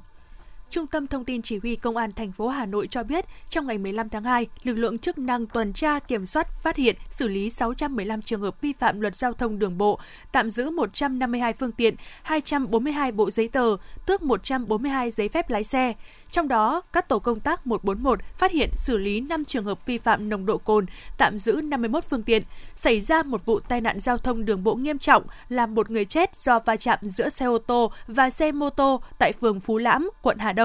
Trung 0.71 0.87
tâm 0.87 1.07
Thông 1.07 1.25
tin 1.25 1.41
Chỉ 1.41 1.57
huy 1.57 1.75
Công 1.75 1.97
an 1.97 2.11
thành 2.11 2.31
phố 2.31 2.47
Hà 2.47 2.65
Nội 2.65 2.87
cho 2.87 3.03
biết, 3.03 3.25
trong 3.49 3.67
ngày 3.67 3.77
15 3.77 4.09
tháng 4.09 4.23
2, 4.23 4.47
lực 4.63 4.73
lượng 4.73 4.99
chức 4.99 5.17
năng 5.17 5.45
tuần 5.45 5.73
tra 5.73 5.99
kiểm 5.99 6.25
soát 6.25 6.47
phát 6.63 6.75
hiện 6.75 6.95
xử 7.09 7.27
lý 7.27 7.49
615 7.49 8.21
trường 8.21 8.41
hợp 8.41 8.61
vi 8.61 8.73
phạm 8.73 9.01
luật 9.01 9.15
giao 9.15 9.33
thông 9.33 9.59
đường 9.59 9.77
bộ, 9.77 9.99
tạm 10.31 10.51
giữ 10.51 10.69
152 10.69 11.53
phương 11.53 11.71
tiện, 11.71 11.95
242 12.23 13.11
bộ 13.11 13.31
giấy 13.31 13.47
tờ, 13.47 13.77
tước 14.05 14.21
142 14.21 15.11
giấy 15.11 15.29
phép 15.29 15.49
lái 15.49 15.63
xe. 15.63 15.93
Trong 16.31 16.47
đó, 16.47 16.81
các 16.93 17.07
tổ 17.07 17.19
công 17.19 17.39
tác 17.39 17.67
141 17.67 18.19
phát 18.37 18.51
hiện 18.51 18.69
xử 18.75 18.97
lý 18.97 19.21
5 19.21 19.45
trường 19.45 19.65
hợp 19.65 19.85
vi 19.85 19.97
phạm 19.97 20.29
nồng 20.29 20.45
độ 20.45 20.57
cồn, 20.57 20.85
tạm 21.17 21.39
giữ 21.39 21.61
51 21.63 22.03
phương 22.09 22.23
tiện. 22.23 22.43
Xảy 22.75 23.01
ra 23.01 23.23
một 23.23 23.45
vụ 23.45 23.59
tai 23.59 23.81
nạn 23.81 23.99
giao 23.99 24.17
thông 24.17 24.45
đường 24.45 24.63
bộ 24.63 24.75
nghiêm 24.75 24.99
trọng, 24.99 25.23
làm 25.49 25.75
một 25.75 25.91
người 25.91 26.05
chết 26.05 26.37
do 26.41 26.59
va 26.59 26.75
chạm 26.75 26.99
giữa 27.01 27.29
xe 27.29 27.45
ô 27.45 27.57
tô 27.57 27.91
và 28.07 28.29
xe 28.29 28.51
mô 28.51 28.69
tô 28.69 29.01
tại 29.19 29.33
phường 29.33 29.59
Phú 29.59 29.77
Lãm, 29.77 30.09
quận 30.21 30.37
Hà 30.37 30.53
Đông. 30.53 30.60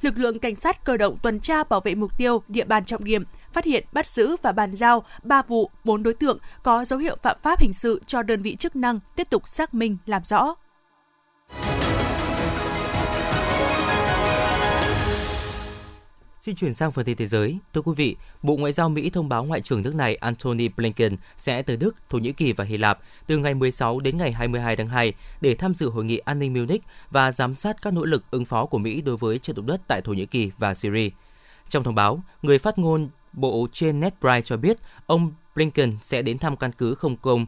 Lực 0.00 0.18
lượng 0.18 0.38
cảnh 0.38 0.56
sát 0.56 0.84
cơ 0.84 0.96
động 0.96 1.16
tuần 1.22 1.40
tra 1.40 1.64
bảo 1.64 1.80
vệ 1.80 1.94
mục 1.94 2.18
tiêu, 2.18 2.42
địa 2.48 2.64
bàn 2.64 2.84
trọng 2.84 3.04
điểm, 3.04 3.24
phát 3.52 3.64
hiện 3.64 3.84
bắt 3.92 4.06
giữ 4.06 4.36
và 4.42 4.52
bàn 4.52 4.76
giao 4.76 5.04
3 5.22 5.42
vụ, 5.42 5.70
4 5.84 6.02
đối 6.02 6.14
tượng 6.14 6.38
có 6.62 6.84
dấu 6.84 6.98
hiệu 6.98 7.16
phạm 7.22 7.36
pháp 7.42 7.60
hình 7.60 7.72
sự 7.72 8.02
cho 8.06 8.22
đơn 8.22 8.42
vị 8.42 8.56
chức 8.56 8.76
năng 8.76 9.00
tiếp 9.16 9.30
tục 9.30 9.48
xác 9.48 9.74
minh 9.74 9.96
làm 10.06 10.24
rõ. 10.24 10.54
Xin 16.40 16.54
chuyển 16.54 16.74
sang 16.74 16.92
phần 16.92 17.04
tin 17.04 17.16
thế 17.16 17.26
giới. 17.26 17.58
Thưa 17.74 17.82
quý 17.82 17.92
vị, 17.96 18.16
Bộ 18.42 18.56
Ngoại 18.56 18.72
giao 18.72 18.88
Mỹ 18.88 19.10
thông 19.10 19.28
báo 19.28 19.44
Ngoại 19.44 19.60
trưởng 19.60 19.82
nước 19.82 19.94
này 19.94 20.14
Antony 20.16 20.68
Blinken 20.68 21.16
sẽ 21.36 21.62
tới 21.62 21.76
Đức, 21.76 21.96
Thổ 22.08 22.18
Nhĩ 22.18 22.32
Kỳ 22.32 22.52
và 22.52 22.64
Hy 22.64 22.76
Lạp 22.76 22.98
từ 23.26 23.38
ngày 23.38 23.54
16 23.54 24.00
đến 24.00 24.16
ngày 24.16 24.32
22 24.32 24.76
tháng 24.76 24.88
2 24.88 25.12
để 25.40 25.54
tham 25.54 25.74
dự 25.74 25.90
hội 25.90 26.04
nghị 26.04 26.18
an 26.18 26.38
ninh 26.38 26.52
Munich 26.52 26.82
và 27.10 27.32
giám 27.32 27.54
sát 27.54 27.76
các 27.82 27.92
nỗ 27.92 28.04
lực 28.04 28.24
ứng 28.30 28.44
phó 28.44 28.66
của 28.66 28.78
Mỹ 28.78 29.00
đối 29.00 29.16
với 29.16 29.38
trận 29.38 29.56
động 29.56 29.66
đất 29.66 29.80
tại 29.88 30.00
Thổ 30.04 30.12
Nhĩ 30.12 30.26
Kỳ 30.26 30.50
và 30.58 30.74
Syria. 30.74 31.10
Trong 31.68 31.84
thông 31.84 31.94
báo, 31.94 32.22
người 32.42 32.58
phát 32.58 32.78
ngôn 32.78 33.08
Bộ 33.32 33.66
trên 33.72 34.00
Netbright 34.00 34.44
cho 34.44 34.56
biết 34.56 34.76
ông 35.06 35.32
Blinken 35.54 35.96
sẽ 36.02 36.22
đến 36.22 36.38
thăm 36.38 36.56
căn 36.56 36.72
cứ 36.72 36.94
không 36.94 37.16
công 37.16 37.46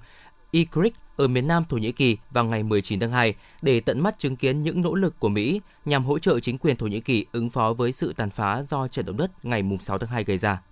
E 0.55 0.59
Ikrik 0.59 0.95
ở 1.17 1.29
miền 1.29 1.47
Nam 1.47 1.65
Thổ 1.69 1.77
Nhĩ 1.77 1.93
Kỳ 1.93 2.17
vào 2.31 2.45
ngày 2.45 2.62
19 2.62 3.01
tháng 3.01 3.11
2 3.11 3.35
để 3.62 3.81
tận 3.81 4.01
mắt 4.01 4.19
chứng 4.19 4.37
kiến 4.37 4.62
những 4.62 4.83
nỗ 4.83 4.95
lực 4.95 5.21
của 5.21 5.29
Mỹ 5.29 5.61
nhằm 5.85 6.05
hỗ 6.05 6.19
trợ 6.19 6.41
chính 6.41 6.59
quyền 6.59 6.77
Thổ 6.77 6.87
Nhĩ 6.87 7.01
Kỳ 7.01 7.27
ứng 7.33 7.51
phó 7.51 7.73
với 7.73 7.93
sự 7.93 8.12
tàn 8.17 8.31
phá 8.31 8.62
do 8.62 8.88
trận 8.88 9.07
động 9.07 9.17
đất 9.17 9.45
ngày 9.45 9.62
6 9.81 9.99
tháng 9.99 10.11
2 10.11 10.25
gây 10.25 10.38
ra. 10.38 10.62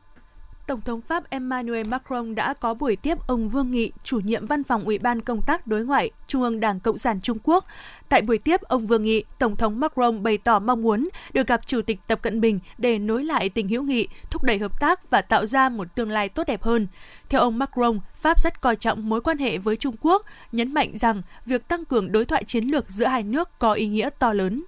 Tổng 0.66 0.80
thống 0.80 1.00
Pháp 1.00 1.30
Emmanuel 1.30 1.86
Macron 1.86 2.34
đã 2.34 2.54
có 2.54 2.74
buổi 2.74 2.96
tiếp 2.96 3.18
ông 3.26 3.48
Vương 3.48 3.70
Nghị, 3.70 3.92
chủ 4.04 4.20
nhiệm 4.20 4.46
văn 4.46 4.64
phòng 4.64 4.84
Ủy 4.84 4.98
ban 4.98 5.20
Công 5.20 5.42
tác 5.42 5.66
Đối 5.66 5.84
ngoại 5.84 6.10
Trung 6.26 6.42
ương 6.42 6.60
Đảng 6.60 6.80
Cộng 6.80 6.98
sản 6.98 7.20
Trung 7.20 7.38
Quốc. 7.42 7.64
Tại 8.08 8.22
buổi 8.22 8.38
tiếp 8.38 8.60
ông 8.60 8.86
Vương 8.86 9.02
Nghị, 9.02 9.24
Tổng 9.38 9.56
thống 9.56 9.80
Macron 9.80 10.22
bày 10.22 10.38
tỏ 10.38 10.58
mong 10.58 10.82
muốn 10.82 11.08
được 11.32 11.46
gặp 11.46 11.66
Chủ 11.66 11.82
tịch 11.82 11.98
Tập 12.06 12.22
Cận 12.22 12.40
Bình 12.40 12.58
để 12.78 12.98
nối 12.98 13.24
lại 13.24 13.48
tình 13.48 13.68
hữu 13.68 13.82
nghị, 13.82 14.08
thúc 14.30 14.42
đẩy 14.42 14.58
hợp 14.58 14.80
tác 14.80 15.10
và 15.10 15.22
tạo 15.22 15.46
ra 15.46 15.68
một 15.68 15.94
tương 15.94 16.10
lai 16.10 16.28
tốt 16.28 16.46
đẹp 16.46 16.62
hơn. 16.62 16.86
Theo 17.28 17.40
ông 17.40 17.58
Macron, 17.58 18.00
Pháp 18.14 18.40
rất 18.40 18.60
coi 18.60 18.76
trọng 18.76 19.08
mối 19.08 19.20
quan 19.20 19.38
hệ 19.38 19.58
với 19.58 19.76
Trung 19.76 19.96
Quốc, 20.00 20.26
nhấn 20.52 20.74
mạnh 20.74 20.98
rằng 20.98 21.22
việc 21.46 21.68
tăng 21.68 21.84
cường 21.84 22.12
đối 22.12 22.24
thoại 22.24 22.44
chiến 22.44 22.64
lược 22.64 22.90
giữa 22.90 23.06
hai 23.06 23.22
nước 23.22 23.58
có 23.58 23.72
ý 23.72 23.86
nghĩa 23.86 24.10
to 24.18 24.32
lớn 24.32 24.64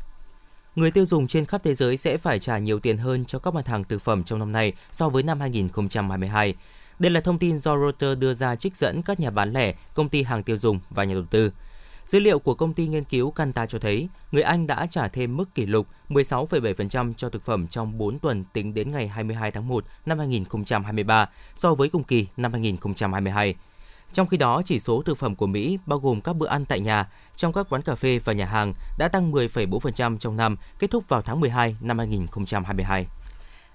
người 0.77 0.91
tiêu 0.91 1.07
dùng 1.07 1.27
trên 1.27 1.45
khắp 1.45 1.61
thế 1.65 1.75
giới 1.75 1.97
sẽ 1.97 2.19
phải 2.19 2.39
trả 2.39 2.59
nhiều 2.59 2.81
tiền 2.81 2.99
hơn 2.99 3.25
cho 3.25 3.39
các 3.39 3.55
mặt 3.55 3.67
hàng 3.67 3.85
thực 3.85 4.03
phẩm 4.03 4.25
trong 4.25 4.39
năm 4.39 4.53
nay 4.53 4.73
so 4.93 5.09
với 5.09 5.23
năm 5.23 5.41
2022. 5.41 6.55
Đây 6.99 7.11
là 7.11 7.21
thông 7.21 7.39
tin 7.39 7.59
do 7.59 7.77
Reuters 7.79 8.21
đưa 8.21 8.35
ra 8.35 8.57
trích 8.57 8.77
dẫn 8.77 9.03
các 9.03 9.21
nhà 9.21 9.31
bán 9.31 9.53
lẻ, 9.53 9.75
công 9.95 10.09
ty 10.09 10.23
hàng 10.23 10.43
tiêu 10.43 10.57
dùng 10.57 10.81
và 10.91 11.05
nhà 11.05 11.15
đầu 11.15 11.25
tư. 11.31 11.53
Dữ 12.07 12.21
liệu 12.21 12.39
của 12.39 12.55
công 12.55 12.75
ty 12.75 12.89
nghiên 12.89 13.05
cứu 13.05 13.31
Kantar 13.31 13.69
cho 13.69 13.79
thấy, 13.79 14.09
người 14.33 14.43
Anh 14.43 14.67
đã 14.67 14.87
trả 14.91 15.09
thêm 15.09 15.37
mức 15.37 15.55
kỷ 15.55 15.67
lục 15.67 15.87
16,7% 16.09 17.13
cho 17.17 17.29
thực 17.29 17.45
phẩm 17.45 17.69
trong 17.69 17.99
4 17.99 18.19
tuần 18.19 18.45
tính 18.53 18.75
đến 18.75 18.91
ngày 18.91 19.09
22 19.09 19.51
tháng 19.51 19.69
1 19.69 19.85
năm 20.07 20.19
2023 20.19 21.29
so 21.57 21.75
với 21.75 21.89
cùng 21.89 22.05
kỳ 22.05 22.27
năm 22.37 22.53
2022. 22.53 23.55
Trong 24.13 24.27
khi 24.27 24.37
đó, 24.37 24.63
chỉ 24.65 24.81
số 24.81 25.03
thực 25.03 25.19
phẩm 25.19 25.37
của 25.37 25.47
Mỹ 25.47 25.79
bao 25.87 25.99
gồm 25.99 26.21
các 26.21 26.37
bữa 26.37 26.47
ăn 26.47 26.65
tại 26.65 26.81
nhà 26.81 27.09
trong 27.37 27.53
các 27.53 27.67
quán 27.71 27.83
cà 27.83 27.95
phê 27.95 28.21
và 28.25 28.33
nhà 28.33 28.47
hàng 28.47 28.75
đã 28.99 29.09
tăng 29.09 29.33
10,4% 29.33 30.19
trong 30.19 30.37
năm, 30.37 30.57
kết 30.79 30.91
thúc 30.91 31.09
vào 31.09 31.23
tháng 31.23 31.41
12 31.41 31.77
năm 31.81 31.99
2022. 31.99 33.07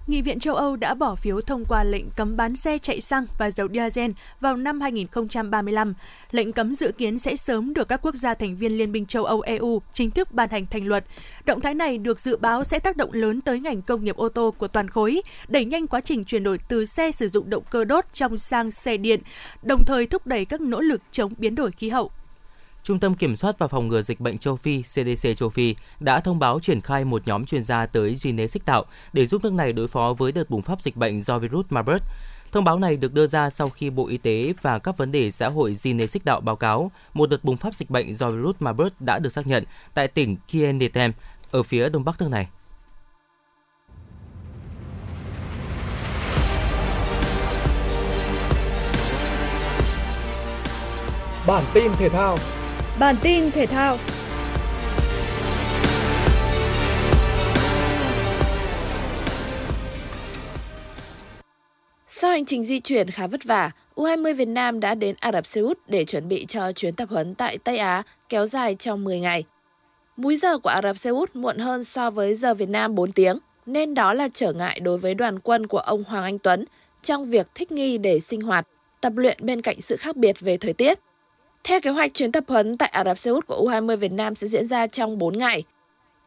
Nghị 0.08 0.22
viện 0.22 0.40
châu 0.40 0.54
Âu 0.54 0.76
đã 0.76 0.94
bỏ 0.94 1.14
phiếu 1.14 1.40
thông 1.40 1.64
qua 1.64 1.84
lệnh 1.84 2.10
cấm 2.10 2.36
bán 2.36 2.56
xe 2.56 2.78
chạy 2.78 3.00
xăng 3.00 3.26
và 3.38 3.50
dầu 3.50 3.68
diesel 3.74 4.10
vào 4.40 4.56
năm 4.56 4.80
2035. 4.80 5.94
Lệnh 6.30 6.52
cấm 6.52 6.74
dự 6.74 6.92
kiến 6.92 7.18
sẽ 7.18 7.36
sớm 7.36 7.74
được 7.74 7.88
các 7.88 8.00
quốc 8.02 8.14
gia 8.14 8.34
thành 8.34 8.56
viên 8.56 8.78
Liên 8.78 8.92
minh 8.92 9.06
châu 9.06 9.24
Âu 9.24 9.40
EU 9.40 9.82
chính 9.92 10.10
thức 10.10 10.32
ban 10.32 10.50
hành 10.50 10.66
thành 10.66 10.86
luật. 10.86 11.04
Động 11.44 11.60
thái 11.60 11.74
này 11.74 11.98
được 11.98 12.20
dự 12.20 12.36
báo 12.36 12.64
sẽ 12.64 12.78
tác 12.78 12.96
động 12.96 13.12
lớn 13.12 13.40
tới 13.40 13.60
ngành 13.60 13.82
công 13.82 14.04
nghiệp 14.04 14.16
ô 14.16 14.28
tô 14.28 14.54
của 14.58 14.68
toàn 14.68 14.88
khối, 14.90 15.22
đẩy 15.48 15.64
nhanh 15.64 15.86
quá 15.86 16.00
trình 16.00 16.24
chuyển 16.24 16.42
đổi 16.42 16.58
từ 16.68 16.84
xe 16.84 17.12
sử 17.12 17.28
dụng 17.28 17.50
động 17.50 17.64
cơ 17.70 17.84
đốt 17.84 18.04
trong 18.12 18.36
sang 18.36 18.70
xe 18.70 18.96
điện, 18.96 19.20
đồng 19.62 19.84
thời 19.86 20.06
thúc 20.06 20.26
đẩy 20.26 20.44
các 20.44 20.60
nỗ 20.60 20.80
lực 20.80 21.02
chống 21.12 21.32
biến 21.38 21.54
đổi 21.54 21.70
khí 21.70 21.88
hậu. 21.88 22.10
Trung 22.88 22.98
tâm 22.98 23.14
Kiểm 23.14 23.36
soát 23.36 23.58
và 23.58 23.68
Phòng 23.68 23.88
ngừa 23.88 24.02
Dịch 24.02 24.20
bệnh 24.20 24.38
châu 24.38 24.56
Phi 24.56 24.82
CDC 24.82 25.36
châu 25.36 25.48
Phi, 25.48 25.74
đã 26.00 26.20
thông 26.20 26.38
báo 26.38 26.60
triển 26.60 26.80
khai 26.80 27.04
một 27.04 27.22
nhóm 27.26 27.44
chuyên 27.44 27.62
gia 27.62 27.86
tới 27.86 28.16
Guinea 28.22 28.46
Xích 28.46 28.64
Tạo 28.64 28.84
để 29.12 29.26
giúp 29.26 29.44
nước 29.44 29.52
này 29.52 29.72
đối 29.72 29.88
phó 29.88 30.14
với 30.18 30.32
đợt 30.32 30.50
bùng 30.50 30.62
phát 30.62 30.82
dịch 30.82 30.96
bệnh 30.96 31.22
do 31.22 31.38
virus 31.38 31.66
Marburg. 31.70 32.02
Thông 32.52 32.64
báo 32.64 32.78
này 32.78 32.96
được 32.96 33.12
đưa 33.12 33.26
ra 33.26 33.50
sau 33.50 33.68
khi 33.68 33.90
Bộ 33.90 34.06
Y 34.08 34.16
tế 34.16 34.52
và 34.62 34.78
các 34.78 34.96
vấn 34.96 35.12
đề 35.12 35.30
xã 35.30 35.48
hội 35.48 35.76
Guinea 35.82 36.06
Xích 36.06 36.24
Đạo 36.24 36.40
báo 36.40 36.56
cáo 36.56 36.90
một 37.14 37.30
đợt 37.30 37.44
bùng 37.44 37.56
phát 37.56 37.74
dịch 37.74 37.90
bệnh 37.90 38.14
do 38.14 38.30
virus 38.30 38.56
Marburg 38.58 38.92
đã 39.00 39.18
được 39.18 39.32
xác 39.32 39.46
nhận 39.46 39.64
tại 39.94 40.08
tỉnh 40.08 40.36
Kienetem 40.48 41.12
ở 41.50 41.62
phía 41.62 41.88
đông 41.88 42.04
bắc 42.04 42.20
nước 42.20 42.28
này. 42.30 42.48
Bản 51.46 51.64
tin 51.74 51.92
thể 51.98 52.08
thao 52.08 52.38
Bản 53.00 53.16
tin 53.22 53.50
thể 53.50 53.66
thao 53.66 53.98
Sau 62.08 62.30
hành 62.30 62.44
trình 62.44 62.64
di 62.64 62.80
chuyển 62.80 63.10
khá 63.10 63.26
vất 63.26 63.44
vả, 63.44 63.70
U20 63.94 64.34
Việt 64.34 64.48
Nam 64.48 64.80
đã 64.80 64.94
đến 64.94 65.16
Ả 65.20 65.32
Rập 65.32 65.46
Xê 65.46 65.60
Út 65.60 65.78
để 65.88 66.04
chuẩn 66.04 66.28
bị 66.28 66.46
cho 66.46 66.72
chuyến 66.72 66.94
tập 66.94 67.08
huấn 67.10 67.34
tại 67.34 67.58
Tây 67.58 67.78
Á 67.78 68.02
kéo 68.28 68.46
dài 68.46 68.74
trong 68.74 69.04
10 69.04 69.20
ngày. 69.20 69.44
Múi 70.16 70.36
giờ 70.36 70.58
của 70.58 70.70
Ả 70.70 70.80
Rập 70.82 70.98
Xê 70.98 71.10
Út 71.10 71.36
muộn 71.36 71.58
hơn 71.58 71.84
so 71.84 72.10
với 72.10 72.34
giờ 72.34 72.54
Việt 72.54 72.68
Nam 72.68 72.94
4 72.94 73.12
tiếng, 73.12 73.38
nên 73.66 73.94
đó 73.94 74.14
là 74.14 74.28
trở 74.34 74.52
ngại 74.52 74.80
đối 74.80 74.98
với 74.98 75.14
đoàn 75.14 75.38
quân 75.38 75.66
của 75.66 75.78
ông 75.78 76.04
Hoàng 76.04 76.24
Anh 76.24 76.38
Tuấn 76.38 76.64
trong 77.02 77.30
việc 77.30 77.46
thích 77.54 77.72
nghi 77.72 77.98
để 77.98 78.20
sinh 78.20 78.40
hoạt, 78.40 78.68
tập 79.00 79.12
luyện 79.16 79.38
bên 79.40 79.62
cạnh 79.62 79.80
sự 79.80 79.96
khác 79.96 80.16
biệt 80.16 80.40
về 80.40 80.56
thời 80.56 80.72
tiết. 80.72 80.98
Theo 81.64 81.80
kế 81.80 81.90
hoạch, 81.90 82.14
chuyến 82.14 82.32
tập 82.32 82.44
huấn 82.48 82.76
tại 82.76 82.88
Ả 82.88 83.04
Rập 83.04 83.18
Xê 83.18 83.30
Út 83.30 83.46
của 83.46 83.66
U20 83.66 83.96
Việt 83.96 84.12
Nam 84.12 84.34
sẽ 84.34 84.46
diễn 84.48 84.66
ra 84.66 84.86
trong 84.86 85.18
4 85.18 85.38
ngày. 85.38 85.64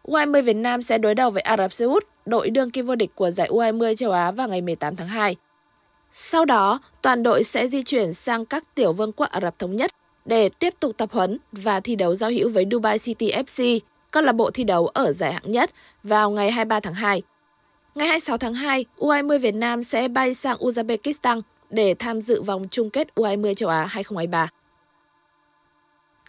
U20 0.04 0.42
Việt 0.42 0.54
Nam 0.56 0.82
sẽ 0.82 0.98
đối 0.98 1.16
đầu 1.16 1.32
với 1.32 1.42
Ả 1.42 1.58
Rập 1.58 1.74
Xê 1.74 1.86
Út, 1.86 2.08
đội 2.26 2.50
đương 2.50 2.72
kim 2.72 2.86
vô 2.86 2.96
địch 2.96 3.12
của 3.16 3.32
giải 3.32 3.50
U20 3.50 3.96
châu 3.96 4.12
Á 4.12 4.32
vào 4.32 4.48
ngày 4.48 4.62
18 4.62 4.96
tháng 4.96 5.08
2. 5.08 5.36
Sau 6.14 6.46
đó, 6.46 6.80
toàn 7.02 7.24
đội 7.24 7.44
sẽ 7.44 7.68
di 7.68 7.84
chuyển 7.84 8.14
sang 8.14 8.46
các 8.46 8.64
tiểu 8.76 8.94
vương 8.94 9.12
quốc 9.12 9.30
Ả 9.30 9.40
Rập 9.42 9.60
Thống 9.60 9.76
Nhất 9.76 9.92
để 10.26 10.50
tiếp 10.50 10.74
tục 10.80 10.92
tập 10.98 11.10
huấn 11.12 11.38
và 11.52 11.80
thi 11.80 11.96
đấu 11.96 12.16
giao 12.16 12.30
hữu 12.30 12.50
với 12.50 12.66
Dubai 12.72 13.00
City 13.00 13.32
FC, 13.32 13.80
câu 14.12 14.24
lạc 14.24 14.34
bộ 14.34 14.52
thi 14.52 14.64
đấu 14.64 14.88
ở 14.88 15.14
giải 15.14 15.34
hạng 15.34 15.52
nhất 15.52 15.72
vào 16.04 16.30
ngày 16.30 16.52
23 16.52 16.80
tháng 16.80 16.94
2. 16.94 17.22
Ngày 17.96 18.08
26 18.08 18.38
tháng 18.38 18.54
2, 18.54 18.86
U20 18.98 19.40
Việt 19.40 19.56
Nam 19.56 19.84
sẽ 19.84 20.08
bay 20.08 20.34
sang 20.34 20.58
Uzbekistan 20.58 21.42
để 21.70 21.96
tham 22.00 22.22
dự 22.22 22.42
vòng 22.42 22.68
chung 22.72 22.90
kết 22.90 23.08
U20 23.16 23.54
châu 23.54 23.70
Á 23.70 23.86
2023. 23.86 24.50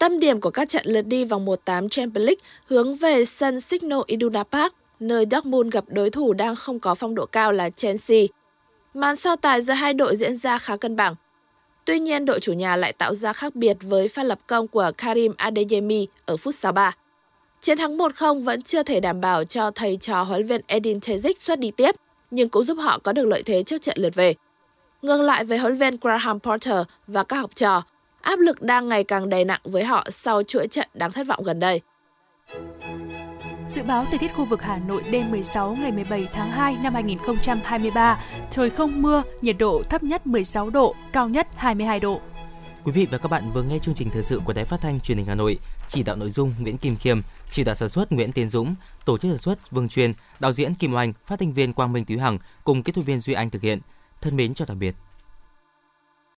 Tâm 0.03 0.19
điểm 0.19 0.41
của 0.41 0.49
các 0.49 0.69
trận 0.69 0.85
lượt 0.85 1.01
đi 1.01 1.25
vòng 1.25 1.45
1/8 1.45 1.89
Champions 1.89 2.25
League 2.25 2.41
hướng 2.67 2.95
về 2.95 3.25
sân 3.25 3.61
Signal 3.61 3.99
Iduna 4.07 4.43
Park, 4.43 4.73
nơi 4.99 5.25
Dortmund 5.31 5.73
gặp 5.73 5.83
đối 5.87 6.09
thủ 6.09 6.33
đang 6.33 6.55
không 6.55 6.79
có 6.79 6.95
phong 6.95 7.15
độ 7.15 7.25
cao 7.25 7.51
là 7.51 7.69
Chelsea. 7.69 8.21
Màn 8.93 9.15
so 9.15 9.35
tài 9.35 9.61
giữa 9.61 9.73
hai 9.73 9.93
đội 9.93 10.15
diễn 10.15 10.37
ra 10.37 10.57
khá 10.57 10.77
cân 10.77 10.95
bằng. 10.95 11.15
Tuy 11.85 11.99
nhiên, 11.99 12.25
đội 12.25 12.39
chủ 12.39 12.53
nhà 12.53 12.75
lại 12.75 12.93
tạo 12.93 13.15
ra 13.15 13.33
khác 13.33 13.55
biệt 13.55 13.77
với 13.81 14.07
pha 14.07 14.23
lập 14.23 14.39
công 14.47 14.67
của 14.67 14.91
Karim 14.97 15.33
Adeyemi 15.37 16.07
ở 16.25 16.37
phút 16.37 16.55
63. 16.55 16.95
Chiến 17.61 17.77
thắng 17.77 17.97
1-0 17.97 18.43
vẫn 18.43 18.61
chưa 18.61 18.83
thể 18.83 18.99
đảm 18.99 19.21
bảo 19.21 19.43
cho 19.43 19.71
thầy 19.71 19.97
trò 19.97 20.23
huấn 20.23 20.47
luyện 20.47 20.61
Edin 20.67 20.97
Terzic 20.99 21.33
xuất 21.39 21.59
đi 21.59 21.71
tiếp, 21.71 21.95
nhưng 22.31 22.49
cũng 22.49 22.63
giúp 22.63 22.77
họ 22.77 22.99
có 22.99 23.13
được 23.13 23.25
lợi 23.27 23.43
thế 23.43 23.63
trước 23.63 23.81
trận 23.81 23.97
lượt 23.99 24.15
về. 24.15 24.33
Ngược 25.01 25.21
lại 25.21 25.43
với 25.43 25.57
huấn 25.57 25.79
luyện 25.79 25.95
Graham 26.01 26.39
Potter 26.39 26.85
và 27.07 27.23
các 27.23 27.37
học 27.37 27.51
trò, 27.55 27.83
áp 28.23 28.39
lực 28.39 28.61
đang 28.61 28.87
ngày 28.87 29.03
càng 29.03 29.29
đầy 29.29 29.45
nặng 29.45 29.61
với 29.63 29.83
họ 29.83 30.07
sau 30.11 30.43
chuỗi 30.43 30.67
trận 30.67 30.87
đáng 30.93 31.11
thất 31.11 31.27
vọng 31.27 31.43
gần 31.43 31.59
đây. 31.59 31.81
Dự 33.67 33.83
báo 33.83 34.05
thời 34.09 34.19
tiết 34.19 34.33
khu 34.33 34.45
vực 34.45 34.61
Hà 34.61 34.77
Nội 34.77 35.03
đêm 35.11 35.31
16 35.31 35.75
ngày 35.75 35.91
17 35.91 36.27
tháng 36.33 36.51
2 36.51 36.77
năm 36.83 36.93
2023, 36.93 38.19
trời 38.51 38.69
không 38.69 39.01
mưa, 39.01 39.23
nhiệt 39.41 39.55
độ 39.59 39.83
thấp 39.89 40.03
nhất 40.03 40.27
16 40.27 40.69
độ, 40.69 40.95
cao 41.13 41.29
nhất 41.29 41.47
22 41.55 41.99
độ. 41.99 42.21
Quý 42.83 42.91
vị 42.91 43.07
và 43.11 43.17
các 43.17 43.31
bạn 43.31 43.51
vừa 43.53 43.63
nghe 43.63 43.79
chương 43.79 43.95
trình 43.95 44.09
thời 44.09 44.23
sự 44.23 44.41
của 44.45 44.53
Đài 44.53 44.65
Phát 44.65 44.81
thanh 44.81 44.99
Truyền 44.99 45.17
hình 45.17 45.27
Hà 45.27 45.35
Nội, 45.35 45.59
chỉ 45.87 46.03
đạo 46.03 46.15
nội 46.15 46.29
dung 46.29 46.53
Nguyễn 46.59 46.77
Kim 46.77 46.95
Khiêm, 46.95 47.21
chỉ 47.51 47.63
đạo 47.63 47.75
sản 47.75 47.89
xuất 47.89 48.11
Nguyễn 48.11 48.31
Tiến 48.31 48.49
Dũng, 48.49 48.75
tổ 49.05 49.17
chức 49.17 49.31
sản 49.31 49.37
xuất 49.37 49.71
Vương 49.71 49.89
Truyền, 49.89 50.13
đạo 50.39 50.53
diễn 50.53 50.75
Kim 50.75 50.93
Oanh, 50.93 51.13
phát 51.25 51.39
thanh 51.39 51.53
viên 51.53 51.73
Quang 51.73 51.93
Minh 51.93 52.05
Túy 52.05 52.17
Hằng 52.17 52.37
cùng 52.63 52.83
kỹ 52.83 52.91
thuật 52.91 53.05
viên 53.05 53.19
Duy 53.19 53.33
Anh 53.33 53.49
thực 53.49 53.61
hiện. 53.61 53.79
Thân 54.21 54.35
mến 54.35 54.53
chào 54.53 54.65
tạm 54.65 54.79
biệt. 54.79 54.95